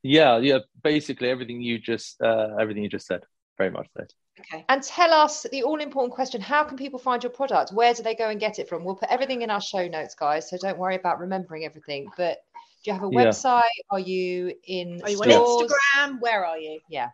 yeah, 0.04 0.38
yeah. 0.38 0.60
Basically, 0.84 1.30
everything 1.30 1.62
you 1.62 1.80
just 1.80 2.22
uh, 2.22 2.56
everything 2.60 2.84
you 2.84 2.90
just 2.90 3.08
said, 3.08 3.24
very 3.58 3.72
much 3.72 3.88
so. 3.98 4.06
Okay. 4.40 4.66
And 4.70 4.82
tell 4.82 5.14
us 5.14 5.46
the 5.52 5.64
all 5.64 5.82
important 5.82 6.14
question 6.14 6.40
how 6.40 6.64
can 6.64 6.78
people 6.78 7.00
find 7.00 7.22
your 7.22 7.32
product? 7.32 7.74
Where 7.74 7.94
do 7.94 8.04
they 8.04 8.16
go 8.16 8.30
and 8.30 8.40
get 8.40 8.60
it 8.60 8.70
from? 8.70 8.84
We'll 8.84 8.96
put 8.96 9.10
everything 9.10 9.42
in 9.42 9.50
our 9.50 9.62
show 9.62 9.88
notes, 9.88 10.16
guys. 10.16 10.50
So 10.50 10.58
don't 10.58 10.78
worry 10.78 10.96
about 10.96 11.20
remembering 11.20 11.66
everything. 11.66 12.10
But 12.16 12.38
do 12.84 12.92
you 12.92 12.94
have 12.94 13.04
a 13.04 13.10
website? 13.10 13.62
Yeah. 13.62 13.92
Are 13.92 14.00
you 14.00 14.54
in 14.64 15.02
Are 15.04 15.10
you 15.10 15.18
stores? 15.18 15.32
on 15.32 15.68
Instagram? 15.68 16.22
Where 16.22 16.46
are 16.46 16.58
you? 16.58 16.80
Yeah. 16.90 17.10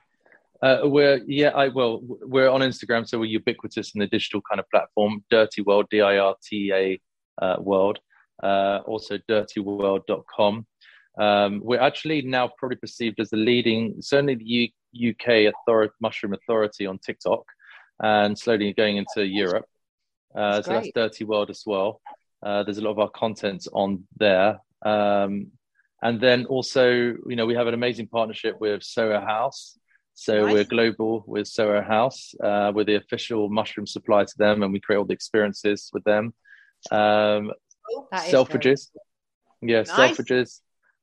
Uh, 0.61 0.79
we're 0.83 1.21
yeah, 1.27 1.49
I 1.49 1.67
well, 1.67 1.99
we're 2.03 2.49
on 2.49 2.61
Instagram, 2.61 3.07
so 3.07 3.19
we're 3.19 3.25
ubiquitous 3.25 3.93
in 3.93 3.99
the 3.99 4.07
digital 4.07 4.41
kind 4.49 4.59
of 4.59 4.69
platform. 4.69 5.23
Dirtea 5.31 5.65
World, 5.65 5.87
D 5.89 6.01
I 6.01 6.17
R 6.17 6.35
T 6.43 6.71
A 6.73 6.99
uh, 7.41 7.57
World. 7.59 7.99
Uh, 8.41 8.79
also, 8.85 9.17
dirteaworld.com. 9.29 10.65
Um, 11.17 11.61
we're 11.63 11.79
actually 11.79 12.21
now 12.21 12.51
probably 12.57 12.75
perceived 12.77 13.19
as 13.19 13.29
the 13.29 13.37
leading, 13.37 13.95
certainly 14.01 14.35
the 14.35 14.71
U- 14.93 15.11
UK 15.11 15.53
authority, 15.53 15.93
mushroom 16.01 16.33
authority 16.33 16.85
on 16.85 16.99
TikTok, 16.99 17.43
and 18.01 18.37
slowly 18.37 18.73
going 18.73 18.97
into 18.97 19.25
Europe. 19.25 19.65
Uh, 20.35 20.61
that's 20.61 20.67
so 20.67 20.73
that's 20.73 20.91
Dirtea 21.19 21.27
World 21.27 21.49
as 21.49 21.63
well. 21.65 22.01
Uh, 22.45 22.63
there's 22.63 22.77
a 22.77 22.81
lot 22.81 22.91
of 22.91 22.99
our 22.99 23.09
content 23.09 23.67
on 23.73 24.03
there. 24.17 24.59
Um, 24.85 25.47
and 26.03 26.19
then 26.21 26.45
also, 26.45 26.91
you 26.91 27.35
know, 27.35 27.45
we 27.45 27.55
have 27.55 27.67
an 27.67 27.73
amazing 27.73 28.07
partnership 28.07 28.59
with 28.59 28.83
Soho 28.83 29.19
House. 29.19 29.79
So 30.15 30.45
nice. 30.45 30.53
we're 30.53 30.63
global 30.63 31.25
with 31.27 31.45
Soho 31.45 31.81
House. 31.81 32.33
Uh, 32.41 32.71
we're 32.73 32.85
the 32.85 32.95
official 32.95 33.49
mushroom 33.49 33.85
supplier 33.85 34.23
to 34.23 34.37
them, 34.37 34.63
and 34.63 34.71
we 34.71 34.79
create 34.79 34.97
all 34.97 35.05
the 35.05 35.13
experiences 35.13 35.89
with 35.93 36.05
them. 36.05 36.33
Um, 36.89 37.51
Selfridges, 38.13 38.91
yeah, 39.61 39.81
nice. 39.81 39.91
Selfridges. 39.91 40.61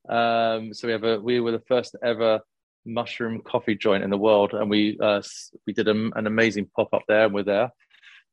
Um, 0.09 0.73
so 0.73 0.89
we 0.89 0.93
have 0.93 1.05
a 1.05 1.21
we 1.21 1.41
were 1.41 1.53
the 1.53 1.63
first 1.69 1.95
ever 2.03 2.41
mushroom 2.85 3.43
coffee 3.45 3.77
joint 3.77 4.03
in 4.03 4.09
the 4.09 4.19
world, 4.19 4.55
and 4.55 4.71
we 4.71 4.99
uh, 5.01 5.23
we 5.67 5.75
did 5.75 5.89
a, 5.89 6.11
an 6.15 6.27
amazing 6.27 6.69
pop 6.75 6.89
up 6.95 7.03
there, 7.07 7.27
and 7.27 7.35
we're 7.35 7.43
there. 7.43 7.71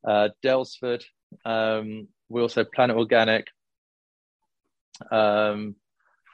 Uh, 0.06 0.30
Daylesford. 0.42 1.04
Um, 1.44 2.08
we 2.30 2.40
also 2.40 2.64
Planet 2.64 2.96
Organic. 2.96 3.46
Um, 5.10 5.76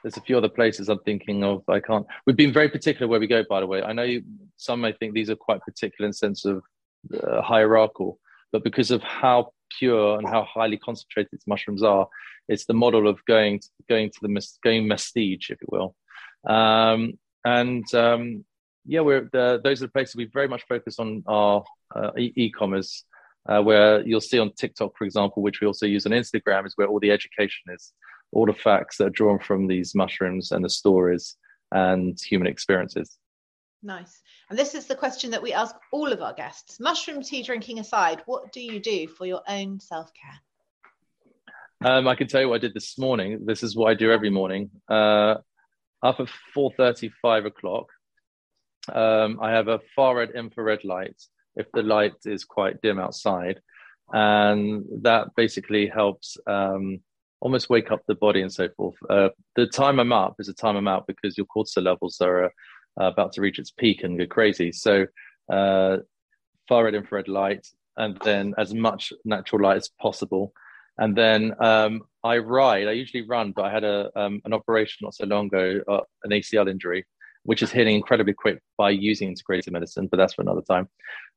there's 0.06 0.16
a 0.16 0.20
few 0.20 0.38
other 0.38 0.48
places 0.48 0.88
I'm 0.88 1.00
thinking 1.00 1.42
of. 1.42 1.64
I 1.68 1.80
can't. 1.80 2.06
We've 2.26 2.36
been 2.36 2.52
very 2.52 2.68
particular 2.68 3.08
where 3.08 3.18
we 3.18 3.26
go, 3.26 3.42
by 3.50 3.58
the 3.58 3.66
way. 3.66 3.82
I 3.82 3.92
know 3.92 4.20
some 4.56 4.80
may 4.80 4.92
think 4.92 5.14
these 5.14 5.30
are 5.30 5.34
quite 5.34 5.60
particular 5.62 6.06
in 6.06 6.12
sense 6.12 6.44
of 6.44 6.62
uh, 7.12 7.42
hierarchical, 7.42 8.20
but 8.52 8.62
because 8.62 8.92
of 8.92 9.02
how 9.02 9.50
pure 9.76 10.16
and 10.16 10.28
how 10.28 10.44
highly 10.44 10.76
concentrated 10.76 11.40
mushrooms 11.48 11.82
are, 11.82 12.06
it's 12.48 12.66
the 12.66 12.72
model 12.72 13.08
of 13.08 13.18
going 13.24 13.58
to, 13.58 13.68
going 13.88 14.10
to 14.10 14.18
the 14.22 14.28
going 14.62 14.84
mestige, 14.84 15.50
if 15.50 15.58
you 15.60 15.66
will. 15.72 15.96
Um, 16.48 17.18
and 17.44 17.92
um, 17.92 18.44
yeah, 18.84 19.00
we're 19.00 19.28
the, 19.32 19.60
those 19.64 19.82
are 19.82 19.86
the 19.86 19.92
places 19.92 20.14
we 20.14 20.26
very 20.32 20.46
much 20.46 20.62
focus 20.68 21.00
on 21.00 21.24
our 21.26 21.64
uh, 21.96 22.12
e- 22.16 22.52
commerce 22.56 23.02
uh, 23.48 23.60
where 23.60 24.06
you'll 24.06 24.20
see 24.20 24.38
on 24.38 24.52
TikTok, 24.52 24.92
for 24.96 25.04
example, 25.04 25.42
which 25.42 25.60
we 25.60 25.66
also 25.66 25.84
use 25.84 26.06
on 26.06 26.12
Instagram, 26.12 26.64
is 26.64 26.74
where 26.76 26.86
all 26.86 27.00
the 27.00 27.10
education 27.10 27.74
is 27.74 27.92
all 28.32 28.46
the 28.46 28.52
facts 28.52 28.98
that 28.98 29.06
are 29.06 29.10
drawn 29.10 29.38
from 29.38 29.66
these 29.66 29.94
mushrooms 29.94 30.52
and 30.52 30.64
the 30.64 30.70
stories 30.70 31.36
and 31.72 32.18
human 32.20 32.46
experiences. 32.46 33.18
Nice. 33.82 34.20
And 34.50 34.58
this 34.58 34.74
is 34.74 34.86
the 34.86 34.94
question 34.94 35.30
that 35.30 35.42
we 35.42 35.52
ask 35.52 35.74
all 35.92 36.12
of 36.12 36.20
our 36.20 36.34
guests. 36.34 36.80
Mushroom 36.80 37.22
tea 37.22 37.42
drinking 37.42 37.78
aside, 37.78 38.22
what 38.26 38.52
do 38.52 38.60
you 38.60 38.80
do 38.80 39.06
for 39.06 39.26
your 39.26 39.42
own 39.48 39.80
self 39.80 40.10
care? 40.14 41.90
Um, 41.90 42.08
I 42.08 42.14
can 42.14 42.26
tell 42.26 42.40
you 42.40 42.48
what 42.48 42.56
I 42.56 42.58
did 42.58 42.74
this 42.74 42.98
morning. 42.98 43.44
This 43.44 43.62
is 43.62 43.76
what 43.76 43.90
I 43.90 43.94
do 43.94 44.10
every 44.10 44.30
morning. 44.30 44.70
Uh, 44.88 45.36
up 46.02 46.20
at 46.20 46.28
4.30, 46.56 47.12
5 47.20 47.44
o'clock, 47.46 47.86
um, 48.92 49.38
I 49.42 49.50
have 49.50 49.68
a 49.68 49.80
far 49.94 50.16
red 50.16 50.30
infrared 50.30 50.84
light 50.84 51.20
if 51.54 51.70
the 51.72 51.82
light 51.82 52.14
is 52.24 52.44
quite 52.44 52.80
dim 52.82 52.98
outside. 52.98 53.60
And 54.12 54.84
that 55.02 55.34
basically 55.36 55.86
helps 55.86 56.36
um, 56.46 57.00
almost 57.40 57.70
wake 57.70 57.90
up 57.90 58.02
the 58.06 58.14
body 58.14 58.42
and 58.42 58.52
so 58.52 58.68
forth. 58.76 58.96
Uh, 59.08 59.28
the 59.54 59.66
time 59.66 60.00
I'm 60.00 60.12
up 60.12 60.36
is 60.38 60.46
the 60.46 60.54
time 60.54 60.76
I'm 60.76 60.88
out 60.88 61.06
because 61.06 61.36
your 61.36 61.46
cortisol 61.46 61.84
levels 61.84 62.20
are 62.20 62.46
uh, 62.46 62.50
about 62.96 63.32
to 63.34 63.40
reach 63.40 63.58
its 63.58 63.70
peak 63.70 64.02
and 64.02 64.18
go 64.18 64.26
crazy. 64.26 64.72
So, 64.72 65.06
uh, 65.52 65.98
far 66.68 66.84
red 66.84 66.94
infrared 66.94 67.28
light, 67.28 67.66
and 67.96 68.18
then 68.24 68.54
as 68.58 68.74
much 68.74 69.12
natural 69.24 69.62
light 69.62 69.76
as 69.76 69.88
possible. 70.00 70.52
And 70.98 71.14
then 71.14 71.54
um, 71.60 72.02
I 72.24 72.38
ride. 72.38 72.88
I 72.88 72.92
usually 72.92 73.26
run, 73.26 73.52
but 73.52 73.66
I 73.66 73.70
had 73.70 73.84
a 73.84 74.10
um, 74.16 74.40
an 74.44 74.54
operation 74.54 74.98
not 75.02 75.14
so 75.14 75.26
long 75.26 75.46
ago, 75.46 75.80
uh, 75.88 76.00
an 76.24 76.30
ACL 76.30 76.70
injury, 76.70 77.04
which 77.42 77.62
is 77.62 77.70
healing 77.70 77.96
incredibly 77.96 78.32
quick 78.32 78.62
by 78.78 78.90
using 78.90 79.34
integrative 79.34 79.72
medicine. 79.72 80.08
But 80.10 80.16
that's 80.16 80.34
for 80.34 80.42
another 80.42 80.62
time. 80.62 80.88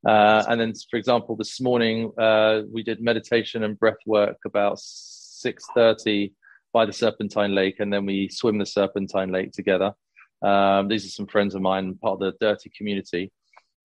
Uh, 0.08 0.46
and 0.48 0.62
then, 0.62 0.74
for 0.90 0.96
example, 0.96 1.36
this 1.36 1.60
morning 1.60 2.12
uh, 2.18 2.62
we 2.72 2.84
did 2.84 3.02
meditation 3.02 3.64
and 3.64 3.78
breath 3.78 3.98
work 4.06 4.38
about 4.46 4.80
6.30 5.44 6.34
by 6.74 6.86
the 6.86 6.94
Serpentine 6.94 7.56
Lake, 7.56 7.80
and 7.80 7.92
then 7.92 8.06
we 8.06 8.30
swim 8.30 8.58
the 8.58 8.66
Serpentine 8.66 9.32
Lake 9.32 9.52
together. 9.52 9.94
Um, 10.42 10.88
these 10.88 11.06
are 11.06 11.10
some 11.10 11.28
friends 11.28 11.56
of 11.56 11.62
mine, 11.62 11.96
part 11.96 12.22
of 12.22 12.34
the 12.40 12.46
Dirtea 12.46 12.74
community. 12.76 13.32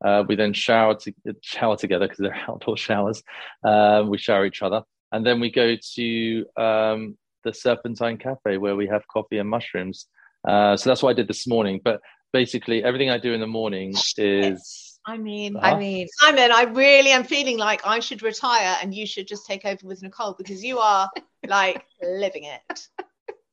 Uh, 0.05 0.22
we 0.28 0.36
then 0.36 0.52
shower 0.52 0.94
to 0.94 1.12
shower 1.42 1.76
together 1.76 2.07
because 2.07 2.18
they're 2.18 2.44
outdoor 2.48 2.76
showers. 2.76 3.22
Uh, 3.64 4.05
we 4.07 4.18
shower 4.18 4.44
each 4.44 4.62
other, 4.62 4.82
and 5.12 5.24
then 5.24 5.40
we 5.40 5.50
go 5.50 5.76
to 5.94 6.44
um, 6.57 7.16
the 7.44 7.52
Serpentine 7.52 8.18
Cafe 8.18 8.59
where 8.59 8.76
we 8.76 8.86
have 8.86 9.07
coffee 9.09 9.38
and 9.38 9.48
mushrooms. 9.48 10.07
Uh, 10.46 10.76
so 10.76 10.90
that's 10.90 11.02
what 11.02 11.11
I 11.11 11.14
did 11.14 11.28
this 11.28 11.46
morning. 11.46 11.80
But 11.82 12.00
basically, 12.32 12.84
everything 12.84 13.11
I 13.11 13.18
do 13.18 13.32
in 13.32 13.40
the 13.40 13.46
morning 13.46 13.94
is. 14.18 14.84
I 15.07 15.18
mean, 15.18 15.57
Uh-huh. 15.57 15.66
I 15.74 15.78
mean, 15.78 16.09
Simon, 16.20 16.50
I 16.52 16.62
really 16.62 17.11
am 17.11 17.24
feeling 17.24 17.59
like 17.59 17.86
I 17.86 18.00
should 18.00 18.22
retire 18.22 18.76
and 18.80 18.94
you 18.94 19.07
should 19.07 19.26
just 19.28 19.46
take 19.46 19.64
over 19.64 19.86
with 19.86 20.02
Nicole 20.02 20.34
because 20.38 20.64
you 20.64 20.78
are 20.78 21.11
like 21.46 21.84
living 22.02 22.44
it. 22.44 22.88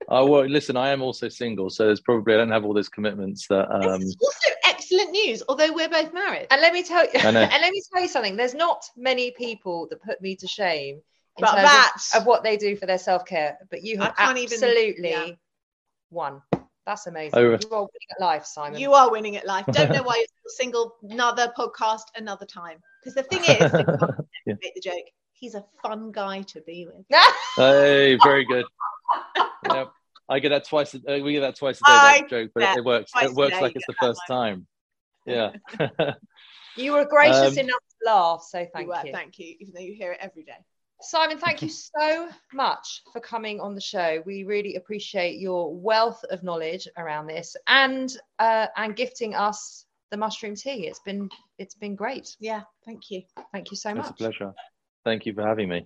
Oh 0.07 0.25
well, 0.25 0.45
listen, 0.45 0.75
I 0.77 0.89
am 0.89 1.01
also 1.01 1.29
single, 1.29 1.69
so 1.69 1.85
there's 1.85 2.01
probably 2.01 2.33
I 2.33 2.37
don't 2.37 2.51
have 2.51 2.65
all 2.65 2.73
those 2.73 2.89
commitments 2.89 3.47
that. 3.47 3.71
Um, 3.71 3.99
this 4.01 4.09
is 4.09 4.17
also 4.21 4.55
excellent 4.65 5.11
news, 5.11 5.43
although 5.47 5.71
we're 5.73 5.87
both 5.89 6.11
married. 6.13 6.47
and 6.51 6.59
let 6.59 6.73
me 6.73 6.83
tell 6.83 7.03
you, 7.03 7.11
and 7.19 7.35
let 7.35 7.71
me 7.71 7.81
tell 7.93 8.01
you 8.01 8.07
something. 8.09 8.35
There's 8.35 8.53
not 8.55 8.83
many 8.97 9.31
people 9.31 9.87
that 9.89 10.01
put 10.01 10.19
me 10.21 10.35
to 10.37 10.47
shame 10.47 10.95
in 10.95 11.01
But 11.41 11.51
terms 11.51 11.63
that- 11.63 11.93
of, 12.15 12.21
of 12.21 12.27
what 12.27 12.43
they 12.43 12.57
do 12.57 12.75
for 12.75 12.87
their 12.87 12.97
self 12.97 13.25
care. 13.25 13.57
But 13.69 13.83
you 13.83 13.99
have 13.99 14.15
can't 14.17 14.37
even- 14.37 14.51
absolutely 14.53 15.11
yeah. 15.11 15.27
won. 16.09 16.41
That's 16.85 17.05
amazing. 17.07 17.37
Oh, 17.37 17.41
you 17.41 17.47
are 17.71 17.81
winning 17.81 18.07
at 18.11 18.19
life, 18.21 18.45
Simon. 18.45 18.79
You 18.79 18.93
are 18.93 19.11
winning 19.11 19.35
at 19.37 19.45
life. 19.45 19.65
Don't 19.71 19.91
know 19.91 20.01
why 20.03 20.15
you're 20.15 20.25
still 20.25 20.65
single. 20.65 20.95
Another 21.03 21.53
podcast, 21.57 22.01
another 22.15 22.45
time. 22.45 22.79
Because 23.03 23.15
the 23.15 23.23
thing 23.23 23.43
is, 23.43 23.71
Nicole, 23.73 24.09
Yeah. 24.45 24.55
make 24.61 24.73
the 24.73 24.81
joke. 24.81 25.05
He's 25.33 25.55
a 25.55 25.63
fun 25.83 26.11
guy 26.11 26.41
to 26.43 26.61
be 26.61 26.87
with. 26.87 27.05
hey, 27.55 28.17
very 28.23 28.45
good. 28.45 28.65
Yep. 29.71 29.91
I 30.29 30.39
get 30.39 30.49
that 30.49 30.65
twice. 30.67 30.93
A, 30.95 31.19
uh, 31.19 31.23
we 31.23 31.33
get 31.33 31.41
that 31.41 31.55
twice 31.55 31.77
a 31.77 31.85
day. 31.85 31.91
I 31.93 32.19
That 32.21 32.29
joke, 32.29 32.51
but 32.55 32.61
bet 32.61 32.77
it 32.77 32.85
works. 32.85 33.11
It 33.21 33.33
works 33.33 33.59
like 33.61 33.75
it's 33.75 33.85
the 33.87 33.95
first 33.99 34.21
time. 34.27 34.65
Yeah. 35.25 35.51
you 36.75 36.93
were 36.93 37.05
gracious 37.05 37.57
Um, 37.57 37.65
enough 37.65 37.79
to 37.79 38.05
laugh, 38.05 38.43
so 38.49 38.59
You 38.59 38.67
thank 38.73 38.87
were, 38.87 39.01
you. 39.05 39.11
Thank 39.11 39.37
you, 39.39 39.55
even 39.59 39.73
though 39.75 39.81
you 39.81 39.93
hear 39.93 40.13
it 40.13 40.19
every 40.21 40.43
day. 40.43 40.57
Simon, 41.01 41.37
thank 41.37 41.61
you 41.61 41.69
so 41.69 42.29
much 42.53 43.01
for 43.11 43.19
coming 43.19 43.59
on 43.59 43.73
the 43.73 43.81
show. 43.81 44.21
We 44.25 44.43
really 44.43 44.75
appreciate 44.75 45.39
your 45.39 45.73
wealth 45.73 46.23
of 46.29 46.43
knowledge 46.43 46.87
around 46.97 47.27
this 47.27 47.55
and 47.67 48.15
uh, 48.39 48.67
and 48.77 48.95
gifting 48.95 49.35
us 49.35 49.85
the 50.11 50.17
mushroom 50.17 50.55
tea. 50.55 50.87
It's 50.87 50.99
been 50.99 51.29
it's 51.57 51.75
been 51.75 51.95
great. 51.95 52.35
Yeah, 52.39 52.61
thank 52.85 53.09
you. 53.09 53.23
Thank 53.51 53.71
you 53.71 53.77
so 53.77 53.93
much. 53.95 54.09
it's 54.09 54.21
a 54.21 54.23
pleasure. 54.23 54.53
Thank 55.03 55.25
you 55.25 55.33
for 55.33 55.45
having 55.45 55.69
me. 55.69 55.85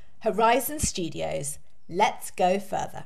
Horizon 0.21 0.77
Studios. 0.77 1.57
Let's 1.89 2.29
go 2.29 2.59
further. 2.59 3.05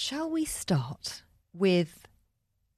Shall 0.00 0.30
we 0.30 0.44
start 0.44 1.24
with 1.52 2.06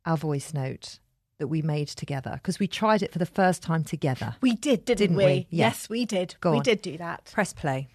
our 0.06 0.16
voice 0.16 0.54
note 0.54 1.00
that 1.36 1.48
we 1.48 1.60
made 1.60 1.88
together? 1.88 2.30
Because 2.32 2.58
we 2.58 2.66
tried 2.66 3.02
it 3.02 3.12
for 3.12 3.18
the 3.18 3.26
first 3.26 3.62
time 3.62 3.84
together. 3.84 4.36
We 4.40 4.54
did, 4.54 4.86
didn't, 4.86 4.98
Didn't 5.00 5.16
we? 5.18 5.24
we? 5.26 5.46
Yeah. 5.50 5.66
Yes, 5.66 5.90
we 5.90 6.06
did. 6.06 6.36
Go 6.40 6.52
we 6.52 6.56
on. 6.56 6.62
did 6.62 6.80
do 6.80 6.96
that. 6.96 7.30
Press 7.30 7.52
play. 7.52 7.88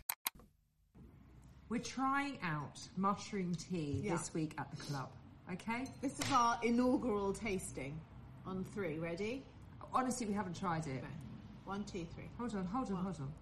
We're 1.69 1.79
trying 1.79 2.37
out 2.43 2.79
mushroom 2.97 3.55
tea 3.55 4.01
Yeah. 4.03 4.11
this 4.15 4.31
week 4.35 4.53
at 4.59 4.69
the 4.69 4.77
club. 4.77 5.09
Okay? 5.51 5.87
This 6.03 6.19
is 6.19 6.31
our 6.31 6.59
inaugural 6.61 7.33
tasting 7.33 7.99
on 8.45 8.63
three. 8.75 8.99
Ready? 8.99 9.43
Honestly, 9.91 10.27
we 10.27 10.33
haven't 10.33 10.55
tried 10.59 10.85
it. 10.85 11.03
One, 11.63 11.83
two, 11.83 12.05
three. 12.13 12.29
Hold 12.37 12.53
on, 12.53 12.65
hold 12.65 12.91
on, 12.91 12.97
hold 12.97 13.19
on. 13.19 13.33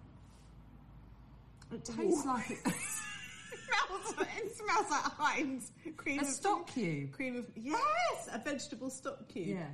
It 1.74 1.84
tastes 1.84 2.24
like 2.24 2.58
it- 4.18 4.28
it 4.44 4.56
smells 4.56 4.90
like 4.90 5.02
Heinz 5.02 5.72
cream 5.96 6.20
a 6.20 6.24
stock 6.24 6.66
cube. 6.72 7.12
cream 7.12 7.36
of 7.36 7.46
yes, 7.56 8.28
a 8.32 8.38
vegetable 8.38 8.90
stock 8.90 9.28
cube. 9.28 9.48
Yeah. 9.48 9.66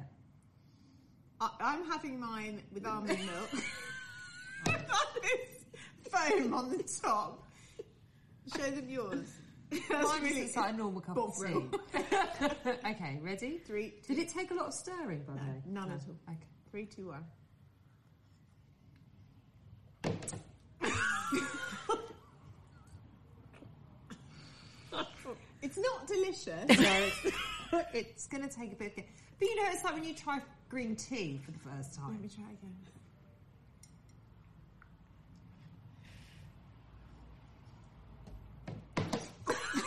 I, 1.40 1.51
I'm 1.61 1.84
having 1.90 2.18
mine 2.20 2.62
with 2.72 2.86
almond 2.86 3.18
milk. 3.26 3.51
I've 4.68 4.88
got 4.88 5.22
this 5.22 5.64
foam 6.11 6.55
on 6.55 6.70
the 6.70 6.82
top. 7.03 7.46
Show 8.57 8.70
them 8.70 8.88
yours. 8.88 9.28
That's 9.70 10.09
Mine 10.09 10.22
really 10.22 10.40
is 10.40 10.57
like 10.57 10.74
a 10.74 10.76
normal 10.76 11.01
cup 11.01 11.16
of 11.16 11.34
tea. 11.36 11.55
okay, 12.90 13.20
ready? 13.22 13.59
Three, 13.64 13.94
Did 14.09 14.18
it 14.18 14.28
take 14.28 14.51
a 14.51 14.55
lot 14.55 14.66
of 14.66 14.74
stirring, 14.74 15.22
by 15.22 15.34
the 15.34 15.38
way? 15.38 15.62
none 15.66 15.92
at 15.92 16.01
all. 16.09 16.16
Okay. 16.28 16.38
Three, 16.72 16.86
two, 16.86 17.09
one. 17.09 17.24
It's 25.62 25.78
not 25.78 26.06
delicious. 26.06 26.68
No, 26.68 27.11
it's, 27.72 27.88
it's 27.92 28.26
going 28.26 28.46
to 28.46 28.54
take 28.54 28.72
a 28.72 28.76
bit 28.76 28.96
of... 28.96 29.04
But 29.38 29.48
you 29.48 29.56
know, 29.56 29.68
it's 29.70 29.84
like 29.84 29.94
when 29.94 30.04
you 30.04 30.14
try 30.14 30.40
green 30.68 30.96
tea 30.96 31.40
for 31.44 31.50
the 31.50 31.58
first 31.58 31.94
time. 31.94 32.12
Let 32.12 32.20
me 32.22 32.28
try 32.28 32.44
again. 32.44 32.76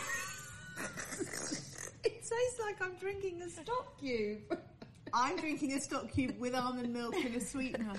It 2.04 2.12
tastes 2.16 2.60
like 2.60 2.82
I'm 2.82 2.96
drinking 2.96 3.40
a 3.42 3.48
stock 3.48 3.98
cube. 3.98 4.58
I'm 5.14 5.36
drinking 5.38 5.72
a 5.72 5.80
stock 5.80 6.12
cube 6.12 6.38
with 6.38 6.54
almond 6.54 6.92
milk 6.92 7.14
and 7.14 7.36
a 7.36 7.40
sweetener. 7.40 7.94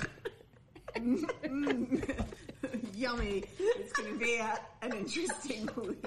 Yummy. 2.93 3.43
It's 3.59 3.93
going 3.93 4.13
to 4.13 4.19
be 4.19 4.35
a, 4.37 4.59
an 4.81 4.93
interesting 4.93 5.69
week. 5.75 6.05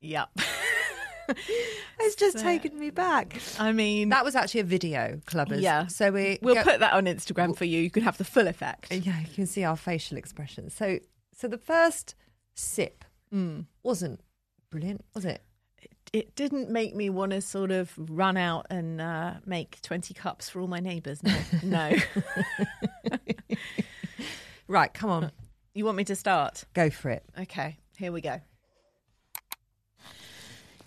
Yep. 0.00 0.28
It's 2.00 2.14
just 2.16 2.38
taken 2.38 2.78
me 2.80 2.88
back. 2.88 3.38
I 3.58 3.72
mean, 3.72 4.08
That 4.08 4.24
was 4.24 4.34
actually 4.34 4.60
a 4.60 4.64
video, 4.64 5.20
clubbers. 5.26 5.60
yeah. 5.60 5.86
So 5.88 6.10
we 6.10 6.38
we'll 6.40 6.54
go- 6.54 6.62
put 6.62 6.80
that 6.80 6.94
on 6.94 7.04
Instagram 7.04 7.54
for 7.54 7.66
you. 7.66 7.82
You 7.82 7.90
can 7.90 8.02
have 8.02 8.16
the 8.16 8.24
full 8.24 8.46
effect. 8.48 8.90
Yeah, 8.90 9.20
you 9.20 9.34
can 9.34 9.46
see 9.46 9.62
our 9.62 9.76
facial 9.76 10.16
expressions. 10.16 10.72
So, 10.74 11.00
so 11.34 11.46
the 11.48 11.58
first 11.58 12.14
sip 12.56 13.04
Mm. 13.34 13.66
wasn't 13.82 14.20
brilliant, 14.70 15.04
was 15.14 15.26
it? 15.26 15.42
It 16.14 16.34
didn't 16.34 16.70
make 16.70 16.96
me 16.96 17.10
want 17.10 17.32
to 17.32 17.42
sort 17.42 17.72
of 17.72 17.92
run 17.98 18.38
out 18.38 18.66
and 18.70 18.98
uh, 18.98 19.34
make 19.44 19.82
20 19.82 20.14
cups 20.14 20.48
for 20.48 20.60
all 20.62 20.66
my 20.68 20.80
neighbours. 20.80 21.20
No. 21.22 21.36
no. 21.62 21.92
Right, 24.66 24.92
come 24.94 25.10
on, 25.10 25.30
You 25.74 25.84
want 25.84 25.96
me 25.98 26.04
to 26.04 26.16
start? 26.16 26.64
go 26.72 26.88
for 26.88 27.10
it. 27.10 27.24
Okay, 27.38 27.76
here 27.98 28.12
we 28.12 28.20
go. 28.22 28.40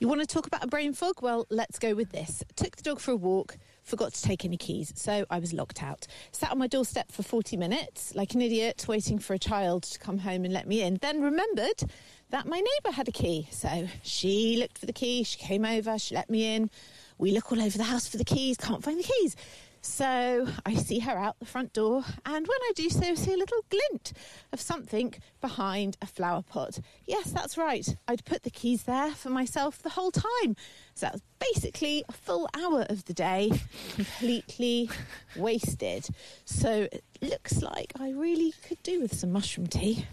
You 0.02 0.08
want 0.08 0.20
to 0.20 0.26
talk 0.26 0.48
about 0.48 0.64
a 0.64 0.68
brain 0.68 0.94
fog? 0.94 1.22
Well, 1.22 1.46
let's 1.52 1.78
go 1.78 1.94
with 1.94 2.12
this. 2.12 2.44
Took 2.56 2.76
the 2.76 2.82
dog 2.82 3.00
for 3.00 3.12
a 3.12 3.16
walk, 3.16 3.56
forgot 3.84 4.16
to 4.16 4.22
take 4.24 4.44
any 4.44 4.58
keys, 4.58 4.92
so 4.96 5.28
I 5.30 5.38
was 5.38 5.54
locked 5.54 5.84
out. 5.84 6.08
Sat 6.32 6.50
on 6.50 6.58
my 6.58 6.66
doorstep 6.66 7.12
for 7.12 7.22
40 7.22 7.56
minutes, 7.56 8.16
like 8.16 8.34
an 8.34 8.42
idiot, 8.42 8.86
waiting 8.88 9.20
for 9.20 9.36
a 9.36 9.38
child 9.38 9.84
to 9.84 10.00
come 10.00 10.18
home 10.18 10.44
and 10.44 10.52
let 10.52 10.68
me 10.68 10.82
in. 10.82 10.98
Then 11.04 11.22
remembered 11.22 11.84
that 12.32 12.48
my 12.48 12.58
neighbour 12.58 12.96
had 12.96 13.10
a 13.10 13.12
key, 13.12 13.48
so 13.52 13.88
she 14.02 14.58
looked 14.58 14.80
for 14.80 14.88
the 14.88 14.92
key, 14.92 15.24
she 15.24 15.38
came 15.38 15.64
over, 15.64 16.00
she 16.00 16.16
let 16.16 16.32
me 16.32 16.56
in. 16.56 16.72
We 17.20 17.30
look 17.30 17.52
all 17.52 17.62
over 17.62 17.78
the 17.78 17.84
house 17.84 18.08
for 18.08 18.18
the 18.18 18.26
keys, 18.26 18.58
can't 18.58 18.84
find 18.84 18.98
the 18.98 19.04
keys. 19.04 19.36
So 19.84 20.48
I 20.64 20.76
see 20.76 21.00
her 21.00 21.18
out 21.18 21.40
the 21.40 21.46
front 21.46 21.74
door, 21.74 22.04
and 22.26 22.48
when 22.48 22.58
I 22.62 22.72
do 22.76 22.88
so, 22.90 23.04
I 23.04 23.16
see 23.16 23.34
a 23.34 23.38
little 23.38 23.66
glint 23.70 24.14
of 24.54 24.62
something 24.62 25.16
behind 25.42 25.98
a 26.02 26.06
flower 26.06 26.44
pot. 26.44 26.80
Yes, 27.06 27.32
that's 27.32 27.58
right. 27.58 27.96
I'd 28.08 28.24
put 28.24 28.44
the 28.44 28.52
keys 28.52 28.84
there 28.84 29.12
for 29.12 29.30
myself 29.30 29.82
the 29.82 29.90
whole 29.90 30.12
time. 30.12 30.56
So 30.94 31.08
that 31.08 31.14
was 31.14 31.24
basically 31.40 32.06
a 32.08 32.12
full 32.12 32.48
hour 32.56 32.86
of 32.90 33.06
the 33.06 33.14
day 33.14 33.52
completely 33.96 34.90
wasted. 35.36 36.08
So 36.46 36.88
it 36.92 37.04
looks 37.20 37.64
like 37.64 37.94
I 38.00 38.12
really 38.12 38.54
could 38.68 38.82
do 38.84 39.02
with 39.02 39.16
some 39.16 39.32
mushroom 39.32 39.66
tea. 39.66 40.06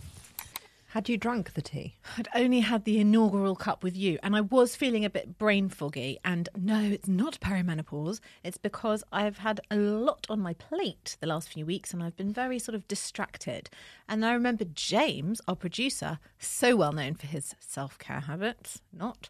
Had 0.98 1.08
you 1.08 1.16
drunk 1.16 1.54
the 1.54 1.62
tea? 1.62 1.94
I'd 2.16 2.26
only 2.34 2.58
had 2.58 2.82
the 2.82 2.98
inaugural 2.98 3.54
cup 3.54 3.84
with 3.84 3.96
you, 3.96 4.18
and 4.20 4.34
I 4.34 4.40
was 4.40 4.74
feeling 4.74 5.04
a 5.04 5.10
bit 5.10 5.38
brain 5.38 5.68
foggy. 5.68 6.18
And 6.24 6.48
no, 6.56 6.80
it's 6.80 7.06
not 7.06 7.38
perimenopause. 7.38 8.18
It's 8.42 8.56
because 8.56 9.04
I've 9.12 9.38
had 9.38 9.60
a 9.70 9.76
lot 9.76 10.26
on 10.28 10.40
my 10.40 10.54
plate 10.54 11.16
the 11.20 11.28
last 11.28 11.50
few 11.50 11.64
weeks, 11.64 11.94
and 11.94 12.02
I've 12.02 12.16
been 12.16 12.32
very 12.32 12.58
sort 12.58 12.74
of 12.74 12.88
distracted. 12.88 13.70
And 14.08 14.26
I 14.26 14.32
remember 14.32 14.64
James, 14.64 15.40
our 15.46 15.54
producer, 15.54 16.18
so 16.40 16.74
well 16.74 16.90
known 16.90 17.14
for 17.14 17.28
his 17.28 17.54
self 17.60 17.96
care 17.98 18.18
habits, 18.18 18.82
not. 18.92 19.28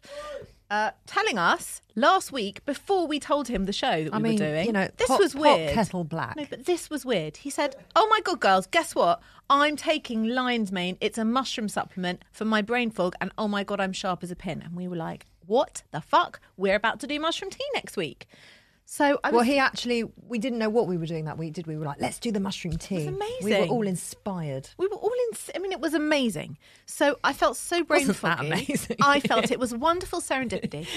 Uh, 0.69 0.91
telling 1.07 1.39
us 1.39 1.81
last 1.95 2.31
week 2.31 2.63
before 2.63 3.07
we 3.07 3.19
told 3.19 3.47
him 3.47 3.65
the 3.65 3.73
show 3.73 4.03
that 4.03 4.11
we 4.11 4.15
I 4.15 4.19
mean, 4.19 4.33
were 4.33 4.37
doing, 4.37 4.65
you 4.67 4.71
know, 4.71 4.87
this 4.97 5.07
pot- 5.07 5.19
was 5.19 5.33
pot 5.33 5.41
weird. 5.57 5.73
kettle 5.73 6.03
black. 6.03 6.35
No, 6.35 6.45
but 6.47 6.65
this 6.65 6.91
was 6.91 7.03
weird. 7.03 7.37
He 7.37 7.49
said, 7.49 7.75
"Oh 7.95 8.07
my 8.09 8.19
god, 8.21 8.39
girls, 8.39 8.67
guess 8.67 8.93
what? 8.93 9.19
I'm 9.49 9.75
taking 9.75 10.25
lion's 10.27 10.71
mane. 10.71 10.97
It's 11.01 11.17
a 11.17 11.25
mushroom 11.25 11.69
supplement 11.69 12.23
for 12.31 12.45
my 12.45 12.61
brain 12.61 12.91
fog, 12.91 13.15
and 13.19 13.31
oh 13.37 13.47
my 13.47 13.63
god, 13.63 13.79
I'm 13.79 13.93
sharp 13.93 14.21
as 14.23 14.29
a 14.29 14.35
pin." 14.35 14.61
And 14.61 14.75
we 14.75 14.87
were 14.87 14.95
like, 14.95 15.25
"What 15.47 15.81
the 15.91 16.01
fuck? 16.01 16.39
We're 16.55 16.75
about 16.75 16.99
to 16.99 17.07
do 17.07 17.19
mushroom 17.19 17.49
tea 17.49 17.65
next 17.73 17.97
week." 17.97 18.27
So 18.91 19.19
I 19.23 19.29
was 19.29 19.35
Well, 19.35 19.43
he 19.43 19.59
actually, 19.59 20.03
we 20.27 20.39
didn't 20.39 20.57
know 20.57 20.71
what 20.71 20.87
we 20.87 20.97
were 20.97 21.05
doing 21.05 21.25
that 21.25 21.37
week, 21.37 21.53
did 21.53 21.67
we? 21.67 21.75
We 21.75 21.79
were 21.81 21.85
like, 21.85 22.01
let's 22.01 22.17
do 22.17 22.31
the 22.31 22.39
mushroom 22.39 22.75
tea. 22.75 22.95
It's 22.95 23.07
amazing. 23.07 23.43
We 23.43 23.53
were 23.53 23.67
all 23.67 23.85
inspired. 23.85 24.67
We 24.79 24.87
were 24.87 24.95
all 24.95 25.11
in. 25.11 25.37
I 25.55 25.59
mean, 25.59 25.71
it 25.71 25.79
was 25.79 25.93
amazing. 25.93 26.57
So 26.87 27.19
I 27.23 27.33
felt 27.33 27.55
so 27.55 27.83
brain 27.83 28.07
Wasn't 28.07 28.21
that 28.23 28.39
amazing? 28.39 28.97
I 29.03 29.19
felt 29.19 29.51
it 29.51 29.59
was 29.59 29.75
wonderful 29.75 30.21
serendipity. 30.21 30.87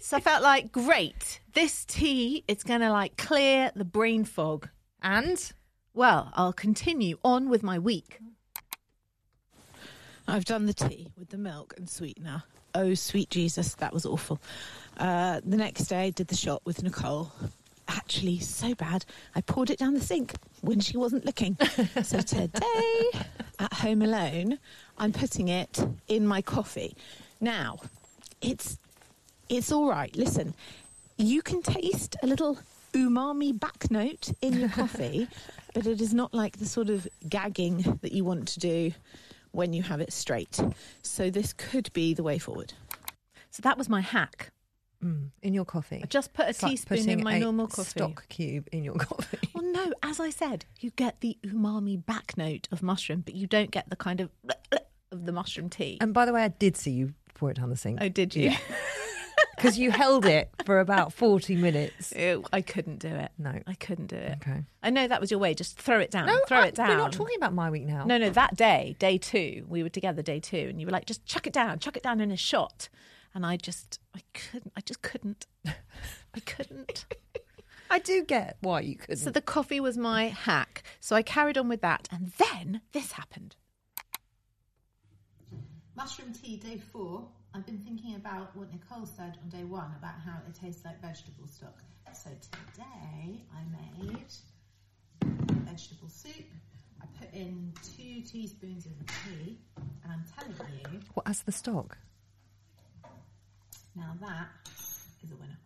so 0.00 0.16
I 0.16 0.20
felt 0.20 0.42
like, 0.42 0.72
great, 0.72 1.38
this 1.52 1.84
tea, 1.84 2.42
it's 2.48 2.64
going 2.64 2.80
to 2.80 2.90
like 2.90 3.16
clear 3.16 3.70
the 3.76 3.84
brain 3.84 4.24
fog. 4.24 4.68
And 5.00 5.52
Well, 5.94 6.32
I'll 6.34 6.52
continue 6.52 7.18
on 7.24 7.48
with 7.48 7.62
my 7.62 7.78
week. 7.78 8.18
I've 10.26 10.46
done 10.46 10.66
the 10.66 10.74
tea 10.74 11.12
with 11.16 11.28
the 11.28 11.38
milk 11.38 11.74
and 11.76 11.88
sweetener. 11.88 12.42
Oh, 12.74 12.94
sweet 12.94 13.30
Jesus, 13.30 13.76
that 13.76 13.92
was 13.92 14.04
awful. 14.04 14.40
Uh, 14.96 15.40
the 15.44 15.56
next 15.56 15.84
day, 15.86 16.06
I 16.06 16.10
did 16.10 16.28
the 16.28 16.36
shot 16.36 16.62
with 16.64 16.82
Nicole. 16.82 17.32
Actually, 17.88 18.38
so 18.38 18.74
bad, 18.74 19.04
I 19.34 19.40
poured 19.40 19.70
it 19.70 19.78
down 19.78 19.94
the 19.94 20.00
sink 20.00 20.32
when 20.62 20.80
she 20.80 20.96
wasn't 20.96 21.24
looking. 21.26 21.56
so 22.02 22.20
today, 22.20 23.10
at 23.58 23.72
home 23.72 24.02
alone, 24.02 24.58
I'm 24.96 25.12
putting 25.12 25.48
it 25.48 25.84
in 26.08 26.26
my 26.26 26.40
coffee. 26.40 26.96
Now, 27.40 27.78
it's 28.40 28.78
it's 29.48 29.70
all 29.70 29.88
right. 29.88 30.14
Listen, 30.16 30.54
you 31.18 31.42
can 31.42 31.62
taste 31.62 32.16
a 32.22 32.26
little 32.26 32.58
umami 32.94 33.58
back 33.58 33.90
note 33.90 34.32
in 34.40 34.54
your 34.54 34.68
coffee, 34.80 35.28
but 35.74 35.86
it 35.86 36.00
is 36.00 36.14
not 36.14 36.32
like 36.32 36.58
the 36.58 36.66
sort 36.66 36.88
of 36.88 37.06
gagging 37.28 37.98
that 38.00 38.12
you 38.12 38.24
want 38.24 38.48
to 38.48 38.60
do 38.60 38.92
when 39.52 39.72
you 39.72 39.82
have 39.82 40.00
it 40.00 40.12
straight. 40.12 40.60
So 41.02 41.30
this 41.30 41.52
could 41.52 41.92
be 41.92 42.14
the 42.14 42.22
way 42.22 42.38
forward. 42.38 42.72
So 43.50 43.60
that 43.62 43.76
was 43.78 43.88
my 43.88 44.00
hack. 44.00 44.50
Mm, 45.04 45.30
in 45.42 45.54
your 45.54 45.64
coffee. 45.64 46.00
I 46.02 46.06
just 46.06 46.32
put 46.32 46.46
a 46.46 46.50
It's 46.50 46.62
like 46.62 46.70
teaspoon 46.72 47.08
in 47.08 47.22
my 47.22 47.38
normal 47.38 47.66
coffee. 47.66 47.90
Stock 47.90 48.28
cube 48.28 48.68
in 48.72 48.84
your 48.84 48.94
coffee. 48.98 49.50
Well, 49.54 49.64
no, 49.64 49.92
as 50.02 50.20
I 50.20 50.30
said, 50.30 50.64
you 50.80 50.90
get 50.90 51.20
the 51.20 51.36
umami 51.44 52.04
back 52.04 52.36
note 52.36 52.68
of 52.72 52.82
mushroom, 52.82 53.20
but 53.20 53.34
you 53.34 53.46
don't 53.46 53.70
get 53.70 53.90
the 53.90 53.96
kind 53.96 54.20
of 54.20 54.30
of 55.14 55.26
the 55.26 55.32
mushroom 55.32 55.70
tea. 55.70 55.98
And 56.00 56.12
by 56.12 56.26
the 56.26 56.32
way, 56.32 56.42
I 56.42 56.48
did 56.48 56.76
see 56.76 56.90
you 56.90 57.14
pour 57.34 57.50
it 57.50 57.56
down 57.56 57.70
the 57.70 57.76
sink 57.76 57.98
oh, 58.00 58.08
did 58.08 58.34
you? 58.34 58.52
because 59.56 59.78
you 59.78 59.90
held 59.90 60.26
it 60.26 60.50
for 60.64 60.80
about 60.80 61.12
40 61.12 61.56
minutes. 61.56 62.12
Ew, 62.16 62.44
I 62.52 62.60
couldn't 62.60 62.98
do 62.98 63.08
it. 63.08 63.30
No. 63.38 63.60
I 63.66 63.74
couldn't 63.74 64.06
do 64.06 64.16
it. 64.16 64.38
Okay. 64.42 64.62
I 64.82 64.90
know 64.90 65.06
that 65.06 65.20
was 65.20 65.30
your 65.30 65.40
way. 65.40 65.54
Just 65.54 65.78
throw 65.78 66.00
it 66.00 66.10
down. 66.10 66.26
No, 66.26 66.38
throw 66.46 66.58
I- 66.58 66.66
it 66.66 66.74
down. 66.74 66.88
We're 66.88 66.96
not 66.96 67.12
talking 67.12 67.36
about 67.36 67.54
my 67.54 67.70
week 67.70 67.84
now. 67.86 68.04
No, 68.04 68.18
no, 68.18 68.30
that 68.30 68.56
day, 68.56 68.96
day 68.98 69.18
two, 69.18 69.64
we 69.68 69.82
were 69.82 69.88
together 69.88 70.22
day 70.22 70.40
two, 70.40 70.66
and 70.68 70.80
you 70.80 70.86
were 70.86 70.92
like, 70.92 71.06
just 71.06 71.24
chuck 71.24 71.46
it 71.46 71.52
down, 71.52 71.78
chuck 71.78 71.96
it 71.96 72.02
down 72.02 72.20
in 72.20 72.30
a 72.30 72.36
shot. 72.36 72.88
And 73.34 73.44
I 73.44 73.56
just, 73.56 73.98
I 74.14 74.20
couldn't, 74.32 74.72
I 74.76 74.80
just 74.80 75.02
couldn't. 75.02 75.46
I 75.66 76.40
couldn't. 76.46 77.06
I 77.90 77.98
do 77.98 78.24
get 78.24 78.56
why 78.60 78.80
you 78.80 78.96
couldn't. 78.96 79.16
So 79.16 79.30
the 79.30 79.42
coffee 79.42 79.80
was 79.80 79.96
my 79.96 80.28
hack. 80.28 80.84
So 81.00 81.16
I 81.16 81.22
carried 81.22 81.58
on 81.58 81.68
with 81.68 81.80
that. 81.80 82.08
And 82.12 82.32
then 82.38 82.80
this 82.92 83.12
happened. 83.12 83.56
Mushroom 85.96 86.32
tea, 86.32 86.56
day 86.56 86.80
four. 86.92 87.28
I've 87.54 87.66
been 87.66 87.78
thinking 87.78 88.16
about 88.16 88.56
what 88.56 88.72
Nicole 88.72 89.06
said 89.06 89.38
on 89.42 89.48
day 89.48 89.64
one 89.64 89.92
about 89.98 90.14
how 90.24 90.38
it 90.48 90.54
tastes 90.60 90.84
like 90.84 91.00
vegetable 91.00 91.46
stock. 91.46 91.78
So 92.12 92.30
today 92.30 93.42
I 93.52 94.06
made 94.06 94.26
vegetable 95.64 96.08
soup. 96.08 96.46
I 97.02 97.06
put 97.18 97.32
in 97.34 97.72
two 97.96 98.22
teaspoons 98.22 98.86
of 98.86 98.92
tea, 99.06 99.58
and 100.02 100.12
I'm 100.12 100.24
telling 100.36 100.54
you, 100.92 101.00
what 101.14 101.28
as 101.28 101.42
the 101.42 101.52
stock? 101.52 101.98
Now 103.96 104.16
that 104.20 104.48
is 105.22 105.32
a 105.32 105.36
winner. 105.36 105.58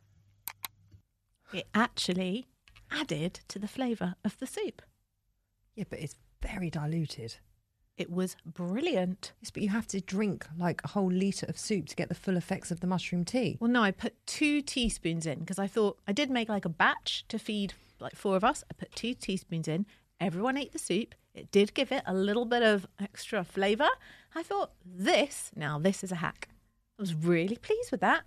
It 1.52 1.66
actually 1.74 2.46
added 2.90 3.40
to 3.48 3.58
the 3.58 3.68
flavour 3.68 4.14
of 4.24 4.38
the 4.38 4.46
soup. 4.46 4.82
Yeah, 5.74 5.84
but 5.88 6.00
it's 6.00 6.16
very 6.42 6.70
diluted. 6.70 7.36
It 7.96 8.10
was 8.10 8.36
brilliant. 8.46 9.32
Yes, 9.40 9.50
but 9.50 9.62
you 9.62 9.70
have 9.70 9.88
to 9.88 10.00
drink 10.00 10.46
like 10.56 10.80
a 10.84 10.88
whole 10.88 11.10
litre 11.10 11.46
of 11.48 11.58
soup 11.58 11.88
to 11.88 11.96
get 11.96 12.08
the 12.08 12.14
full 12.14 12.36
effects 12.36 12.70
of 12.70 12.80
the 12.80 12.86
mushroom 12.86 13.24
tea. 13.24 13.58
Well, 13.60 13.70
no, 13.70 13.82
I 13.82 13.90
put 13.90 14.14
two 14.26 14.62
teaspoons 14.62 15.26
in 15.26 15.40
because 15.40 15.58
I 15.58 15.66
thought 15.66 15.98
I 16.06 16.12
did 16.12 16.30
make 16.30 16.48
like 16.48 16.64
a 16.64 16.68
batch 16.70 17.24
to 17.28 17.38
feed 17.38 17.74
like 17.98 18.14
four 18.14 18.36
of 18.36 18.44
us. 18.44 18.62
I 18.70 18.74
put 18.74 18.94
two 18.94 19.14
teaspoons 19.14 19.66
in. 19.66 19.86
Everyone 20.20 20.56
ate 20.56 20.72
the 20.72 20.78
soup. 20.78 21.14
It 21.34 21.50
did 21.50 21.74
give 21.74 21.90
it 21.90 22.02
a 22.06 22.14
little 22.14 22.44
bit 22.44 22.62
of 22.62 22.86
extra 23.00 23.42
flavour. 23.42 23.88
I 24.34 24.42
thought 24.42 24.72
this, 24.84 25.50
now 25.56 25.78
this 25.78 26.04
is 26.04 26.12
a 26.12 26.16
hack. 26.16 26.48
I 26.98 27.02
was 27.02 27.14
really 27.14 27.56
pleased 27.56 27.90
with 27.92 28.00
that. 28.00 28.22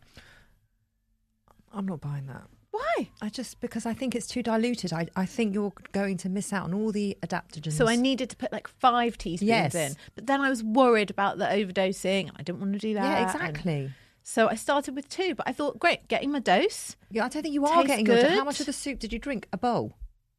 I'm 1.74 1.86
not 1.86 2.02
buying 2.02 2.28
that. 2.28 2.44
Why? 2.72 3.10
I 3.22 3.28
just 3.30 3.60
because 3.60 3.86
I 3.86 3.94
think 3.94 4.16
it's 4.16 4.28
too 4.28 4.42
diluted. 4.42 4.94
I, 4.94 5.08
I 5.16 5.26
think 5.26 5.54
you're 5.54 5.74
going 5.92 6.16
to 6.18 6.30
miss 6.30 6.54
out 6.54 6.64
on 6.64 6.74
all 6.74 6.92
the 6.94 7.18
adaptogens. 7.22 7.74
So 7.74 7.88
I 7.88 7.98
needed 7.98 8.30
to 8.30 8.38
put 8.38 8.52
like 8.54 8.68
five 8.68 9.18
teaspoons 9.18 9.48
Yes. 9.48 9.76
in. 9.76 9.96
But 10.16 10.28
then 10.28 10.40
I 10.40 10.50
was 10.50 10.64
worried 10.64 11.10
about 11.10 11.38
the 11.38 11.46
overdosing 11.46 12.32
I 12.38 12.44
didn't 12.44 12.62
want 12.62 12.74
to 12.74 12.80
do 12.80 12.94
that. 12.94 13.04
Yeah, 13.04 13.18
and- 13.18 13.26
exactly. 13.36 13.92
So 14.24 14.48
I 14.48 14.56
started 14.56 14.96
with 14.96 15.10
two, 15.10 15.34
but 15.34 15.48
I 15.50 15.52
thought, 15.52 15.80
great, 15.80 16.08
getting 16.08 16.32
my 16.32 16.40
dose. 16.40 16.96
Yeah, 17.10 17.26
I 17.26 17.30
don't 17.30 17.42
think 17.42 17.56
you 17.56 17.66
are 17.66 17.74
Tastes 17.78 17.88
getting 17.88 18.06
your. 18.06 18.18
good. 18.18 18.30
How 18.38 18.44
much 18.44 18.60
of 18.60 18.68
the 18.68 18.74
soup 18.74 19.00
did 19.00 19.12
you 19.12 19.18
drink? 19.18 19.48
A 19.52 19.58
bowl. 19.58 19.94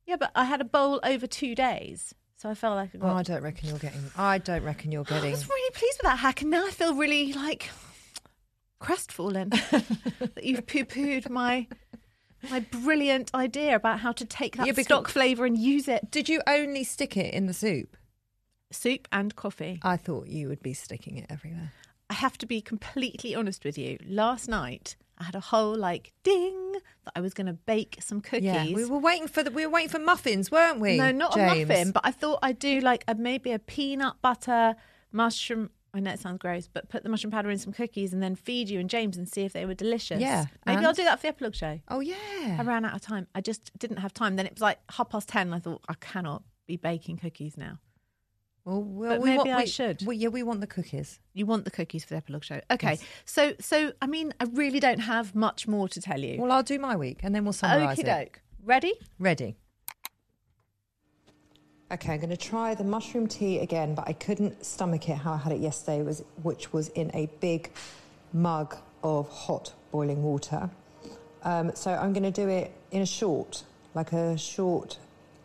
Yeah, 0.06 0.14
but 0.16 0.30
I 0.36 0.44
had 0.44 0.60
a 0.60 0.64
bowl 0.64 1.00
over 1.02 1.26
two 1.26 1.54
days. 1.56 2.14
So 2.36 2.48
I 2.48 2.54
felt 2.54 2.76
like 2.76 2.90
I 2.94 2.98
Oh, 3.02 3.16
I 3.16 3.22
don't 3.24 3.42
reckon 3.42 3.68
you're 3.68 3.78
getting. 3.78 4.00
I 4.16 4.38
don't 4.38 4.62
reckon 4.62 4.92
you're 4.92 5.02
getting 5.04 5.16
I 5.16 5.20
getting. 5.22 5.32
was 5.32 5.48
really 5.48 5.70
pleased 5.74 5.98
with 6.00 6.10
that 6.10 6.18
hack, 6.20 6.42
and 6.42 6.50
now 6.52 6.64
I 6.66 6.70
feel 6.70 6.94
really 6.94 7.32
like 7.32 7.70
crestfallen 8.82 9.50
that 9.70 10.42
you've 10.42 10.66
poo-pooed 10.66 11.30
my 11.30 11.66
My 12.50 12.60
brilliant 12.60 13.30
idea 13.34 13.76
about 13.76 14.00
how 14.00 14.12
to 14.12 14.24
take 14.24 14.56
that 14.56 14.66
Yeah, 14.66 14.72
stock 14.82 15.08
flavour 15.08 15.46
and 15.46 15.56
use 15.56 15.86
it. 15.88 16.10
Did 16.10 16.28
you 16.28 16.42
only 16.46 16.82
stick 16.84 17.16
it 17.16 17.32
in 17.32 17.46
the 17.46 17.54
soup? 17.54 17.96
Soup 18.72 19.06
and 19.12 19.36
coffee. 19.36 19.78
I 19.82 19.96
thought 19.96 20.26
you 20.26 20.48
would 20.48 20.62
be 20.62 20.74
sticking 20.74 21.18
it 21.18 21.26
everywhere. 21.30 21.72
I 22.10 22.14
have 22.14 22.36
to 22.38 22.46
be 22.46 22.60
completely 22.60 23.34
honest 23.34 23.64
with 23.64 23.78
you. 23.78 23.98
Last 24.06 24.48
night, 24.48 24.96
I 25.18 25.24
had 25.24 25.34
a 25.36 25.40
whole 25.40 25.76
like 25.76 26.12
ding 26.24 26.72
that 27.04 27.12
I 27.14 27.20
was 27.20 27.32
going 27.32 27.46
to 27.46 27.52
bake 27.52 27.98
some 28.00 28.20
cookies. 28.20 28.44
Yeah, 28.44 28.72
we 28.72 28.84
were 28.84 28.98
waiting 28.98 29.28
for 29.28 29.42
the, 29.42 29.50
we 29.50 29.64
were 29.64 29.72
waiting 29.72 29.90
for 29.90 29.98
muffins, 29.98 30.50
weren't 30.50 30.80
we? 30.80 30.96
No, 30.96 31.12
not 31.12 31.34
James? 31.34 31.52
a 31.62 31.66
muffin, 31.66 31.90
but 31.92 32.02
I 32.04 32.10
thought 32.10 32.40
I'd 32.42 32.58
do 32.58 32.80
like 32.80 33.04
a, 33.06 33.14
maybe 33.14 33.52
a 33.52 33.58
peanut 33.58 34.14
butter 34.20 34.74
mushroom. 35.12 35.70
I 35.94 36.00
know 36.00 36.12
it 36.12 36.20
sounds 36.20 36.38
gross, 36.38 36.68
but 36.72 36.88
put 36.88 37.02
the 37.02 37.08
mushroom 37.10 37.30
powder 37.30 37.50
in 37.50 37.58
some 37.58 37.72
cookies 37.72 38.14
and 38.14 38.22
then 38.22 38.34
feed 38.34 38.70
you 38.70 38.80
and 38.80 38.88
James 38.88 39.16
and 39.18 39.28
see 39.28 39.42
if 39.42 39.52
they 39.52 39.66
were 39.66 39.74
delicious. 39.74 40.20
Yeah, 40.20 40.46
maybe 40.64 40.78
and? 40.78 40.86
I'll 40.86 40.94
do 40.94 41.04
that 41.04 41.18
for 41.18 41.22
the 41.22 41.28
epilogue 41.28 41.54
show. 41.54 41.80
Oh 41.88 42.00
yeah. 42.00 42.56
I 42.58 42.62
ran 42.62 42.84
out 42.84 42.94
of 42.94 43.02
time. 43.02 43.26
I 43.34 43.40
just 43.42 43.76
didn't 43.78 43.98
have 43.98 44.14
time. 44.14 44.36
Then 44.36 44.46
it 44.46 44.52
was 44.54 44.62
like 44.62 44.78
half 44.90 45.10
past 45.10 45.28
ten. 45.28 45.48
And 45.48 45.54
I 45.54 45.58
thought 45.58 45.82
I 45.88 45.94
cannot 45.94 46.44
be 46.66 46.76
baking 46.76 47.18
cookies 47.18 47.58
now. 47.58 47.78
Well, 48.64 48.82
well 48.82 49.18
we 49.18 49.30
maybe 49.30 49.38
want, 49.38 49.50
I 49.50 49.56
we- 49.62 49.66
should. 49.66 50.06
we- 50.06 50.16
yeah, 50.16 50.28
we 50.28 50.42
want 50.42 50.60
the 50.60 50.66
cookies. 50.66 51.18
You 51.34 51.46
want 51.46 51.64
the 51.64 51.70
cookies 51.70 52.04
for 52.04 52.10
the 52.14 52.18
epilogue 52.18 52.44
show, 52.44 52.60
okay? 52.70 52.92
Yes. 52.92 53.02
So, 53.24 53.52
so 53.60 53.92
I 54.00 54.06
mean, 54.06 54.32
I 54.40 54.44
really 54.44 54.80
don't 54.80 55.00
have 55.00 55.34
much 55.34 55.66
more 55.68 55.88
to 55.88 56.00
tell 56.00 56.20
you. 56.20 56.40
Well, 56.40 56.52
I'll 56.52 56.62
do 56.62 56.78
my 56.78 56.96
week 56.96 57.20
and 57.22 57.34
then 57.34 57.44
we'll 57.44 57.52
summarise 57.52 57.98
Okie 57.98 58.02
it. 58.02 58.06
doke. 58.06 58.40
Ready? 58.64 58.94
Ready. 59.18 59.56
Okay, 61.92 62.14
I'm 62.14 62.20
going 62.20 62.30
to 62.30 62.38
try 62.38 62.74
the 62.74 62.84
mushroom 62.84 63.26
tea 63.28 63.58
again, 63.58 63.94
but 63.94 64.08
I 64.08 64.14
couldn't 64.14 64.64
stomach 64.64 65.10
it 65.10 65.18
how 65.18 65.34
I 65.34 65.36
had 65.36 65.52
it 65.52 65.60
yesterday, 65.60 66.02
which 66.42 66.72
was 66.72 66.88
in 66.88 67.10
a 67.12 67.26
big 67.40 67.70
mug 68.32 68.74
of 69.02 69.28
hot 69.28 69.74
boiling 69.90 70.22
water. 70.22 70.70
Um, 71.42 71.72
so 71.74 71.92
I'm 71.92 72.14
going 72.14 72.22
to 72.22 72.30
do 72.30 72.48
it 72.48 72.72
in 72.92 73.02
a 73.02 73.06
short, 73.06 73.64
like 73.94 74.12
a 74.12 74.38
short, 74.38 74.96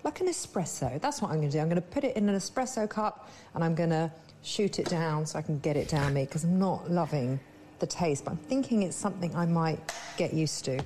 like 0.05 0.21
an 0.21 0.27
espresso. 0.27 1.01
That's 1.01 1.21
what 1.21 1.31
I'm 1.31 1.39
going 1.39 1.49
to 1.49 1.57
do. 1.57 1.59
I'm 1.59 1.67
going 1.67 1.81
to 1.81 1.89
put 1.89 2.05
it 2.05 2.15
in 2.15 2.29
an 2.29 2.35
espresso 2.35 2.89
cup 2.89 3.29
and 3.53 3.61
I'm 3.61 3.75
going 3.75 3.89
to 3.89 4.09
shoot 4.41 4.79
it 4.79 4.87
down 4.87 5.25
so 5.25 5.39
I 5.39 5.41
can 5.41 5.59
get 5.59 5.75
it 5.75 5.89
down 5.89 6.13
me 6.13 6.23
because 6.23 6.45
I'm 6.45 6.57
not 6.57 6.89
loving 6.89 7.41
the 7.79 7.87
taste, 7.87 8.23
but 8.23 8.31
I'm 8.31 8.37
thinking 8.37 8.83
it's 8.83 8.95
something 8.95 9.35
I 9.35 9.45
might 9.45 9.79
get 10.15 10.33
used 10.33 10.63
to. 10.63 10.79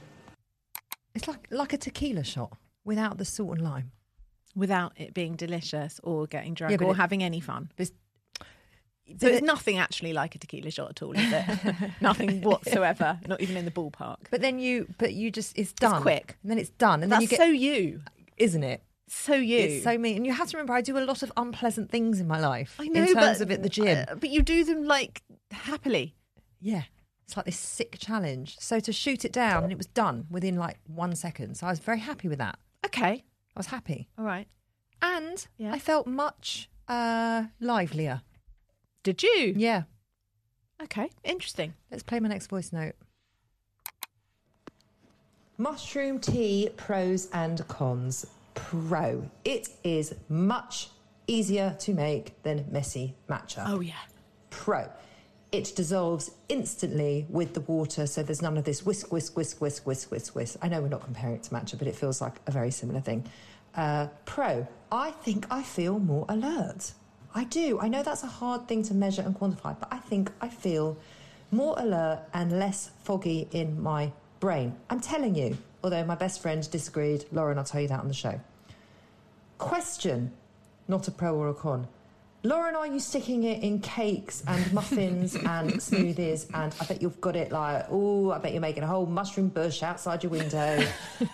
It's 1.13 1.27
like 1.27 1.45
like 1.51 1.73
a 1.73 1.77
tequila 1.77 2.23
shot 2.23 2.57
without 2.83 3.19
the 3.19 3.25
salt 3.25 3.57
and 3.57 3.61
lime. 3.61 3.91
Without 4.55 4.93
it 4.97 5.13
being 5.13 5.35
delicious 5.35 5.99
or 6.03 6.27
getting 6.27 6.53
drunk 6.53 6.79
Yeah, 6.79 6.85
or 6.87 6.91
it- 6.91 6.97
having 6.97 7.23
any 7.23 7.39
fun. 7.39 7.71
But 7.77 7.87
So 9.19 9.27
it's 9.27 9.37
it- 9.37 9.43
nothing 9.43 9.77
actually 9.77 10.13
like 10.13 10.35
a 10.35 10.39
tequila 10.39 10.71
shot 10.71 10.89
at 10.91 11.01
all, 11.01 11.13
is 11.13 11.31
it? 11.31 11.91
nothing 12.01 12.41
whatsoever. 12.41 13.19
Not 13.27 13.41
even 13.41 13.57
in 13.57 13.65
the 13.65 13.71
ballpark. 13.71 14.17
But 14.29 14.41
then 14.41 14.59
you, 14.59 14.87
but 14.97 15.13
you 15.13 15.31
just 15.31 15.57
it's 15.57 15.73
done 15.73 16.01
quick. 16.01 16.37
and 16.43 16.51
then 16.51 16.57
it's 16.57 16.69
done, 16.71 17.03
and 17.03 17.11
then 17.11 17.19
That's 17.19 17.23
you 17.23 17.27
get, 17.29 17.37
so 17.39 17.45
you. 17.45 18.01
isn't 18.37 18.63
it? 18.63 18.83
So 19.07 19.33
you. 19.35 19.57
It's 19.59 19.83
so 19.83 19.97
me, 19.97 20.15
and 20.15 20.25
you 20.25 20.31
have 20.33 20.47
to 20.49 20.57
remember 20.57 20.73
I 20.73 20.81
do 20.81 20.97
a 20.97 21.03
lot 21.03 21.21
of 21.23 21.31
unpleasant 21.35 21.91
things 21.91 22.19
in 22.21 22.27
my 22.27 22.39
life. 22.39 22.75
I 22.79 22.87
know, 22.87 23.01
in 23.01 23.07
terms 23.13 23.39
but, 23.39 23.41
of 23.41 23.51
it, 23.51 23.61
the 23.63 23.69
gym. 23.69 24.05
uh, 24.09 24.15
but 24.15 24.29
you 24.29 24.41
do 24.41 24.63
them 24.63 24.85
like 24.85 25.21
happily. 25.51 26.15
yeah, 26.61 26.83
it's 27.25 27.35
like 27.35 27.45
this 27.45 27.59
sick 27.59 27.97
challenge. 27.99 28.57
So 28.59 28.79
to 28.79 28.93
shoot 28.93 29.25
it 29.25 29.33
down, 29.33 29.63
and 29.63 29.71
it 29.71 29.77
was 29.77 29.87
done 29.87 30.27
within 30.29 30.55
like 30.55 30.79
one 30.87 31.13
second. 31.15 31.55
So 31.57 31.67
I 31.67 31.69
was 31.71 31.79
very 31.79 31.99
happy 31.99 32.29
with 32.29 32.37
that. 32.39 32.57
Okay. 32.85 33.23
I 33.55 33.59
was 33.59 33.67
happy, 33.67 34.07
All 34.17 34.25
right. 34.25 34.47
and 35.01 35.45
Yeah. 35.57 35.73
I 35.73 35.79
felt 35.79 36.07
much 36.07 36.69
uh, 36.87 37.45
livelier. 37.59 38.21
Did 39.03 39.23
you? 39.23 39.53
Yeah. 39.57 39.83
Okay. 40.81 41.09
Interesting. 41.23 41.73
Let's 41.91 42.03
play 42.03 42.19
my 42.19 42.29
next 42.29 42.47
voice 42.47 42.71
note. 42.71 42.95
Mushroom 45.57 46.19
tea 46.19 46.69
pros 46.77 47.29
and 47.33 47.67
cons. 47.67 48.25
Pro. 48.53 49.29
It 49.45 49.69
is 49.83 50.15
much 50.29 50.89
easier 51.27 51.75
to 51.79 51.93
make 51.93 52.41
than 52.43 52.65
messy 52.71 53.15
matcha. 53.29 53.63
Oh 53.67 53.79
yeah. 53.79 53.93
Pro. 54.49 54.89
It 55.51 55.73
dissolves 55.75 56.31
instantly 56.47 57.25
with 57.29 57.53
the 57.53 57.59
water, 57.59 58.07
so 58.07 58.23
there's 58.23 58.41
none 58.41 58.57
of 58.57 58.63
this 58.63 58.85
whisk, 58.85 59.11
whisk, 59.11 59.35
whisk, 59.35 59.59
whisk, 59.59 59.85
whisk, 59.85 60.09
whisk, 60.09 60.33
whisk. 60.33 60.57
I 60.61 60.69
know 60.69 60.81
we're 60.81 60.87
not 60.87 61.03
comparing 61.03 61.35
it 61.35 61.43
to 61.43 61.49
matcha, 61.49 61.77
but 61.77 61.87
it 61.87 61.95
feels 61.95 62.21
like 62.21 62.35
a 62.47 62.51
very 62.51 62.71
similar 62.71 63.01
thing. 63.01 63.25
Uh, 63.75 64.07
pro. 64.23 64.65
I 64.93 65.11
think 65.11 65.45
I 65.51 65.61
feel 65.61 65.99
more 65.99 66.25
alert. 66.29 66.93
I 67.35 67.43
do. 67.43 67.81
I 67.81 67.89
know 67.89 68.01
that's 68.01 68.23
a 68.23 68.27
hard 68.27 68.69
thing 68.69 68.81
to 68.83 68.93
measure 68.93 69.23
and 69.23 69.37
quantify, 69.37 69.77
but 69.77 69.89
I 69.91 69.97
think 69.97 70.31
I 70.39 70.47
feel 70.47 70.97
more 71.51 71.75
alert 71.77 72.21
and 72.33 72.57
less 72.57 72.91
foggy 73.03 73.49
in 73.51 73.81
my 73.81 74.13
brain. 74.39 74.77
I'm 74.89 75.01
telling 75.01 75.35
you, 75.35 75.57
although 75.83 76.05
my 76.05 76.15
best 76.15 76.41
friend 76.41 76.69
disagreed. 76.71 77.25
Lauren, 77.33 77.57
I'll 77.57 77.65
tell 77.65 77.81
you 77.81 77.89
that 77.89 77.99
on 77.99 78.07
the 78.07 78.13
show. 78.13 78.39
Question, 79.57 80.31
not 80.87 81.09
a 81.09 81.11
pro 81.11 81.35
or 81.35 81.49
a 81.49 81.53
con. 81.53 81.87
Lauren, 82.43 82.75
are 82.75 82.87
you 82.87 82.99
sticking 82.99 83.43
it 83.43 83.61
in 83.61 83.79
cakes 83.79 84.43
and 84.47 84.73
muffins 84.73 85.35
and 85.35 85.73
smoothies? 85.73 86.47
And 86.55 86.73
I 86.79 86.85
bet 86.85 86.99
you've 86.99 87.21
got 87.21 87.35
it 87.35 87.51
like, 87.51 87.85
oh, 87.91 88.31
I 88.31 88.39
bet 88.39 88.51
you're 88.51 88.61
making 88.61 88.81
a 88.81 88.87
whole 88.87 89.05
mushroom 89.05 89.49
bush 89.49 89.83
outside 89.83 90.23
your 90.23 90.31
window. 90.31 90.83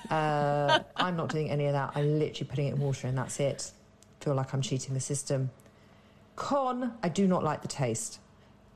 Uh, 0.10 0.80
I'm 0.96 1.18
not 1.18 1.30
doing 1.30 1.50
any 1.50 1.66
of 1.66 1.74
that. 1.74 1.92
I'm 1.96 2.20
literally 2.20 2.50
putting 2.50 2.68
it 2.68 2.74
in 2.74 2.80
water 2.80 3.08
and 3.08 3.18
that's 3.18 3.40
it. 3.40 3.72
Feel 4.22 4.36
like 4.36 4.54
I'm 4.54 4.62
cheating 4.62 4.94
the 4.94 5.00
system. 5.00 5.50
Con, 6.36 6.94
I 7.04 7.10
do 7.10 7.28
not 7.28 7.44
like 7.44 7.62
the 7.62 7.68
taste. 7.68 8.20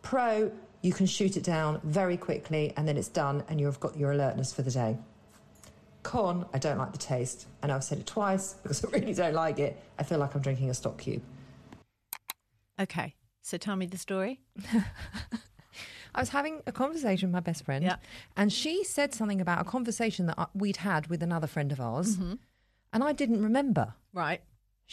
Pro, 0.01 0.51
you 0.81 0.93
can 0.93 1.05
shoot 1.05 1.37
it 1.37 1.43
down 1.43 1.79
very 1.83 2.17
quickly 2.17 2.73
and 2.75 2.87
then 2.87 2.97
it's 2.97 3.07
done 3.07 3.43
and 3.47 3.59
you've 3.61 3.79
got 3.79 3.97
your 3.97 4.11
alertness 4.11 4.53
for 4.53 4.61
the 4.61 4.71
day. 4.71 4.97
Con, 6.03 6.45
I 6.53 6.57
don't 6.57 6.77
like 6.77 6.91
the 6.91 6.97
taste. 6.97 7.47
And 7.61 7.71
I've 7.71 7.83
said 7.83 7.99
it 7.99 8.07
twice 8.07 8.55
because 8.61 8.83
I 8.83 8.89
really 8.89 9.13
don't 9.13 9.33
like 9.33 9.59
it. 9.59 9.81
I 9.99 10.03
feel 10.03 10.17
like 10.19 10.35
I'm 10.35 10.41
drinking 10.41 10.69
a 10.69 10.73
stock 10.73 10.97
cube. 10.97 11.23
Okay. 12.81 13.15
So 13.41 13.57
tell 13.57 13.75
me 13.75 13.85
the 13.85 13.97
story. 13.97 14.41
I 16.13 16.19
was 16.19 16.29
having 16.29 16.61
a 16.67 16.71
conversation 16.71 17.29
with 17.29 17.33
my 17.33 17.39
best 17.39 17.63
friend, 17.63 17.83
Yeah. 17.83 17.95
and 18.35 18.51
she 18.51 18.83
said 18.83 19.13
something 19.13 19.39
about 19.39 19.61
a 19.61 19.63
conversation 19.63 20.25
that 20.25 20.49
we'd 20.53 20.77
had 20.77 21.07
with 21.07 21.23
another 21.23 21.47
friend 21.47 21.71
of 21.71 21.79
ours, 21.79 22.17
mm-hmm. 22.17 22.33
and 22.91 23.03
I 23.03 23.13
didn't 23.13 23.41
remember. 23.41 23.93
Right. 24.13 24.41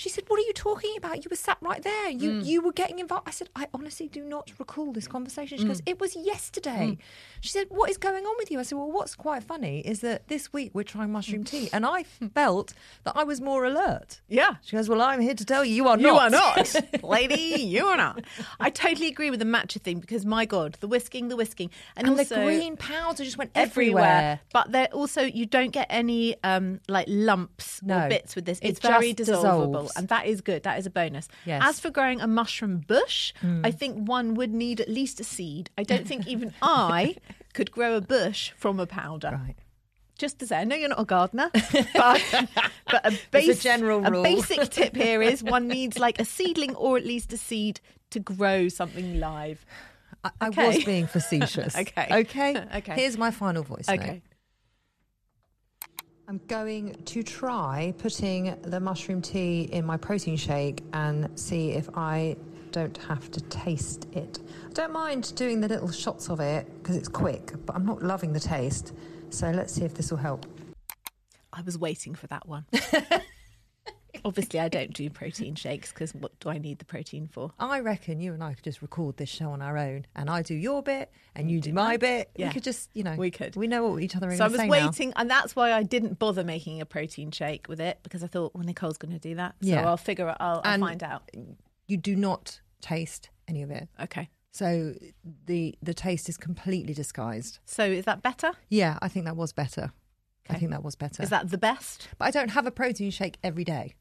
She 0.03 0.09
said, 0.09 0.25
"What 0.29 0.39
are 0.41 0.47
you 0.51 0.53
talking 0.53 0.95
about? 0.97 1.17
You 1.25 1.29
were 1.29 1.37
sat 1.49 1.59
right 1.61 1.83
there. 1.83 2.09
You 2.23 2.31
Mm. 2.31 2.47
you 2.51 2.59
were 2.63 2.73
getting 2.83 2.99
involved." 3.01 3.27
I 3.27 3.33
said, 3.33 3.49
"I 3.57 3.67
honestly 3.75 4.07
do 4.19 4.23
not 4.35 4.47
recall 4.63 4.93
this 4.93 5.09
conversation." 5.09 5.59
She 5.59 5.65
goes, 5.65 5.81
Mm. 5.81 5.91
"It 5.93 5.99
was 6.01 6.15
yesterday." 6.15 6.99
She 7.41 7.49
said, 7.57 7.67
"What 7.79 7.91
is 7.91 7.99
going 7.99 8.25
on 8.25 8.35
with 8.39 8.49
you?" 8.53 8.61
I 8.61 8.63
said, 8.63 8.79
"Well, 8.79 8.93
what's 8.99 9.17
quite 9.17 9.43
funny 9.43 9.81
is 9.81 9.99
that 10.07 10.29
this 10.29 10.53
week 10.53 10.71
we're 10.73 10.85
trying 10.95 11.11
mushroom 11.11 11.43
tea, 11.43 11.69
and 11.73 11.85
I 11.85 12.05
felt 12.41 12.75
that 13.05 13.17
I 13.17 13.25
was 13.25 13.41
more 13.41 13.65
alert." 13.65 14.21
Yeah. 14.29 14.53
She 14.63 14.77
goes, 14.77 14.89
"Well, 14.89 15.03
I'm 15.03 15.21
here 15.21 15.35
to 15.35 15.45
tell 15.45 15.65
you, 15.65 15.75
you 15.75 15.89
are 15.89 15.97
not. 15.97 16.09
You 16.09 16.17
are 16.25 16.31
not, 16.31 16.75
lady. 17.03 17.61
You 17.75 17.87
are 17.87 17.97
not. 17.97 18.25
I 18.61 18.71
totally 18.71 19.09
agree 19.09 19.31
with 19.31 19.41
the 19.41 19.51
matcha 19.57 19.81
thing 19.83 19.99
because 19.99 20.25
my 20.25 20.45
god, 20.47 20.77
the 20.79 20.87
whisking, 20.87 21.27
the 21.27 21.37
whisking, 21.43 21.71
and, 21.97 22.07
And 22.07 22.17
also 22.21 22.37
the 22.37 22.45
green 22.45 22.77
powder 22.77 23.25
just 23.25 23.37
went 23.37 23.51
everywhere. 23.57 24.05
everywhere. 24.05 24.41
But 24.53 24.71
there 24.71 24.89
also 24.93 25.23
you 25.23 25.45
don't 25.45 25.73
get 25.73 25.89
any 25.91 26.37
um 26.45 26.81
like 26.89 27.07
lumps 27.09 27.83
No. 27.83 28.05
or 28.05 28.09
bits 28.09 28.37
with 28.37 28.45
this. 28.45 28.61
It 28.61 28.69
It's 28.69 28.81
very 28.81 29.13
dissolvable, 29.13 29.88
and 29.97 30.09
that 30.09 30.27
is 30.27 30.41
good. 30.41 30.63
That 30.63 30.79
is 30.79 30.87
a 30.87 30.91
bonus. 30.91 31.29
Yes. 31.45 31.63
As 31.65 31.81
for 31.81 31.91
growing 31.91 32.21
a 32.21 32.27
mushroom 32.27 32.79
bush, 32.87 33.33
hmm. 33.41 33.63
I 33.65 33.71
think 33.71 34.09
one 34.09 34.35
would 34.35 34.53
need 34.53 34.81
at 34.81 34.89
least 34.89 35.21
a 35.21 35.25
seed. 35.25 35.71
I 35.79 35.83
don't 35.83 36.07
think 36.07 36.27
even 36.27 36.53
I 36.63 37.17
could 37.53 37.71
grow 37.71 37.97
a 37.97 38.01
bush 38.01 38.53
from 38.57 38.81
a 38.81 38.87
powder. 38.87 39.41
Right. 39.45 39.57
Just 40.19 40.41
to 40.41 40.47
say, 40.49 40.59
I 40.59 40.65
know 40.65 40.75
you're 40.75 40.89
not 40.89 41.01
a 41.01 41.05
gardener, 41.05 41.49
but, 41.95 42.49
but 42.91 43.07
a, 43.07 43.17
base, 43.31 43.65
rule. 43.79 44.05
a 44.05 44.23
basic 44.23 44.69
tip 44.69 44.97
here 44.97 45.23
is 45.23 45.45
one 45.45 45.69
needs 45.69 45.97
like 45.97 46.21
a 46.21 46.25
seedling 46.25 46.75
or 46.75 46.97
at 46.97 47.05
least 47.05 47.33
a 47.33 47.37
seed 47.37 47.81
to 48.11 48.19
grow 48.19 48.69
something 48.69 49.21
live. 49.21 49.65
I, 50.25 50.31
I 50.41 50.49
was 50.51 50.83
being 50.85 51.07
facetious. 51.07 51.77
Okay. 51.79 52.09
Okay. 52.11 52.65
Okay. 52.77 52.95
Here's 52.97 53.17
my 53.17 53.31
final 53.31 53.63
voice. 53.63 53.87
note. 53.89 54.23
I'm 56.31 56.43
going 56.47 56.95
to 57.07 57.23
try 57.23 57.95
putting 57.97 58.55
the 58.61 58.79
mushroom 58.79 59.23
tea 59.23 59.63
in 59.73 59.87
my 59.87 59.97
protein 59.97 60.37
shake 60.37 60.83
and 60.93 61.27
see 61.41 61.71
if 61.71 61.89
I 61.97 62.37
don't 62.71 62.99
have 62.99 63.31
to 63.31 63.41
taste 63.45 64.07
it. 64.13 64.39
I 64.69 64.73
don't 64.75 64.93
mind 64.93 65.35
doing 65.37 65.63
the 65.63 65.69
little 65.69 65.91
shots 65.91 66.29
of 66.29 66.41
it 66.41 66.71
because 66.83 66.97
it's 66.97 67.09
quick, 67.09 67.55
but 67.65 67.75
I'm 67.75 67.87
not 67.87 68.03
loving 68.03 68.35
the 68.35 68.41
taste. 68.41 68.93
So 69.31 69.51
let's 69.51 69.73
see 69.73 69.85
if 69.85 69.95
this 69.95 70.11
will 70.11 70.19
help. 70.19 70.45
I 71.51 71.63
was 71.63 71.79
waiting 71.79 72.15
for 72.15 72.27
that 72.27 72.47
one. 72.47 72.67
Obviously, 74.25 74.59
I 74.61 74.69
don't 74.69 74.93
do 74.93 75.09
protein 75.11 75.55
shakes 75.55 75.93
because 75.93 76.15
what 76.15 76.39
do 76.41 76.49
I 76.49 76.59
need 76.59 76.79
the 76.79 76.85
protein 76.85 77.29
for? 77.31 77.53
I 77.59 77.81
reckon 77.81 78.21
you 78.21 78.33
and 78.33 78.43
I 78.43 78.55
could 78.55 78.65
just 78.65 78.83
record 78.83 79.17
this 79.17 79.29
show 79.29 79.51
on 79.51 79.61
our 79.63 79.77
own, 79.79 80.07
and 80.17 80.29
I 80.31 80.43
do 80.43 80.55
your 80.55 80.83
bit, 80.83 81.11
and 81.35 81.51
you 81.51 81.61
do 81.61 81.73
my 81.73 81.97
bit. 81.97 82.31
Yeah. 82.37 82.49
We 82.49 82.55
could 82.55 82.65
just, 82.65 82.91
you 82.95 83.05
know, 83.05 83.15
We 83.17 83.31
could. 83.31 83.55
We 83.57 83.67
know 83.67 83.87
what 83.87 84.03
each 84.03 84.17
other 84.17 84.29
are 84.31 84.37
So 84.37 84.45
I 84.45 84.49
was 84.49 84.57
say 84.59 84.67
now. 84.67 84.87
waiting, 84.87 85.13
and 85.17 85.31
that's 85.31 85.55
why 85.55 85.73
I 85.73 85.83
didn't 85.83 86.19
bother 86.19 86.43
making 86.45 86.81
a 86.81 86.87
protein 86.87 87.31
shake 87.31 87.69
with 87.69 87.81
it 87.81 87.99
because 88.03 88.23
I 88.25 88.27
thought, 88.29 88.55
well, 88.55 88.65
Nicole's 88.65 88.99
going 88.99 89.13
to 89.13 89.19
do 89.19 89.35
that. 89.37 89.55
So 89.63 89.69
Yeah. 89.69 89.87
I'll 89.89 89.97
figure 89.97 90.29
it. 90.29 90.37
I'll, 90.41 90.61
I'll 90.65 90.79
find 90.79 91.03
out. 91.03 91.31
You 91.87 91.97
do 91.97 92.17
not 92.17 92.61
taste 92.81 93.31
any 93.47 93.63
of 93.63 93.71
it, 93.71 93.89
Okay. 94.01 94.29
so 94.53 94.95
the 95.47 95.75
the 95.83 95.95
taste 95.95 96.29
is 96.29 96.37
completely 96.37 96.93
disguised. 96.95 97.59
So 97.65 97.85
is 97.85 98.05
that 98.05 98.23
better? 98.23 98.53
Yeah, 98.69 98.99
I 99.03 99.09
think 99.09 99.25
that 99.27 99.37
was 99.37 99.53
better. 99.53 99.93
I 100.51 100.55
think 100.59 100.71
that 100.71 100.83
was 100.83 100.97
better. 100.97 101.23
Is 101.23 101.31
that 101.31 101.51
the 101.51 101.59
best? 101.59 102.09
But 102.19 102.27
I 102.27 102.31
don't 102.31 102.51
have 102.51 102.67
a 102.67 102.71
protein 102.71 103.11
shake 103.11 103.39
every 103.43 103.65
day. 103.65 103.95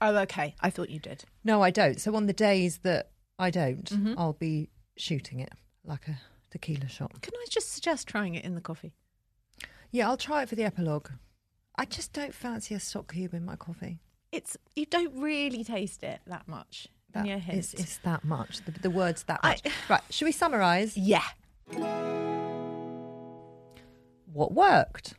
Oh, 0.00 0.16
okay. 0.18 0.54
I 0.60 0.70
thought 0.70 0.90
you 0.90 0.98
did. 0.98 1.24
No, 1.44 1.62
I 1.62 1.70
don't. 1.70 2.00
So 2.00 2.14
on 2.16 2.26
the 2.26 2.32
days 2.32 2.78
that 2.78 3.10
I 3.38 3.50
don't, 3.50 3.84
Mhm. 3.84 4.14
I'll 4.18 4.32
be 4.34 4.70
shooting 4.96 5.40
it 5.40 5.52
like 5.84 6.08
a 6.08 6.18
tequila 6.50 6.88
shot. 6.88 7.20
Can 7.22 7.32
I 7.34 7.46
just 7.50 7.72
suggest 7.72 8.06
trying 8.08 8.34
it 8.34 8.44
in 8.44 8.54
the 8.54 8.60
coffee? 8.60 8.94
Yeah, 9.90 10.08
I'll 10.08 10.16
try 10.16 10.42
it 10.42 10.48
for 10.48 10.54
the 10.54 10.64
epilogue. 10.64 11.10
I 11.76 11.84
just 11.84 12.12
don't 12.12 12.34
fancy 12.34 12.74
a 12.74 12.80
stock 12.80 13.12
cube 13.12 13.34
in 13.34 13.44
my 13.44 13.56
coffee. 13.56 14.00
It's 14.32 14.56
you 14.74 14.86
don't 14.86 15.14
really 15.20 15.62
taste 15.64 16.02
it 16.02 16.20
that 16.26 16.48
much. 16.48 16.88
in 17.14 17.22
That 17.22 17.28
your 17.28 17.38
hint. 17.38 17.58
it's, 17.58 17.74
it's 17.74 17.98
that 17.98 18.24
much. 18.24 18.62
The, 18.64 18.72
the 18.72 18.90
words 18.90 19.22
that 19.24 19.40
I- 19.42 19.48
much. 19.50 19.62
right. 19.88 20.02
Should 20.10 20.24
we 20.26 20.32
summarise? 20.32 20.96
yeah. 20.96 21.22
What 24.32 24.52
worked? 24.52 25.14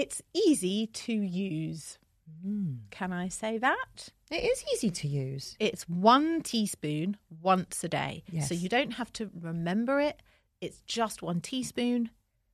It's 0.00 0.22
easy 0.32 0.86
to 0.86 1.12
use. 1.12 1.98
Mm. 2.46 2.78
Can 2.90 3.12
I 3.12 3.28
say 3.28 3.58
that? 3.58 4.08
It 4.30 4.42
is 4.44 4.64
easy 4.72 4.90
to 4.90 5.08
use. 5.08 5.56
It's 5.60 5.86
one 5.88 6.40
teaspoon 6.40 7.18
once 7.42 7.84
a 7.84 7.88
day. 7.88 8.24
Yes. 8.32 8.48
So 8.48 8.54
you 8.54 8.70
don't 8.70 8.92
have 8.92 9.12
to 9.14 9.28
remember 9.38 10.00
it. 10.00 10.22
It's 10.62 10.80
just 10.86 11.20
one 11.20 11.42
teaspoon. 11.42 12.10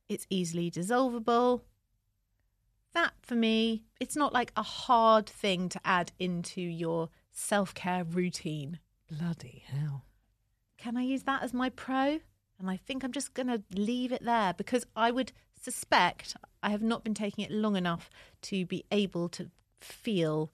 It's 0.09 0.27
easily 0.29 0.69
dissolvable. 0.69 1.61
That 2.93 3.13
for 3.21 3.35
me, 3.35 3.83
it's 4.01 4.17
not 4.17 4.33
like 4.33 4.51
a 4.57 4.63
hard 4.63 5.27
thing 5.27 5.69
to 5.69 5.79
add 5.85 6.11
into 6.19 6.61
your 6.61 7.09
self 7.31 7.73
care 7.73 8.03
routine. 8.03 8.79
Bloody 9.09 9.63
hell. 9.67 10.03
Can 10.77 10.97
I 10.97 11.03
use 11.03 11.23
that 11.23 11.43
as 11.43 11.53
my 11.53 11.69
pro? 11.69 12.19
And 12.59 12.69
I 12.69 12.75
think 12.75 13.03
I'm 13.03 13.13
just 13.13 13.33
going 13.33 13.47
to 13.47 13.63
leave 13.73 14.11
it 14.11 14.25
there 14.25 14.53
because 14.53 14.85
I 14.95 15.11
would 15.11 15.31
suspect 15.61 16.35
I 16.63 16.69
have 16.71 16.81
not 16.81 17.03
been 17.03 17.13
taking 17.13 17.43
it 17.43 17.51
long 17.51 17.75
enough 17.75 18.09
to 18.43 18.65
be 18.65 18.83
able 18.91 19.29
to 19.29 19.49
feel 19.79 20.51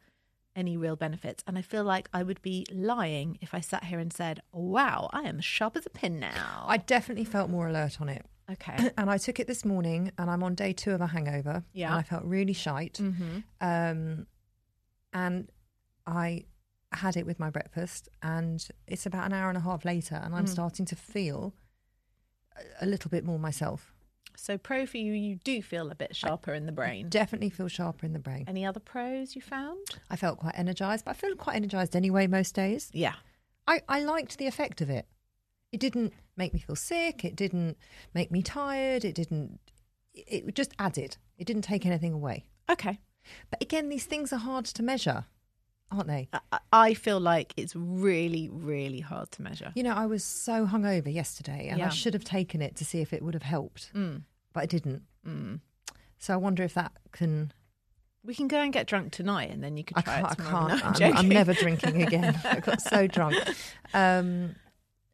any 0.56 0.78
real 0.78 0.95
benefits. 0.95 1.43
And 1.47 1.58
I 1.58 1.62
feel 1.64 1.84
like 1.84 2.10
I 2.14 2.22
would 2.24 2.41
be 2.41 2.66
lying 2.72 3.38
if 3.41 3.54
I 3.54 3.60
sat 3.62 3.86
here 3.86 3.99
and 3.99 4.14
said, 4.14 4.41
wow, 4.51 5.10
I 5.12 5.22
am 5.22 5.39
sharp 5.41 5.76
as 5.76 5.86
a 5.86 5.89
pin 5.89 6.20
now. 6.20 6.66
I 6.68 6.78
definitely 6.78 7.26
felt 7.26 7.49
more 7.49 7.68
alert 7.68 7.99
on 7.99 8.10
it. 8.10 8.24
okay. 8.51 8.91
and 8.97 9.10
I 9.10 9.18
took 9.18 9.39
it 9.39 9.47
this 9.47 9.66
morning, 9.66 10.12
and 10.18 10.30
I'm 10.30 10.43
on 10.43 10.54
day 10.54 10.74
two 10.74 10.91
of 10.91 11.01
a 11.01 11.08
hangover. 11.08 11.64
Yeah. 11.74 11.89
and 11.89 11.99
I 11.99 12.04
felt 12.04 12.24
really 12.26 12.54
shite. 12.54 12.97
hmm 12.97 13.39
Um, 13.62 14.28
and 15.14 15.49
I 16.06 16.45
had 16.91 17.18
it 17.18 17.26
with 17.26 17.39
my 17.39 17.49
breakfast, 17.49 18.10
and 18.22 18.68
it's 18.86 19.06
about 19.08 19.26
an 19.26 19.34
hour 19.34 19.49
and 19.49 19.58
a 19.58 19.62
half 19.62 19.86
later, 19.86 20.16
and 20.24 20.36
I'm 20.36 20.45
Mm. 20.45 20.49
starting 20.49 20.86
to 20.88 20.95
feel 20.95 21.54
a 22.80 22.86
little 22.86 23.10
bit 23.10 23.24
more 23.26 23.39
myself. 23.39 23.93
So, 24.36 24.57
pro 24.57 24.86
for 24.86 24.97
you, 24.97 25.13
you 25.13 25.36
do 25.43 25.61
feel 25.61 25.91
a 25.91 25.95
bit 25.95 26.15
sharper 26.15 26.53
in 26.53 26.65
the 26.65 26.71
brain. 26.71 27.09
Definitely 27.09 27.49
feel 27.49 27.67
sharper 27.67 28.05
in 28.05 28.13
the 28.13 28.19
brain. 28.19 28.45
Any 28.47 28.65
other 28.65 28.79
pros 28.79 29.36
you 29.36 29.41
found? 29.41 29.88
I 30.09 30.15
felt 30.15 30.39
quite 30.39 30.57
energized, 30.57 31.05
but 31.05 31.11
I 31.11 31.13
feel 31.13 31.36
quite 31.36 31.55
energized 31.55 31.95
anyway 31.95 32.27
most 32.27 32.55
days. 32.55 32.89
Yeah. 32.93 33.15
I, 33.67 33.81
I 33.88 34.03
liked 34.03 34.38
the 34.38 34.47
effect 34.47 34.81
of 34.81 34.89
it. 34.89 35.07
It 35.71 35.79
didn't 35.79 36.13
make 36.38 36.53
me 36.53 36.59
feel 36.59 36.75
sick. 36.75 37.23
It 37.23 37.36
didn't 37.36 37.77
make 38.13 38.31
me 38.31 38.41
tired. 38.41 39.05
It 39.05 39.15
didn't. 39.15 39.59
It 40.13 40.53
just 40.55 40.73
added. 40.77 41.17
It 41.38 41.47
didn't 41.47 41.63
take 41.63 41.86
anything 41.86 42.13
away. 42.13 42.45
Okay. 42.69 42.99
But 43.49 43.61
again, 43.61 43.89
these 43.89 44.05
things 44.05 44.34
are 44.34 44.38
hard 44.38 44.65
to 44.65 44.84
measure, 44.84 45.25
aren't 45.94 46.08
they? 46.08 46.28
I- 46.52 46.60
I 46.72 46.94
feel 46.96 47.20
like 47.20 47.54
it's 47.58 47.76
really, 47.76 48.50
really 48.50 49.00
hard 49.00 49.32
to 49.32 49.41
measure. 49.41 49.72
You 49.76 49.84
know, 49.84 49.94
I 49.94 50.06
was 50.08 50.24
so 50.24 50.66
hungover 50.66 51.14
yesterday, 51.14 51.68
and 51.70 51.80
Yeah. 51.80 51.86
I 51.88 51.89
should 51.89 52.14
have 52.14 52.24
taken 52.24 52.62
it 52.62 52.76
to 52.78 52.86
see 52.86 53.00
if 53.02 53.14
it 53.14 53.22
would 53.24 53.34
have 53.36 53.44
helped, 53.44 53.91
Mm. 53.94 54.24
but 54.54 54.64
I 54.64 54.66
didn't. 54.66 55.04
Mm. 55.28 55.60
So 56.18 56.34
I 56.34 56.38
wonder 56.38 56.64
if 56.64 56.74
that 56.74 56.91
can. 57.12 57.52
We 58.26 58.34
can 58.34 58.48
go 58.48 58.62
and 58.62 58.72
get 58.72 58.88
drunk 58.88 59.12
tonight, 59.12 59.52
and 59.52 59.62
then 59.64 59.76
you 59.76 59.84
could 59.84 59.98
I 59.98 60.02
try 60.02 60.16
can't. 60.16 60.26
I 60.28 60.32
it 60.32 60.36
tomorrow. 60.38 60.68
can't. 60.70 60.82
No, 60.82 60.88
I'm, 60.88 60.94
joking. 60.94 61.18
I'm 61.18 61.28
never 61.30 61.54
drinking 61.54 62.02
again. 62.04 62.39
I 62.46 62.60
got 62.62 62.82
so 62.82 63.06
drunk. 63.08 63.36
Um, 63.94 64.56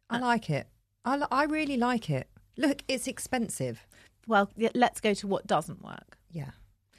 I 0.08 0.18
like 0.18 0.48
it. 0.50 0.68
I, 1.04 1.20
I 1.30 1.44
really 1.44 1.76
like 1.76 2.08
it. 2.10 2.28
Look, 2.56 2.82
it's 2.88 3.06
expensive. 3.08 3.86
Well, 4.28 4.50
let's 4.74 5.00
go 5.00 5.12
to 5.14 5.26
what 5.26 5.46
doesn't 5.46 5.82
work. 5.82 6.18
Yeah, 6.30 6.50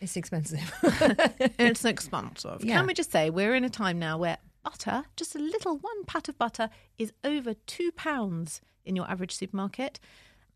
it's 0.01 0.17
expensive. 0.17 0.73
it's 0.83 1.85
expensive. 1.85 2.63
Yeah. 2.63 2.77
Can 2.77 2.87
we 2.87 2.93
just 2.93 3.11
say 3.11 3.29
we're 3.29 3.55
in 3.55 3.63
a 3.63 3.69
time 3.69 3.99
now 3.99 4.17
where 4.17 4.37
butter, 4.63 5.03
just 5.15 5.35
a 5.35 5.39
little 5.39 5.77
one 5.77 6.03
pat 6.05 6.27
of 6.27 6.37
butter, 6.37 6.69
is 6.97 7.13
over 7.23 7.53
two 7.53 7.91
pounds 7.91 8.61
in 8.83 8.95
your 8.95 9.09
average 9.09 9.33
supermarket, 9.33 9.99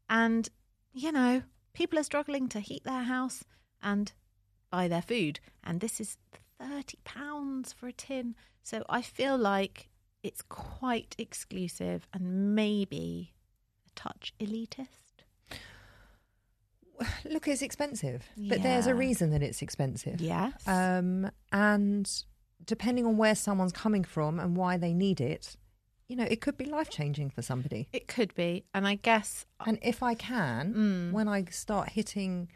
and 0.09 0.49
you 0.93 1.11
know 1.11 1.43
people 1.73 1.99
are 1.99 2.03
struggling 2.03 2.49
to 2.49 2.59
heat 2.59 2.83
their 2.83 3.03
house 3.03 3.43
and 3.81 4.13
buy 4.71 4.87
their 4.87 5.01
food, 5.01 5.39
and 5.63 5.79
this 5.79 6.01
is 6.01 6.17
thirty 6.59 6.97
pounds 7.03 7.71
for 7.71 7.87
a 7.87 7.93
tin. 7.93 8.35
So 8.63 8.83
I 8.89 9.03
feel 9.03 9.37
like 9.37 9.89
it's 10.23 10.41
quite 10.41 11.15
exclusive 11.19 12.07
and 12.11 12.55
maybe 12.55 13.35
a 13.87 13.91
touch 13.93 14.33
elitist. 14.39 15.04
Look, 17.25 17.47
it's 17.47 17.61
expensive, 17.61 18.23
but 18.37 18.61
there's 18.63 18.87
a 18.87 18.95
reason 18.95 19.31
that 19.31 19.41
it's 19.41 19.61
expensive. 19.61 20.21
Yes. 20.21 20.53
Um, 20.67 21.29
and 21.51 22.09
depending 22.65 23.05
on 23.05 23.17
where 23.17 23.35
someone's 23.35 23.71
coming 23.73 24.03
from 24.03 24.39
and 24.39 24.55
why 24.55 24.77
they 24.77 24.93
need 24.93 25.19
it, 25.21 25.55
you 26.07 26.15
know, 26.15 26.23
it 26.29 26.41
could 26.41 26.57
be 26.57 26.65
life 26.65 26.89
changing 26.89 27.29
for 27.31 27.41
somebody. 27.41 27.87
it 27.91 28.07
could 28.07 28.33
be, 28.35 28.63
and 28.73 28.87
I 28.87 28.95
guess 28.95 29.45
And 29.65 29.79
if 29.81 30.01
I 30.03 30.13
can, 30.13 30.73
Mm. 30.73 31.11
when 31.11 31.27
I 31.27 31.45
start 31.45 31.89
hitting 31.89 32.47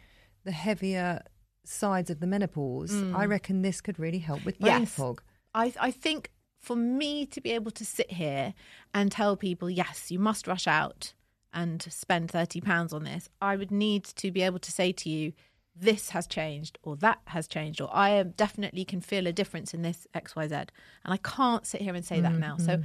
the 0.43 0.51
heavier 0.51 1.23
sides 1.65 2.09
of 2.09 2.19
the 2.19 2.27
menopause, 2.27 2.91
Mm. 2.91 3.15
I 3.15 3.25
reckon 3.25 3.61
this 3.61 3.81
could 3.81 3.99
really 3.99 4.19
help 4.19 4.45
with 4.45 4.59
brain 4.59 4.81
Yes. 4.81 4.93
fog. 4.93 5.21
I, 5.53 5.73
I 5.79 5.91
think 5.91 6.31
for 6.59 6.75
me 6.75 7.25
to 7.27 7.41
be 7.41 7.51
able 7.51 7.71
to 7.71 7.85
sit 7.85 8.11
here 8.11 8.53
and 8.93 9.11
tell 9.11 9.35
people, 9.35 9.69
yes, 9.69 10.11
you 10.11 10.19
must 10.19 10.45
rush 10.47 10.67
out 10.67 11.13
and 11.53 11.81
spend 11.89 12.31
£30 12.31 12.93
on 12.93 13.03
this, 13.03 13.29
I 13.41 13.55
would 13.55 13.71
need 13.71 14.03
to 14.03 14.31
be 14.31 14.41
able 14.41 14.59
to 14.59 14.71
say 14.71 14.91
to 14.91 15.09
you, 15.09 15.33
this 15.75 16.09
has 16.09 16.27
changed 16.27 16.77
or 16.83 16.95
that 16.97 17.19
has 17.27 17.47
changed 17.47 17.79
or 17.79 17.89
I 17.93 18.09
am 18.09 18.31
definitely 18.31 18.83
can 18.83 19.01
feel 19.01 19.27
a 19.27 19.31
difference 19.31 19.73
in 19.73 19.81
this 19.81 20.07
XYZ. 20.13 20.51
And 20.51 20.69
I 21.05 21.17
can't 21.17 21.65
sit 21.65 21.81
here 21.81 21.95
and 21.95 22.05
say 22.05 22.19
that 22.19 22.33
now. 22.33 22.57
So, 22.57 22.73
mm-hmm. 22.73 22.83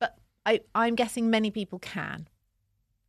but 0.00 0.16
I, 0.44 0.60
I'm 0.74 0.96
guessing 0.96 1.30
many 1.30 1.50
people 1.50 1.78
can. 1.78 2.28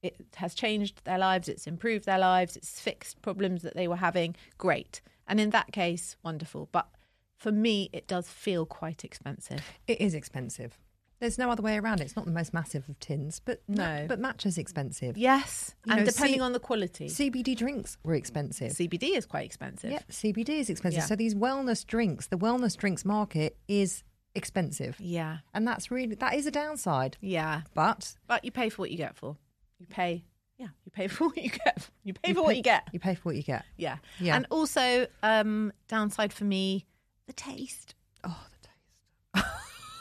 It 0.04 0.16
has 0.36 0.54
changed 0.54 1.04
their 1.06 1.18
lives, 1.18 1.50
it's 1.50 1.66
improved 1.66 2.06
their 2.06 2.20
lives, 2.20 2.56
it's 2.56 2.80
fixed 2.80 3.22
problems 3.24 3.64
that 3.64 3.76
they 3.76 3.88
were 3.88 3.96
having. 3.96 4.36
Great. 4.60 5.02
And 5.28 5.40
in 5.40 5.50
that 5.50 5.72
case, 5.72 6.16
wonderful. 6.24 6.70
But 6.72 6.88
for 7.36 7.52
me, 7.52 7.90
it 7.92 8.08
does 8.08 8.28
feel 8.28 8.68
quite 8.68 9.04
expensive. 9.04 9.64
It 9.88 10.00
is 10.00 10.14
expensive. 10.14 10.78
There's 11.20 11.38
no 11.38 11.50
other 11.50 11.64
way 11.64 11.78
around 11.78 12.02
it. 12.02 12.04
It's 12.04 12.16
not 12.16 12.26
the 12.26 12.32
most 12.32 12.54
massive 12.54 12.88
of 12.90 13.00
tins, 13.00 13.40
but 13.44 13.62
No. 13.68 14.06
but 14.08 14.20
matcha's 14.20 14.58
expensive. 14.58 15.18
Yes. 15.18 15.74
You 15.86 15.94
and 15.94 16.02
know, 16.02 16.12
depending 16.12 16.40
C- 16.40 16.42
on 16.42 16.52
the 16.52 16.60
quality, 16.60 17.08
CBD 17.08 17.56
drinks 17.56 17.98
were 18.04 18.16
expensive. 18.16 18.72
CBD 18.74 19.16
is 19.16 19.26
quite 19.26 19.46
expensive. 19.46 19.92
Yeah, 19.92 20.00
CBD 20.10 20.60
is 20.60 20.70
expensive. 20.70 21.00
Yeah. 21.00 21.06
So 21.06 21.16
these 21.16 21.34
wellness 21.34 21.86
drinks, 21.86 22.28
the 22.28 22.38
wellness 22.38 22.76
drinks 22.76 23.06
market 23.06 23.58
is 23.68 24.04
expensive, 24.36 24.98
Yeah. 25.00 25.38
and 25.54 25.66
that's 25.66 25.90
really 25.90 26.16
that 26.16 26.34
is 26.36 26.46
a 26.46 26.52
downside. 26.52 27.16
Yeah. 27.22 27.62
But 27.74 28.16
But 28.28 28.44
you 28.44 28.52
pay 28.52 28.70
for 28.70 28.82
what 28.82 28.92
you 28.92 28.98
get 28.98 29.16
for. 29.16 29.38
You 29.80 29.88
pay. 29.88 30.26
Yeah. 30.58 30.68
You 30.84 30.92
pay 30.92 31.08
for 31.10 31.28
what 31.28 31.38
you 31.38 31.50
get. 31.50 31.90
You 32.04 32.14
pay 32.14 32.34
for 32.34 32.42
pay, 32.42 32.46
what 32.46 32.56
you 32.58 32.62
get. 32.62 32.88
You 32.92 33.00
pay 33.00 33.16
for 33.16 33.30
what 33.30 33.36
you 33.38 33.44
get. 33.44 33.64
Yeah. 33.78 33.98
Yeah. 34.20 34.36
And 34.36 34.48
also, 34.52 35.08
um, 35.24 35.72
downside 35.88 36.34
for 36.34 36.44
me, 36.44 36.86
the 37.28 37.34
taste. 37.34 37.96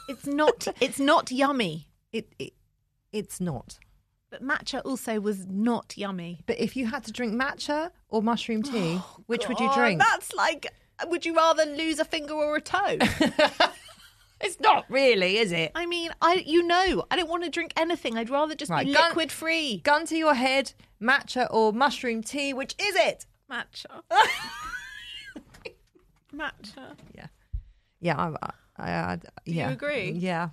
Oh. 0.07 0.11
It's 0.11 0.27
not. 0.27 0.67
it's 0.79 0.99
not 0.99 1.31
yummy. 1.31 1.87
It, 2.11 2.27
it 2.39 2.53
it's 3.11 3.39
not. 3.39 3.79
But 4.29 4.43
matcha 4.43 4.81
also 4.85 5.19
was 5.19 5.45
not 5.47 5.97
yummy. 5.97 6.41
But 6.45 6.59
if 6.59 6.75
you 6.75 6.85
had 6.87 7.03
to 7.05 7.11
drink 7.11 7.33
matcha 7.33 7.91
or 8.09 8.21
mushroom 8.21 8.63
tea, 8.63 8.97
oh, 9.01 9.23
which 9.27 9.47
would 9.47 9.59
you 9.59 9.71
drink? 9.73 9.99
That's 9.99 10.33
like. 10.33 10.67
Would 11.07 11.25
you 11.25 11.35
rather 11.35 11.65
lose 11.65 11.99
a 11.99 12.05
finger 12.05 12.33
or 12.33 12.55
a 12.55 12.61
toe? 12.61 12.97
It's 14.41 14.59
not 14.59 14.83
really, 14.89 15.37
is 15.37 15.53
it? 15.53 15.71
I 15.75 15.85
mean, 15.85 16.11
I 16.21 16.43
you 16.45 16.61
know, 16.67 17.05
I 17.09 17.15
don't 17.15 17.29
want 17.29 17.45
to 17.45 17.49
drink 17.49 17.71
anything. 17.77 18.17
I'd 18.17 18.29
rather 18.29 18.53
just 18.53 18.69
Right, 18.69 18.85
be 18.85 18.93
gun- 18.93 19.07
liquid 19.09 19.31
free. 19.31 19.77
Gun 19.77 20.05
to 20.07 20.15
your 20.17 20.33
head, 20.33 20.73
matcha 21.01 21.47
or 21.49 21.71
mushroom 21.71 22.21
tea, 22.21 22.53
which 22.53 22.75
is 22.77 22.95
it? 22.95 23.25
Matcha. 23.49 24.01
Matcha. 26.35 26.97
Yeah, 27.15 27.27
yeah, 28.01 28.17
I, 28.41 28.49
I, 28.77 28.91
I, 28.91 29.15
Do 29.15 29.51
you 29.51 29.65
agree? 29.65 30.11
Yeah, 30.11 30.49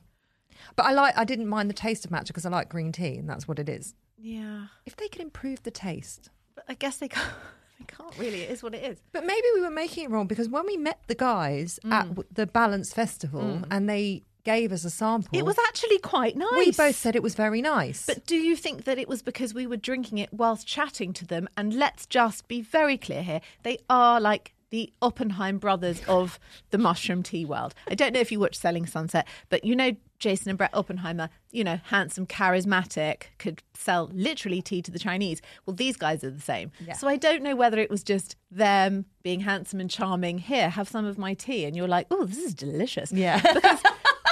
but 0.76 0.86
I 0.86 0.92
like. 0.92 1.16
I 1.16 1.24
didn't 1.24 1.48
mind 1.48 1.68
the 1.70 1.74
taste 1.74 2.04
of 2.04 2.10
matcha 2.10 2.28
because 2.28 2.46
I 2.46 2.50
like 2.50 2.68
green 2.68 2.92
tea, 2.92 3.16
and 3.18 3.28
that's 3.28 3.46
what 3.48 3.58
it 3.58 3.68
is. 3.68 3.94
Yeah. 4.18 4.66
If 4.86 4.96
they 4.96 5.08
could 5.08 5.20
improve 5.20 5.62
the 5.64 5.70
taste, 5.72 6.30
But 6.54 6.64
I 6.68 6.74
guess 6.74 6.98
they 6.98 7.08
can't. 7.08 7.28
They 7.78 7.96
can't 7.96 8.16
really. 8.16 8.42
It 8.42 8.50
is 8.52 8.62
what 8.62 8.74
it 8.76 8.84
is. 8.84 8.98
but 9.10 9.26
maybe 9.26 9.46
we 9.56 9.60
were 9.60 9.68
making 9.70 10.04
it 10.04 10.10
wrong 10.10 10.28
because 10.28 10.48
when 10.48 10.64
we 10.66 10.76
met 10.76 11.00
the 11.08 11.16
guys 11.16 11.80
Mm. 11.84 11.92
at 11.92 12.34
the 12.34 12.46
Balance 12.46 12.92
Festival 12.92 13.62
and 13.72 13.88
they 13.90 14.22
gave 14.44 14.70
us 14.70 14.84
a 14.84 14.90
sample. 14.90 15.36
It 15.36 15.44
was 15.44 15.56
actually 15.68 15.98
quite 15.98 16.36
nice. 16.36 16.52
We 16.52 16.70
both 16.70 16.94
said 16.94 17.16
it 17.16 17.24
was 17.24 17.34
very 17.34 17.60
nice. 17.60 18.06
But 18.06 18.24
do 18.24 18.36
you 18.36 18.54
think 18.54 18.84
that 18.84 18.98
it 18.98 19.08
was 19.08 19.20
because 19.22 19.52
we 19.52 19.66
were 19.66 19.76
drinking 19.76 20.18
it 20.18 20.32
whilst 20.32 20.64
chatting 20.64 21.12
to 21.14 21.26
them? 21.26 21.48
And 21.56 21.74
let's 21.74 22.06
just 22.06 22.46
be 22.46 22.60
very 22.60 22.96
clear 22.96 23.24
here. 23.24 23.40
They 23.64 23.78
are 23.90 24.20
like 24.20 24.54
the 24.72 24.90
Oppenheim 25.02 25.58
brothers 25.58 26.00
of 26.08 26.40
the 26.70 26.78
mushroom 26.78 27.22
tea 27.22 27.44
world. 27.44 27.74
I 27.88 27.94
don't 27.94 28.14
know 28.14 28.20
if 28.20 28.32
you 28.32 28.40
watch 28.40 28.56
Selling 28.56 28.86
Sunset, 28.86 29.28
but 29.50 29.64
you 29.64 29.76
know 29.76 29.92
Jason 30.18 30.48
and 30.48 30.56
Brett 30.56 30.70
Oppenheimer, 30.72 31.28
you 31.50 31.62
know, 31.62 31.78
handsome, 31.84 32.26
charismatic, 32.26 33.24
could 33.38 33.62
sell 33.74 34.08
literally 34.14 34.62
tea 34.62 34.80
to 34.80 34.90
the 34.90 34.98
Chinese. 34.98 35.42
Well, 35.66 35.76
these 35.76 35.98
guys 35.98 36.24
are 36.24 36.30
the 36.30 36.40
same. 36.40 36.72
Yeah. 36.86 36.94
So 36.94 37.06
I 37.06 37.16
don't 37.16 37.42
know 37.42 37.54
whether 37.54 37.78
it 37.78 37.90
was 37.90 38.02
just 38.02 38.36
them 38.50 39.04
being 39.22 39.40
handsome 39.40 39.78
and 39.78 39.90
charming. 39.90 40.38
Here, 40.38 40.70
have 40.70 40.88
some 40.88 41.04
of 41.04 41.18
my 41.18 41.34
tea. 41.34 41.66
And 41.66 41.76
you're 41.76 41.86
like, 41.86 42.06
oh, 42.10 42.24
this 42.24 42.38
is 42.38 42.54
delicious. 42.54 43.12
Yeah. 43.12 43.40
Because 43.52 43.82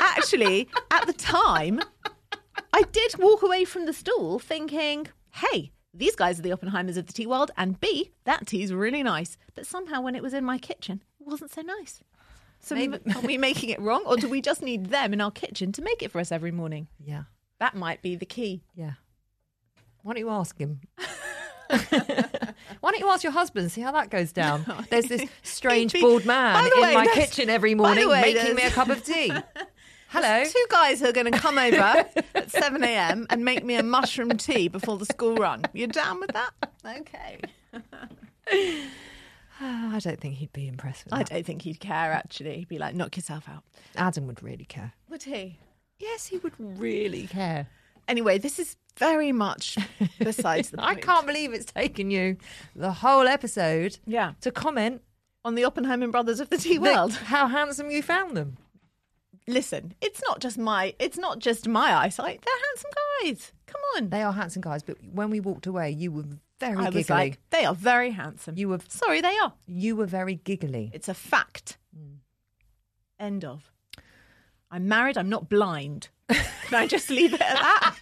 actually, 0.00 0.68
at 0.90 1.06
the 1.06 1.12
time, 1.12 1.80
I 2.72 2.82
did 2.92 3.18
walk 3.18 3.42
away 3.42 3.64
from 3.64 3.84
the 3.84 3.92
stall 3.92 4.38
thinking, 4.38 5.08
hey, 5.32 5.72
these 5.92 6.14
guys 6.16 6.38
are 6.38 6.42
the 6.42 6.50
Oppenheimers 6.50 6.96
of 6.96 7.06
the 7.06 7.12
tea 7.12 7.26
world, 7.26 7.50
and 7.56 7.78
B, 7.80 8.10
that 8.24 8.46
tea's 8.46 8.72
really 8.72 9.02
nice. 9.02 9.36
But 9.54 9.66
somehow, 9.66 10.00
when 10.02 10.14
it 10.14 10.22
was 10.22 10.34
in 10.34 10.44
my 10.44 10.58
kitchen, 10.58 11.02
it 11.20 11.26
wasn't 11.26 11.52
so 11.52 11.62
nice. 11.62 12.00
So, 12.60 12.74
Maybe- 12.74 12.98
are 13.14 13.20
we 13.22 13.38
making 13.38 13.70
it 13.70 13.80
wrong, 13.80 14.02
or 14.06 14.16
do 14.16 14.28
we 14.28 14.40
just 14.42 14.62
need 14.62 14.86
them 14.86 15.12
in 15.12 15.20
our 15.20 15.30
kitchen 15.30 15.72
to 15.72 15.82
make 15.82 16.02
it 16.02 16.10
for 16.10 16.20
us 16.20 16.30
every 16.30 16.52
morning? 16.52 16.88
yeah, 17.04 17.24
That 17.58 17.74
might 17.74 18.02
be 18.02 18.16
the 18.16 18.26
key. 18.26 18.62
yeah. 18.74 18.92
Why 20.02 20.14
don't 20.14 20.20
you 20.20 20.30
ask 20.30 20.56
him? 20.58 20.80
Why 21.68 22.90
don't 22.90 22.98
you 23.00 23.08
ask 23.10 23.22
your 23.22 23.32
husband? 23.32 23.70
See 23.70 23.80
how 23.80 23.92
that 23.92 24.10
goes 24.10 24.32
down. 24.32 24.64
There's 24.90 25.06
this 25.06 25.28
strange 25.42 25.92
bald 26.00 26.24
man 26.24 26.64
in 26.74 26.82
way, 26.82 26.94
my 26.94 27.06
kitchen 27.06 27.50
every 27.50 27.74
morning 27.74 28.08
way, 28.08 28.20
making 28.34 28.54
me 28.54 28.62
a 28.62 28.70
cup 28.70 28.88
of 28.88 29.04
tea. 29.04 29.30
Hello. 30.10 30.44
Two 30.44 30.66
guys 30.70 31.00
who 31.00 31.06
are 31.08 31.12
going 31.12 31.30
to 31.30 31.38
come 31.38 31.56
over 31.56 31.76
at 32.34 32.50
7 32.50 32.82
a.m. 32.82 33.26
and 33.30 33.44
make 33.44 33.64
me 33.64 33.76
a 33.76 33.82
mushroom 33.82 34.30
tea 34.30 34.66
before 34.68 34.96
the 34.98 35.06
school 35.06 35.36
run. 35.36 35.62
You're 35.72 35.86
down 35.88 36.18
with 36.20 36.32
that? 36.32 36.50
Okay. 36.84 37.38
I 39.62 39.98
don't 40.02 40.20
think 40.20 40.36
he'd 40.36 40.52
be 40.52 40.66
impressed 40.66 41.04
with 41.04 41.14
I 41.14 41.18
that. 41.18 41.28
don't 41.30 41.46
think 41.46 41.62
he'd 41.62 41.78
care, 41.80 42.12
actually. 42.12 42.56
He'd 42.58 42.68
be 42.68 42.78
like, 42.78 42.94
knock 42.94 43.16
yourself 43.16 43.48
out. 43.48 43.62
Adam 43.96 44.26
would 44.26 44.42
really 44.42 44.64
care. 44.64 44.94
Would 45.10 45.22
he? 45.24 45.58
Yes, 45.98 46.26
he 46.26 46.38
would 46.38 46.54
really 46.58 47.26
care. 47.26 47.68
Anyway, 48.08 48.38
this 48.38 48.58
is 48.58 48.76
very 48.96 49.30
much 49.32 49.76
besides 50.18 50.70
the 50.70 50.82
I 50.82 50.94
point. 50.94 51.04
can't 51.04 51.26
believe 51.26 51.52
it's 51.52 51.66
taken 51.72 52.10
you 52.10 52.36
the 52.74 52.90
whole 52.90 53.28
episode 53.28 53.98
Yeah. 54.06 54.32
to 54.40 54.50
comment 54.50 55.02
On 55.44 55.54
the 55.54 55.64
Oppenheimer 55.64 56.08
brothers 56.08 56.40
of 56.40 56.48
the 56.48 56.58
tea 56.58 56.78
that- 56.78 56.82
world. 56.96 57.12
how 57.12 57.46
handsome 57.46 57.90
you 57.90 58.02
found 58.02 58.36
them. 58.36 58.56
Listen, 59.48 59.94
it's 60.00 60.20
not 60.26 60.40
just 60.40 60.58
my 60.58 60.94
it's 60.98 61.18
not 61.18 61.38
just 61.38 61.66
my 61.66 61.94
eyesight. 61.94 62.42
They're 62.44 62.54
handsome 62.68 62.90
guys. 63.24 63.52
Come 63.66 63.80
on. 63.96 64.10
They 64.10 64.22
are 64.22 64.32
handsome 64.32 64.62
guys, 64.62 64.82
but 64.82 64.96
when 65.12 65.30
we 65.30 65.40
walked 65.40 65.66
away, 65.66 65.90
you 65.90 66.12
were 66.12 66.24
very 66.60 66.76
I 66.76 66.84
giggly. 66.84 66.98
was 67.00 67.10
like, 67.10 67.38
they 67.50 67.64
are 67.64 67.74
very 67.74 68.10
handsome. 68.10 68.56
You 68.58 68.68
were- 68.68 68.78
sorry, 68.88 69.20
they 69.20 69.36
are. 69.42 69.54
you 69.66 69.96
were 69.96 70.06
very 70.06 70.34
giggly. 70.36 70.90
It's 70.92 71.08
a 71.08 71.14
fact. 71.14 71.78
Hmm. 71.96 72.16
End 73.18 73.44
of. 73.44 73.70
I'm 74.70 74.86
married. 74.86 75.18
I'm 75.18 75.28
not 75.28 75.48
blind. 75.48 76.08
Can 76.28 76.74
I 76.74 76.86
just 76.86 77.10
leave 77.10 77.32
it 77.34 77.40
at 77.40 77.56
that? 77.56 77.96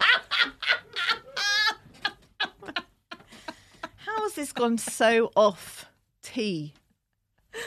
How 3.95 4.21
has 4.23 4.33
this 4.33 4.51
gone 4.51 4.77
so 4.77 5.31
off 5.35 5.85
tea? 6.21 6.73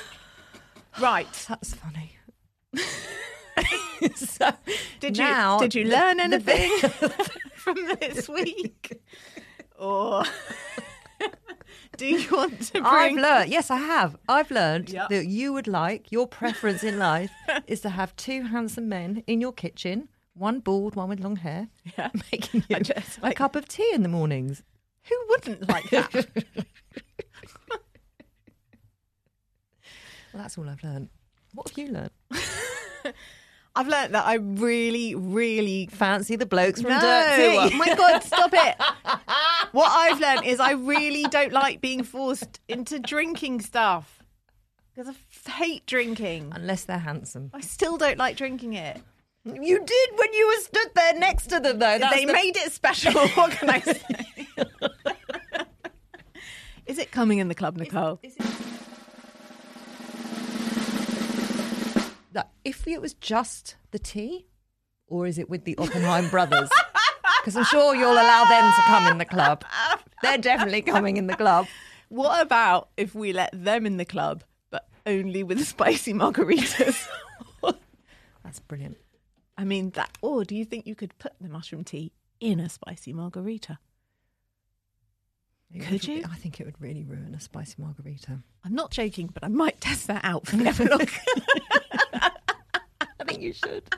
Right. 1.00 1.46
That's 1.48 1.72
funny. 1.74 2.18
so 4.16 4.50
Did 5.00 5.16
you 5.18 5.24
now, 5.24 5.58
did 5.58 5.74
you 5.74 5.84
learn 5.84 6.20
anything 6.20 6.70
from 7.54 7.76
this 8.00 8.28
week? 8.38 9.00
Or 9.78 10.24
do 11.96 12.06
you 12.06 12.28
want 12.30 12.60
to 12.62 12.72
bring 12.72 12.84
I've 12.86 13.12
learned. 13.16 13.50
Yes, 13.50 13.70
I 13.70 13.76
have. 13.76 14.16
I've 14.28 14.50
learned 14.50 14.90
Yeah. 14.90 15.06
that 15.10 15.26
you 15.26 15.52
would 15.52 15.66
like 15.66 16.10
your 16.12 16.26
preference 16.26 16.82
in 16.84 16.98
life 16.98 17.30
is 17.66 17.80
to 17.82 17.90
have 17.90 18.14
two 18.16 18.42
handsome 18.42 18.88
men 18.88 19.22
in 19.26 19.40
your 19.40 19.52
kitchen, 19.52 20.08
one 20.34 20.60
bald, 20.60 20.94
one 20.96 21.08
with 21.08 21.20
long 21.20 21.36
hair, 21.36 21.68
Yeah. 21.98 22.10
making 22.32 22.64
you 22.68 22.80
just 22.80 23.18
a 23.22 23.32
cup 23.34 23.56
of 23.56 23.68
tea 23.68 23.90
in 23.92 24.02
the 24.02 24.08
mornings. 24.08 24.62
Who 25.08 25.16
wouldn't 25.30 25.68
like 25.68 25.90
that? 25.90 26.14
Well, 30.32 30.42
that's 30.42 30.56
all 30.56 30.68
I've 30.68 30.82
learned. 30.82 31.08
What 31.54 31.68
have 31.68 31.78
you 31.78 31.88
learned? 31.92 32.10
I've 33.74 33.88
learnt 33.88 34.12
that 34.12 34.26
I 34.26 34.34
really, 34.34 35.14
really 35.14 35.88
Fancy 35.90 36.36
the 36.36 36.46
blokes 36.46 36.82
from 36.82 36.90
no. 36.90 36.98
Dirtea. 36.98 37.70
Oh 37.72 37.76
my 37.76 37.94
God, 37.94 38.22
stop 38.22 38.50
it! 38.52 38.76
what 39.72 39.90
I've 39.90 40.20
learnt 40.20 40.44
is 40.44 40.60
I 40.60 40.72
really 40.72 41.22
don't 41.24 41.52
like 41.52 41.80
being 41.80 42.02
forced 42.02 42.60
into 42.68 42.98
drinking 42.98 43.60
stuff 43.60 44.22
because 44.94 45.08
I 45.08 45.12
f- 45.12 45.46
hate 45.54 45.86
drinking. 45.86 46.52
Unless 46.54 46.84
they're 46.84 46.98
handsome. 46.98 47.50
I 47.54 47.60
still 47.60 47.96
don't 47.96 48.18
like 48.18 48.36
drinking 48.36 48.74
it. 48.74 49.00
You 49.44 49.78
did 49.84 50.10
when 50.16 50.32
you 50.34 50.46
were 50.48 50.62
stood 50.62 50.88
there 50.94 51.14
next 51.18 51.46
to 51.48 51.58
them, 51.58 51.78
though. 51.78 51.98
That's 51.98 52.14
they 52.14 52.26
the- 52.26 52.32
made 52.32 52.56
it 52.56 52.72
special. 52.72 53.12
What 53.34 53.52
can 53.52 53.70
I 53.70 53.80
say? 53.80 54.02
is 56.86 56.98
it 56.98 57.10
coming 57.10 57.38
in 57.38 57.48
the 57.48 57.54
club, 57.54 57.76
Nicole? 57.76 58.20
That 62.32 62.50
if 62.64 62.86
it 62.86 63.00
was 63.00 63.14
just 63.14 63.76
the 63.90 63.98
tea, 63.98 64.46
or 65.06 65.26
is 65.26 65.38
it 65.38 65.48
with 65.50 65.64
the 65.64 65.76
Oppenheim 65.78 66.28
brothers? 66.30 66.70
Because 67.40 67.56
I'm 67.56 67.64
sure 67.64 67.96
you'll 67.96 68.12
allow 68.12 68.44
them 68.44 68.72
to 68.72 68.82
come 68.82 69.06
in 69.08 69.18
the 69.18 69.24
club. 69.24 69.64
They're 70.22 70.38
definitely 70.38 70.80
coming 70.82 71.16
in 71.16 71.26
the 71.26 71.34
club. 71.34 71.66
What 72.08 72.40
about 72.40 72.90
if 72.96 73.16
we 73.16 73.32
let 73.32 73.50
them 73.52 73.84
in 73.84 73.96
the 73.96 74.04
club, 74.04 74.44
but 74.70 74.86
only 75.06 75.42
with 75.42 75.64
spicy 75.66 76.12
margaritas? 76.14 77.04
That's 78.44 78.60
brilliant. 78.60 78.96
I 79.58 79.64
mean, 79.64 79.90
that. 79.90 80.16
Or 80.22 80.44
do 80.44 80.54
you 80.54 80.64
think 80.64 80.86
you 80.86 80.94
could 80.94 81.18
put 81.18 81.32
the 81.40 81.48
mushroom 81.48 81.82
tea 81.82 82.12
in 82.38 82.60
a 82.60 82.68
spicy 82.68 83.12
margarita? 83.12 83.80
It 85.74 85.80
Could 85.80 85.92
would- 85.92 86.06
you? 86.06 86.24
I 86.30 86.36
think 86.36 86.60
it 86.60 86.64
would 86.66 86.80
really 86.80 87.02
ruin 87.02 87.34
a 87.34 87.40
spicy 87.40 87.74
margarita. 87.82 88.38
I'm 88.64 88.74
not 88.76 88.92
joking, 88.92 89.28
but 89.34 89.42
I 89.42 89.48
might 89.48 89.80
test 89.80 90.06
that 90.06 90.24
out 90.24 90.46
for 90.46 90.58
Never 90.58 90.84
Look. 90.84 91.10
I 93.32 93.34
think 93.34 93.44
you 93.44 93.52
should. 93.52 93.94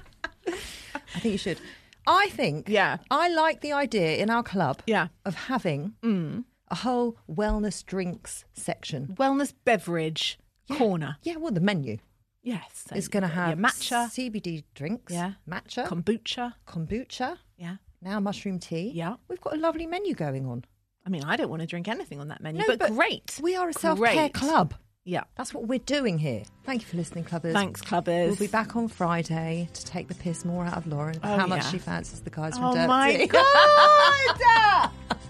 I 0.47 1.21
think 1.21 1.33
you 1.33 1.39
should. 1.39 1.61
I 2.07 2.29
think. 2.31 2.69
Yeah. 2.69 2.99
I 3.11 3.29
like 3.29 3.61
the 3.61 3.73
idea 3.73 4.17
in 4.17 4.31
our 4.31 4.43
club. 4.43 4.83
Yeah. 4.87 5.09
Of 5.25 5.35
having 5.35 5.95
mm. 6.03 6.45
a 6.69 6.75
whole 6.77 7.17
wellness 7.29 7.85
drinks 7.85 8.45
section. 8.53 9.17
Wellness 9.19 9.53
beverage 9.65 10.39
corner. 10.73 11.17
Yeah. 11.23 11.37
Well, 11.37 11.53
the 11.53 11.61
menu 11.61 11.99
Yes. 12.43 12.85
so 12.89 12.95
is 12.95 13.09
going 13.09 13.23
to 13.23 13.29
your 13.29 13.37
have 13.37 13.59
matcha, 13.59 14.07
CBD 14.11 14.65
drinks. 14.75 15.13
Yeah. 15.13 15.33
Matcha. 15.49 15.87
kombucha. 15.89 16.55
kombucha. 16.69 17.39
Yeah. 17.57 17.77
Now 18.03 18.21
mushroom 18.21 18.59
tea. 18.59 18.93
Yeah. 18.95 19.17
We've 19.29 19.41
got 19.41 19.55
a 19.55 19.59
lovely 19.59 19.87
menu 19.87 20.15
going 20.15 20.47
on. 20.47 20.65
I 21.07 21.11
mean, 21.11 21.25
I 21.25 21.37
don't 21.37 21.51
want 21.51 21.61
to 21.61 21.67
drink 21.67 21.89
anything 21.89 22.21
on 22.21 22.29
that 22.29 22.43
menu, 22.43 22.61
No, 22.61 22.67
but, 22.67 22.79
but 22.79 22.91
great. 22.93 23.39
We 23.43 23.57
are 23.57 23.69
a 23.69 23.73
self 23.73 23.99
care 23.99 24.15
Great. 24.15 24.35
club. 24.35 24.75
Yeah. 25.07 25.25
That's 25.37 25.53
what 25.53 25.69
we're 25.69 25.79
doing 25.81 26.17
here. 26.19 26.45
Thank 26.65 26.81
you 26.83 26.89
for 26.89 26.97
listening, 26.97 27.25
clubbers. 27.25 27.53
Thanks, 27.53 27.83
clubbers. 27.83 28.29
We'll 28.29 28.37
be 28.37 28.47
back 28.47 28.75
on 28.75 28.89
Friday 28.89 29.69
to 29.75 29.85
take 29.85 30.09
the 30.09 30.15
piss 30.15 30.47
more 30.47 30.65
out 30.65 30.79
of 30.79 30.87
Lauren 30.87 31.17
about 31.17 31.35
Oh, 31.35 31.39
how 31.41 31.47
much 31.47 31.63
yeah. 31.65 31.71
she 31.71 31.79
fancies 31.79 32.23
the 32.23 32.31
guys 32.31 32.55
from 32.57 32.65
Oh 32.65 32.75
Dirt 32.75 32.87
my 32.89 33.27
God! 33.31 34.91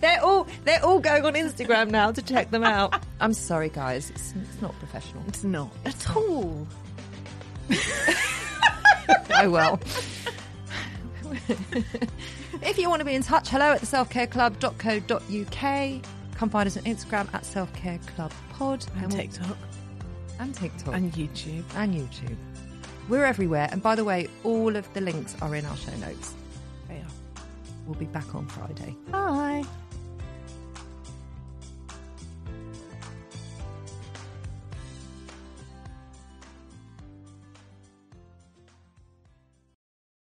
they're 0.00 0.22
all 0.24 0.46
they're 0.64 0.84
all 0.84 1.00
going 1.00 1.24
on 1.24 1.34
Instagram 1.34 1.90
now 1.90 2.12
to 2.12 2.22
check 2.22 2.52
them 2.52 2.62
out. 2.62 3.02
I'm 3.20 3.34
sorry, 3.34 3.70
guys. 3.70 4.10
It's, 4.10 4.34
it's 4.40 4.62
not 4.62 4.78
professional. 4.78 5.24
it's 5.26 5.42
not 5.42 5.72
at 5.84 6.16
all. 6.16 6.64
oh 9.34 9.50
well. 9.50 9.80
if 12.62 12.78
you 12.78 12.88
want 12.88 13.00
to 13.00 13.04
be 13.04 13.14
in 13.14 13.22
touch, 13.22 13.48
hello 13.48 13.72
at 13.72 13.80
the 13.80 13.86
selfcareclub.co.uk. 13.86 16.02
Come 16.36 16.50
find 16.50 16.66
us 16.68 16.76
on 16.76 16.84
Instagram 16.84 17.34
at 17.34 17.42
selfcareclubpod 18.58 18.86
And 19.02 19.12
we'll- 19.12 19.20
TikTok. 19.22 19.56
and 20.40 20.54
TikTok 20.54 20.94
And 20.94 21.12
YouTube. 21.12 21.64
and 21.76 21.94
YouTube. 21.94 22.36
We're 23.08 23.24
everywhere. 23.24 23.68
And 23.72 23.82
by 23.82 23.94
the 23.94 24.04
way, 24.04 24.28
all 24.44 24.76
of 24.76 24.92
the 24.94 25.00
links 25.00 25.34
are 25.40 25.54
in 25.54 25.64
our 25.64 25.76
show 25.76 25.96
notes. 25.96 26.34
They 26.88 26.96
are. 26.96 27.42
We'll 27.86 27.98
be 27.98 28.04
back 28.06 28.34
on 28.34 28.46
Friday. 28.46 28.94
Bye. 29.10 29.64